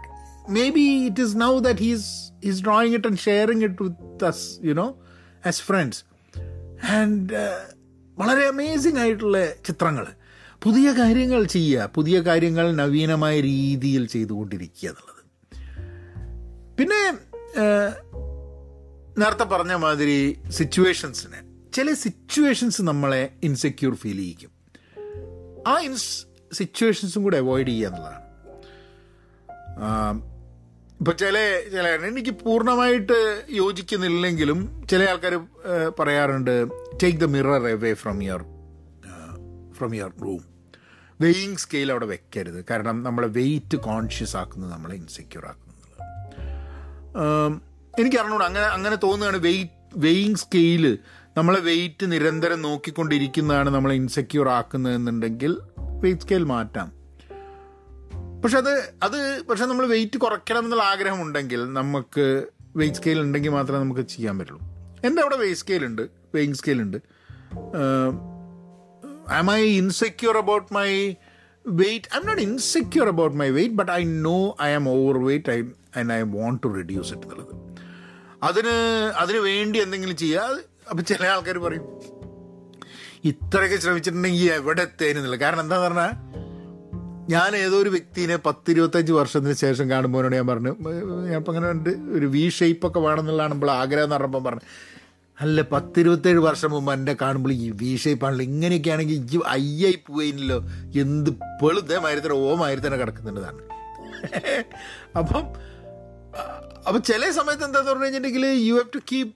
maybe 0.47 0.83
it 1.09 1.19
is 1.25 1.31
now 1.45 1.53
that 1.67 1.77
he's 1.85 2.05
he's 2.45 2.59
drawing 2.67 2.93
it 2.97 3.05
and 3.09 3.17
sharing 3.27 3.61
it 3.61 3.75
with 3.85 4.23
us 4.31 4.41
you 4.69 4.75
know 4.79 4.89
as 5.49 5.59
friends. 5.69 5.95
And 6.97 7.31
and 7.31 7.31
വളരെ 8.19 8.47
amazing 8.47 8.99
ആയിട്ടുള്ള 8.99 9.37
ചിത്രങ്ങൾ. 9.67 10.05
പുതിയ 10.63 10.91
കാര്യങ്ങൾ 10.91 11.43
ചെയ്യുക 11.43 11.89
പുതിയ 11.95 12.19
കാര്യങ്ങൾ 12.19 12.65
നവീനമായ 12.75 13.41
രീതിയിൽ 13.41 14.07
ചെയ്തുകൊണ്ടിരിക്കുക 14.07 14.89
എന്നുള്ളത്. 14.89 15.23
പിന്നെ 16.79 17.01
നേരത്തെ 19.21 19.43
പറഞ്ഞ 19.43 19.73
മാതിരി 19.73 20.37
സിറ്റുവേഷൻസിന് 20.49 21.39
ചില 21.73 21.93
സിറ്റുവേഷൻസ് 21.93 22.81
നമ്മളെ 22.81 23.29
ഇൻസെക്യൂർ 23.43 23.95
ഫീൽ 23.95 24.17
ചെയ്യിക്കും. 24.17 24.51
ആ 25.67 25.79
ഇൻസ് 25.79 26.25
സിറ്റുവേഷൻസും 26.53 27.23
കൂടി 27.23 27.37
അവോയ്ഡ് 27.37 27.67
ചെയ്യുക 27.67 27.89
എന്നുള്ളതാണ്. 27.89 28.21
ഇപ്പം 30.99 31.17
ചില 31.17 31.37
ചില 31.71 31.87
എനിക്ക് 32.07 32.33
പൂർണമായിട്ട് 32.43 33.45
യോജിക്കുന്നില്ലെങ്കിലും 33.51 34.59
ചില 34.91 35.03
ആൾക്കാർ 35.03 35.33
പറയാറുണ്ട് 35.99 36.55
take 37.03 37.19
the 37.19 37.23
mirror 37.35 37.67
away 37.67 37.93
from 37.93 38.23
your 38.23 38.43
from 39.77 39.95
your 39.95 40.11
room 40.21 40.41
weighing 41.21 41.55
scale 41.55 41.91
അവിടെ 41.91 42.05
വെക്കരുത്. 42.05 42.65
കാരണം 42.69 43.03
നമ്മളെ 43.03 43.27
വെയിറ്റ് 43.27 43.77
കോൺഷ്യസ് 43.77 44.37
ആക്കുന്നത് 44.37 44.71
നമ്മളെ 44.71 44.95
ഇൻസെക്യൂർ 44.95 45.45
ആക്കുന്നത് 45.45 45.71
എനിക്ക് 47.99 48.17
അറിഞ്ഞൂടാ 48.17 48.45
അങ്ങനെ 48.45 48.65
അങ്ങനെ 48.65 48.95
തോന്നുകയാണ് 48.95 49.37
വെയിറ്റ് 49.37 49.79
വെയിങ് 49.95 50.35
സ്കെയിൽ 50.35 50.97
നമ്മളെ 51.37 51.59
വെയിറ്റ് 51.59 52.11
നിരന്തരം 52.11 52.61
നോക്കിക്കൊണ്ടിരിക്കുന്നതാണ് 52.61 53.69
നമ്മളെ 53.69 53.95
ഇൻസെക്യൂർ 53.95 54.49
ആക്കുന്നതെന്നുണ്ടെങ്കിൽ 54.49 55.57
വെയിറ്റ് 56.03 56.21
സ്കെയിൽ 56.21 56.43
മാറ്റാം. 56.43 56.87
പക്ഷെ 58.41 58.57
അത് 58.57 58.93
അത് 59.03 59.43
പക്ഷെ 59.49 59.65
നമ്മൾ 59.65 59.85
വെയിറ്റ് 59.85 60.17
കുറയ്ക്കണം 60.17 60.63
എന്നുള്ള 60.63 60.83
ആഗ്രഹമുണ്ടെങ്കിൽ 60.83 61.73
നമുക്ക് 61.73 62.25
വെയിറ്റ് 62.75 62.97
സ്കെയിൽ 62.97 63.19
ഉണ്ടെങ്കിൽ 63.21 63.49
മാത്രമേ 63.49 63.79
നമുക്ക് 63.79 64.01
ചെയ്യാൻ 64.01 64.39
പറ്റുള്ളൂ. 64.39 64.63
എന്റെ 65.05 65.21
അവിടെ 65.21 65.35
വെയിറ്റ് 65.35 65.59
സ്കെയിൽ 65.59 65.85
ഉണ്ട് 65.85 66.01
വെയിങ് 66.35 66.53
സ്കെയിൽ 66.53 66.81
ഉണ്ട്. 66.81 66.97
Am 69.37 69.51
I 69.51 69.61
insecure 69.77 70.37
about 70.37 70.73
my 70.73 70.89
weight 71.65 72.05
I 72.15 72.19
am 72.19 72.25
not 72.25 72.41
insecure 72.41 73.07
about 73.07 73.37
my 73.37 73.49
weight 73.49 73.75
but 73.75 73.91
I 73.91 74.03
know 74.03 74.55
I 74.61 74.69
I 74.75 74.87
overweight 75.17 75.51
I 75.51 75.59
and 75.99 76.13
I 76.13 76.21
want 76.21 76.63
to 76.63 76.67
reduce 76.67 77.13
it 77.13 77.23
എന്നുള്ളത്. 77.23 77.53
അതിന് 78.43 78.75
അതിന് 79.21 79.37
വേണ്ടി 79.37 79.79
എന്തെങ്കിലും 79.79 80.15
ചെയ്യുക 80.15 80.59
അപ്പം 80.89 81.05
ചില 81.05 81.25
ആൾക്കാർ 81.25 81.57
പറയും 81.57 81.85
ഇത്രയൊക്കെ 83.23 83.77
ശ്രമിച്ചിട്ടുണ്ടെങ്കിൽ 83.77 84.51
എവിടെ 84.51 84.81
എത്തേനുന്നില്ല 84.81 85.35
കാരണം 85.41 85.61
എന്താന്ന് 85.61 85.85
പറഞ്ഞാൽ 85.85 86.11
ഞാൻ 87.29 87.55
ഏതോ 87.55 87.75
ഒരു 87.81 87.89
വ്യക്തിനെ 87.89 88.35
പത്തിരുപത്തഞ്ച് 88.37 89.13
വർഷത്തിന് 89.13 89.53
ശേഷം 89.53 89.91
കാണുമ്പോഴാണ് 89.91 90.35
ഞാൻ 90.35 90.47
പറഞ്ഞു 90.47 90.71
ഇപ്പം 91.35 91.51
അങ്ങനെ 91.51 91.71
ഉണ്ട് 91.71 91.89
ഒരു 92.17 92.25
വി 92.25 92.49
ഷേപ്പൊക്കെ 92.49 92.99
വേണമെന്നുള്ളതാണ് 92.99 93.53
നമ്മൾ 93.53 93.71
ആഗ്രഹം 93.71 94.03
എന്ന് 94.03 94.15
പറഞ്ഞപ്പോൾ 94.15 94.43
പറഞ്ഞു. 94.43 94.65
അല്ല 95.37 95.61
പത്തിരുപത്തേഴ് 95.71 96.39
വർഷം 96.39 96.71
മുമ്പ് 96.71 96.93
എന്റെ 96.93 97.13
കാണുമ്പോൾ 97.21 97.51
ഈ 97.57 97.69
വി 97.79 97.95
ഷേപ്പ് 97.95 98.25
ആണല്ലോ. 98.25 98.43
ഇങ്ങനെയൊക്കെ 98.43 98.89
ആണെങ്കിൽ 98.89 99.17
ഈ 99.31 99.39
അയ്യായി 99.47 99.99
പോയില്ലല്ലോ 100.09 100.57
എന്ത് 101.01 101.29
പെളുതേ 101.61 101.97
മാതിരി 101.97 102.19
തന്നെ 102.19 102.37
ഓ 102.41 102.55
മാതിരി 102.55 102.81
തന്നെ 102.87 102.97
കിടക്കുന്നുണ്ടതാണ് 102.97 103.61
അപ്പം 105.15 105.45
അപ്പം 106.87 107.03
ചില 107.03 107.29
സമയത്ത് 107.29 107.63
എന്താന്ന് 107.63 107.89
പറഞ്ഞു 107.89 108.05
കഴിഞ്ഞിട്ടുണ്ടെങ്കിൽ 108.05 108.45
യു 108.67 108.73
ഹാവ് 108.73 108.89
ടു 108.95 109.01
കീപ് 109.11 109.33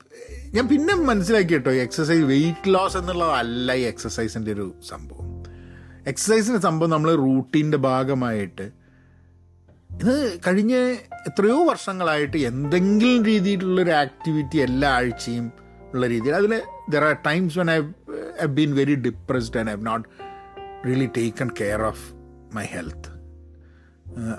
ഞാൻ 0.56 0.68
പിന്നെ 0.68 0.94
മനസ്സിലാക്കി 1.10 1.54
കേട്ടോ 1.54 1.72
എക്സസൈസ് 1.72 2.22
വെയിറ്റ് 2.22 2.74
ലോസ് 2.76 2.98
എന്നുള്ളതല്ല 2.98 3.74
ഈ 3.74 3.82
എക്സസൈസിന്റെ 3.82 4.52
ഒരു 4.52 4.76
സംഭവം. 4.90 5.24
എക്സസൈസിന്റെ 6.08 6.60
സംഭവം 6.60 6.90
നമ്മൾ 6.90 7.16
റൂട്ടീന്റെ 7.16 7.78
ഭാഗമായിട്ട് 7.78 8.66
ഇത് 9.96 10.40
കഴിഞ്ഞ 10.48 10.74
എത്രയോ 11.30 11.66
വർഷങ്ങളായിട്ട് 11.66 12.38
എന്തെങ്കിലും 12.38 13.24
രീതിയിലുള്ളൊരു 13.24 13.92
ആക്ടിവിറ്റി 13.92 14.58
എല്ലാ 14.58 14.90
ആഴ്ചയും 14.90 15.46
ഉള്ള 15.94 16.08
രീതിയിൽ. 16.08 16.36
അതിൽ 16.36 16.54
there 16.90 17.04
are 17.04 17.16
times 17.26 17.60
when 17.60 17.72
I 17.72 17.78
have 18.42 18.54
been 18.58 18.74
very 18.76 18.96
depressed 19.08 19.60
and 19.60 19.72
have 19.72 19.86
not 19.86 20.08
really 20.88 21.10
taken 21.18 21.50
care 21.62 21.82
of 21.92 22.04
my 22.58 22.66
health 22.76 23.10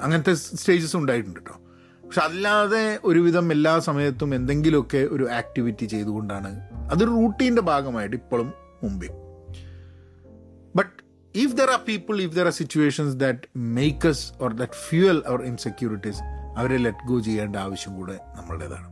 അങ്ങനത്തെ 0.03 0.35
സ്റ്റേജസ് 0.35 0.97
ഉണ്ടായിട്ടുണ്ട് 0.97 1.41
കേട്ടോ. 1.41 1.57
പക്ഷെ 2.09 2.23
അല്ലാതെ 2.23 2.99
ഒരുവിധം 3.05 3.53
എല്ലാ 3.53 3.79
സമയത്തും 3.79 4.35
എന്തെങ്കിലുമൊക്കെ 4.35 5.01
ഒരു 5.11 5.31
ആക്ടിവിറ്റി 5.33 5.87
ചെയ്തുകൊണ്ടാണ് 5.87 6.51
അതൊരു 6.91 7.11
റൂട്ടീന്റെ 7.11 7.61
ഭാഗമായിട്ട് 7.63 8.17
ഇപ്പോഴും 8.17 8.49
മുമ്പേ 8.83 9.09
but 10.75 10.95
if 11.35 11.57
there 11.57 11.71
are 11.71 11.81
people 11.87 12.21
if 12.21 12.35
there 12.35 12.47
are 12.47 12.53
situations 12.53 13.17
that 13.17 13.49
makes 13.75 14.33
or 14.41 14.53
that 14.55 14.79
fuel 14.85 15.23
our 15.27 15.43
insecurities 15.43 16.23
അവരെ 16.57 16.77
ലെറ്റ് 16.77 17.05
ഗോ 17.07 17.21
ചെയ്യേണ്ട 17.21 17.57
ആവശ്യം 17.57 17.97
കൂടെ 17.97 18.17
നമ്മളുടേതാണ്. 18.37 18.89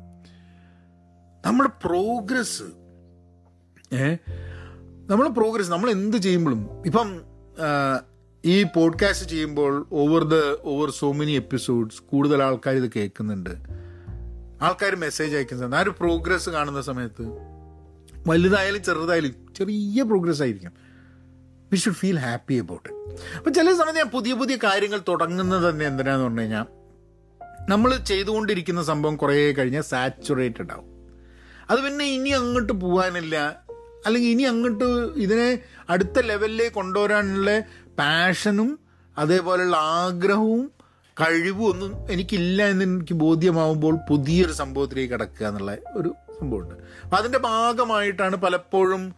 നമ്മുടെ 1.44 1.70
പ്രോഗ്രസ് 1.82 2.66
ഏ 3.94 4.04
നമ്മൾ 5.08 5.28
പ്രോഗ്രസ് 5.30 5.70
നമ്മൾ 5.70 5.90
എന്ത് 5.90 6.16
ചെയ്യുമ്പോഴും 6.16 6.62
ഇപ്പം 6.86 7.08
ഈ 8.46 8.62
പോഡ്കാസ്റ്റ് 8.62 9.30
ചെയ്യുമ്പോൾ 9.30 9.86
over 9.92 10.24
the 10.24 10.34
over 10.64 10.90
so 10.90 11.12
many 11.12 11.32
episodes 11.32 12.02
കൂടുതൽ 12.02 12.42
ആൾക്കാർ 12.42 12.74
ഇത് 12.74 12.90
കേൾക്കുന്നുണ്ട്. 12.96 13.50
ആൾക്കാർ 14.62 14.96
മെസ്സേജ് 14.96 15.36
അയക്കുന്നുണ്ട് 15.36 15.76
ആ 15.76 15.80
ഒരു 15.80 15.90
പ്രോഗ്രസ് 15.90 16.50
കാണുന്ന 16.50 16.82
സമയത്ത് 16.82 17.24
വലുതായാലും 18.26 18.82
ചെറുതായാലും 18.82 19.54
ചെറിയ 19.58 20.02
പ്രോഗ്രസ് 20.02 20.42
ആയിരിക്കും. 20.42 20.72
We 21.72 21.76
should 21.76 21.94
feel 21.94 22.18
happy 22.18 22.54
about 22.54 22.88
അപ്പം 23.36 23.54
ചില 23.54 23.72
സമയത്ത് 23.72 23.98
ഞാൻ 23.98 24.10
പുതിയ 24.10 24.34
പുതിയ 24.34 24.56
കാര്യങ്ങൾ 24.64 25.00
തുടങ്ങുന്നത് 25.08 25.70
തന്നെ 25.70 25.86
എന്തിനാന്ന് 25.86 26.24
പറഞ്ഞു 26.24 26.40
കഴിഞ്ഞാൽ 26.40 26.64
നമ്മൾ 27.70 27.96
ചെയ്തുകൊണ്ടിരിക്കുന്ന 27.96 28.82
സംഭവം 28.82 29.16
കുറേ 29.16 29.52
കഴിഞ്ഞാൽ 29.52 29.82
സാച്ചുറേറ്റഡ് 29.82 30.72
ആവും. 30.72 30.84
അത് 31.70 31.80
പിന്നെ 31.84 32.04
ഇനി 32.04 32.28
അങ്ങോട്ട് 32.28 32.72
പോകാനില്ല 32.72 33.66
അല്ലെങ്കിൽ 34.06 34.30
ഇനി 34.30 34.42
അങ്ങോട്ട് 34.42 34.84
ഇതിനെ 35.16 35.58
അടുത്ത 35.90 36.18
ലെവലിലേക്ക് 36.18 36.74
കൊണ്ടുവരാനുള്ള 36.74 37.50
പാഷനും 37.98 38.78
അതേപോലെയുള്ള 39.18 39.76
ആഗ്രഹവും 39.76 40.70
കഴിവും 41.20 41.70
ഒന്നും 41.70 42.12
എനിക്കില്ല 42.12 42.62
എന്ന് 42.62 42.84
എനിക്ക് 42.84 43.14
ബോധ്യമാവുമ്പോൾ 43.14 43.98
പുതിയൊരു 44.10 44.52
സംഭവത്തിലേക്ക് 44.52 45.14
കടക്കുക 45.14 45.46
എന്നുള്ള 45.46 45.76
ഒരു 45.96 46.14
സംഭവമുണ്ട്. 46.40 46.74
അപ്പം 47.04 47.16
അതിന്റെ 47.16 47.38
ഭാഗമായിട്ടാണ് 47.38 48.36
പലപ്പോഴും 48.36 49.14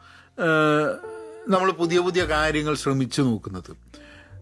നമ്മൾ 1.48 1.72
പുതിയ 1.72 1.98
പുതിയ 1.98 2.24
കാര്യങ്ങൾ 2.24 2.74
ശ്രമിച്ചു 2.74 3.22
നോക്കുന്നത്. 3.22 3.76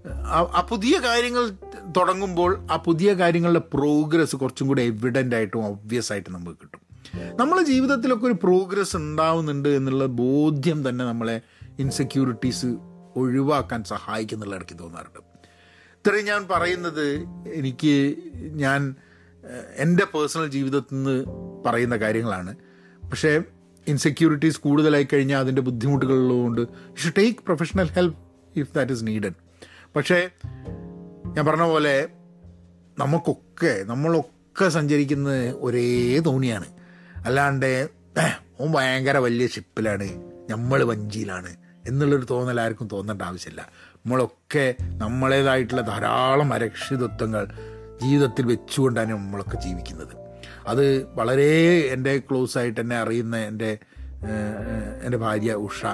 ആ- 0.09 0.67
പുതിയ 0.71 0.99
കാര്യങ്ങൾ 0.99 1.51
തുടങ്ങുമ്പോൾ 1.97 2.67
ആ 2.71 2.77
പുതിയ 2.77 3.13
കാര്യങ്ങളുടെ 3.13 3.59
പ്രോഗ്രസ് 3.59 4.37
കുറച്ചും 4.37 4.67
കൂടി 4.67 4.83
എവിഡന്റ് 4.83 5.37
ആയിട്ടും 5.37 5.67
ഒബ്വിയസ് 5.67 6.13
ആയിട്ട് 6.13 6.31
നമുക്ക് 6.31 6.57
കിട്ടും. 6.57 6.81
നമ്മളെ 7.37 7.63
ജീവിതത്തിലൊക്കെ 7.63 8.27
ഒരു 8.27 8.33
പ്രോഗ്രസ് 8.33 8.97
ഉണ്ടാവുന്നുണ്ട് 8.97 9.69
എന്നുള്ള 9.69 10.07
ബോധ്യം 10.07 10.89
തന്നെ 10.89 11.05
നമ്മളെ 11.05 11.41
ഇൻസെക്യൂരിറ്റീസ് 11.79 12.67
ഒഴിവാക്കാൻ 13.17 13.85
സഹായിക്കുന്നുള്ള 13.85 14.55
ഇടയ്ക്ക് 14.55 14.79
തോന്നാറുണ്ട്. 14.79 15.19
ഇത്രയും 15.95 16.25
ഞാൻ 16.25 16.49
പറയുന്നത് 16.51 17.07
എനിക്ക് 17.55 18.17
ഞാൻ 18.55 18.95
എന്റെ 19.77 20.05
പേഴ്സണൽ 20.05 20.47
ജീവിതത്തിൽ 20.47 20.95
നിന്ന് 20.95 21.25
പറയുന്ന 21.67 21.97
കാര്യങ്ങളാണ്. 21.97 22.57
പക്ഷേ 23.11 23.43
ഇൻസെക്യൂരിറ്റീസ് 23.87 24.61
കൂടുതലായി 24.61 25.09
കഴിഞ്ഞാൽ 25.13 25.39
അതിന്റെ 25.39 25.63
ബുദ്ധിമുട്ടുകളുള്ളതുകൊണ്ട് 25.63 26.61
you 26.61 26.97
should 26.97 27.17
take 27.19 27.39
professional 27.39 27.89
help 27.89 28.19
if 28.57 28.75
that 28.75 28.93
is 28.93 29.07
needed 29.07 29.33
പക്ഷേ 29.97 30.31
ഞാൻ 31.37 31.47
പറഞ്ഞ 31.47 31.63
പോലെ 31.63 32.09
നമുക്കൊക്കെ 32.99 33.83
നമ്മളൊക്കെ 33.85 34.69
സഞ്ചരിക്കുന്ന 34.69 35.31
ഒരേ 35.57 36.19
തോണിയാണ്. 36.19 36.67
അല്ലാണ്ട് 37.25 37.67
"ഏഹ്, 38.19 38.63
ഓൻ 38.63 38.73
ഭയങ്കര 38.73 39.19
വലിയ 39.19 39.47
ഷിപ്പിലാണ് 39.47 40.09
നമ്മൾ 40.51 40.85
വഞ്ചിയിലാണ്. 40.85 41.66
എന്നുള്ളൊരു 41.87 42.27
തോന്നൽ 42.31 42.61
ആർക്കും 42.61 42.89
തോന്നേണ്ട 42.93 43.23
ആവശ്യമില്ല. 43.23 43.69
നമ്മളൊക്കെ 43.97 44.75
നമ്മളേതായിട്ടുള്ള 44.81 45.81
ധാരാളം 45.81 46.53
അരക്ഷിതത്വങ്ങൾ 46.53 47.49
ജീവിതത്തിൽ 48.03 48.47
വെച്ചുകൊണ്ടാണ് 48.47 49.13
നമ്മളൊക്കെ 49.13 49.57
ജീവിക്കുന്നത്. 49.57 50.17
അത് 50.67 51.03
വളരെ 51.15 51.79
എന്റെ 51.79 52.19
ക്ലോസ് 52.19 52.59
ആയിട്ട് 52.59 52.81
എന്നെ 52.81 52.97
അറിയുന്ന 52.97 53.37
എന്റെ 53.37 53.79
എന്റെ 55.03 55.19
ഭാര്യ 55.19 55.53
Usha 55.53 55.85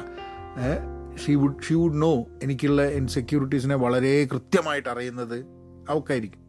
she 1.27 1.35
would 1.35 1.63
she 1.69 1.75
would 1.75 2.03
know 2.03 2.25
എനിക്കുള്ള 2.43 2.83
ഇൻസെക്യൂരിറ്റീസിനെ 2.83 3.75
വളരെ 3.75 4.25
കൃത്യമായിട്ട് 4.25 4.89
അറിയുന്നത് 4.89 5.39
അവൾക്കായിരിക്കും. 5.89 6.41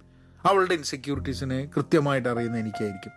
അവളുടെ 0.46 0.74
ഇൻസെക്യൂരിറ്റീസിനെ 0.74 1.70
കൃത്യമായിട്ട് 1.76 2.30
അറിയുന്നത് 2.30 2.62
എനിക്കായിരിക്കും. 2.62 3.12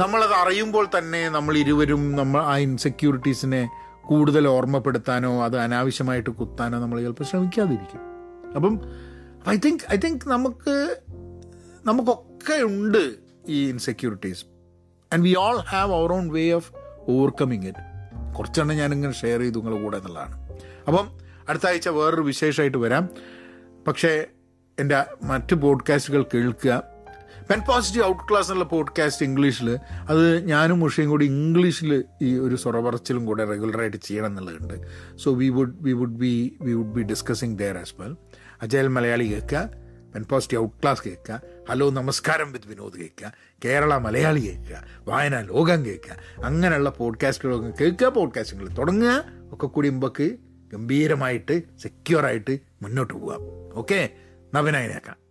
നമ്മളത് 0.00 0.32
അറിയുമ്പോൾ 0.32 0.88
തന്നെ 0.98 1.28
നമ്മൾ 1.28 1.56
ഇരുവരും 1.56 2.16
നമ്മൾ 2.16 2.42
ആ 2.42 2.56
ഇൻസെക്യൂരിറ്റീസിനെ 2.56 3.70
കൂടുതൽ 4.10 4.48
ഓർമ്മപ്പെടുത്താനോ 4.48 5.44
അത് 5.44 5.56
അനാവശ്യമായിട്ട് 5.56 6.30
കുത്താനോ 6.30 6.78
നമ്മൾ 6.78 7.00
ചിലപ്പോൾ 7.00 7.24
ശ്രമിക്കാതിരിക്കും. 7.24 8.00
അപ്പം 8.56 8.80
ഐ 9.48 9.56
തിങ്ക് 9.56 9.92
ഐ 9.92 9.96
തിങ്ക് 9.96 10.28
നമുക്ക് 10.28 11.00
നമുക്കൊക്കെ 11.84 12.62
ഉണ്ട് 12.62 13.14
ഈ 13.48 13.68
insecurities 13.68 14.44
and 15.12 15.24
we 15.24 15.34
all 15.38 15.56
have 15.56 15.94
our 15.94 16.12
own 16.12 16.32
way 16.32 16.50
of 16.50 16.72
overcoming 17.08 17.66
it 17.66 18.34
കുറച്ചെണ്ണം 18.34 18.76
ഞാനിങ്ങനെ 18.76 19.12
ഷെയർ 19.12 19.40
ചെയ്തു 19.40 19.58
നിങ്ങളുടെ 19.58 19.82
കൂടെ 19.82 19.96
എന്നുള്ളതാണ്. 19.96 20.52
അപ്പം 20.88 21.08
അടുത്ത 21.48 21.66
ആഴ്ച 21.66 21.88
വേറൊരു 21.88 22.20
വിശേഷമായിട്ട് 22.20 22.78
വരാം. 22.78 23.08
പക്ഷേ 23.86 24.26
എന്റെ 24.80 25.04
മറ്റ് 25.22 25.54
പോഡ്കാസ്റ്റുകൾ 25.54 26.24
കേൾക്കുക. 26.34 26.82
പെൻ 27.50 27.60
പോസിറ്റീവ് 27.64 28.04
ഔട്ട് 28.06 28.22
ക്ലാസ് 28.28 28.46
എന്നുള്ള 28.46 28.64
പോഡ്കാസ്റ്റ് 28.64 29.24
ഇംഗ്ലീഷിൽ 29.26 29.68
അത് 30.08 30.44
ഞാനും 30.44 30.78
മുഷയും 30.80 31.08
കൂടി 31.10 31.24
ഇംഗ്ലീഷിൽ 31.26 32.04
ഈ 32.22 32.38
ഒരു 32.38 32.54
സ്വറപറച്ചിലും 32.54 33.24
കൂടെ 33.26 33.44
റെഗുലറായിട്ട് 33.44 33.96
ചെയ്യണം 33.96 34.26
എന്നുള്ളതുണ്ട് 34.26 34.76
so 35.16 35.30
we 35.32 35.48
would 35.48 35.74
we 35.80 35.92
would 35.92 36.16
be 36.16 36.32
we 36.62 36.72
would 36.72 36.92
be 36.92 37.02
discussing 37.02 37.58
there 37.58 37.76
as 37.76 37.94
well 38.00 38.16
agile 38.62 38.88
Malayali 38.88 39.26
കേൾക്കുക 39.32 39.62
പെൻ 40.14 40.24
പോസിറ്റീവ് 40.24 40.62
ഔട്ട് 40.62 40.76
ക്ലാസ് 40.82 41.02
കേൾക്കുക 41.06 41.40
ഹലോ 41.68 41.90
നമസ്കാരം 41.90 42.52
വിത്ത് 42.52 42.68
വിനോദ് 42.68 42.98
കേൾക്കുക 42.98 43.30
കേരള 43.64 43.98
മലയാളി 43.98 44.40
കേൾക്കുക 44.40 44.78
വായന 45.04 45.40
ലോകം 45.40 45.86
കേൾക്കുക 45.86 46.16
അങ്ങനെയുള്ള 46.44 46.90
പോഡ്കാസ്റ്റുകളൊക്കെ 46.90 47.72
കേൾക്കുക 47.80 48.08
പോഡ്കാസ്റ്റുകൾ 48.08 48.68
തുടങ്ങുക 48.78 49.14
ഒക്കെ 49.52 49.66
കൂടി 49.66 49.90
മുമ്പക്ക് 49.90 50.28
ഗംഭീരമായിട്ട് 50.72 51.56
സെക്യൂറായിട്ട് 51.82 52.56
മുന്നോട്ട് 52.82 53.14
പോകാം 53.14 53.42
ഓക്കെ 53.74 54.00
നവനായനേക്കാം 54.54 55.29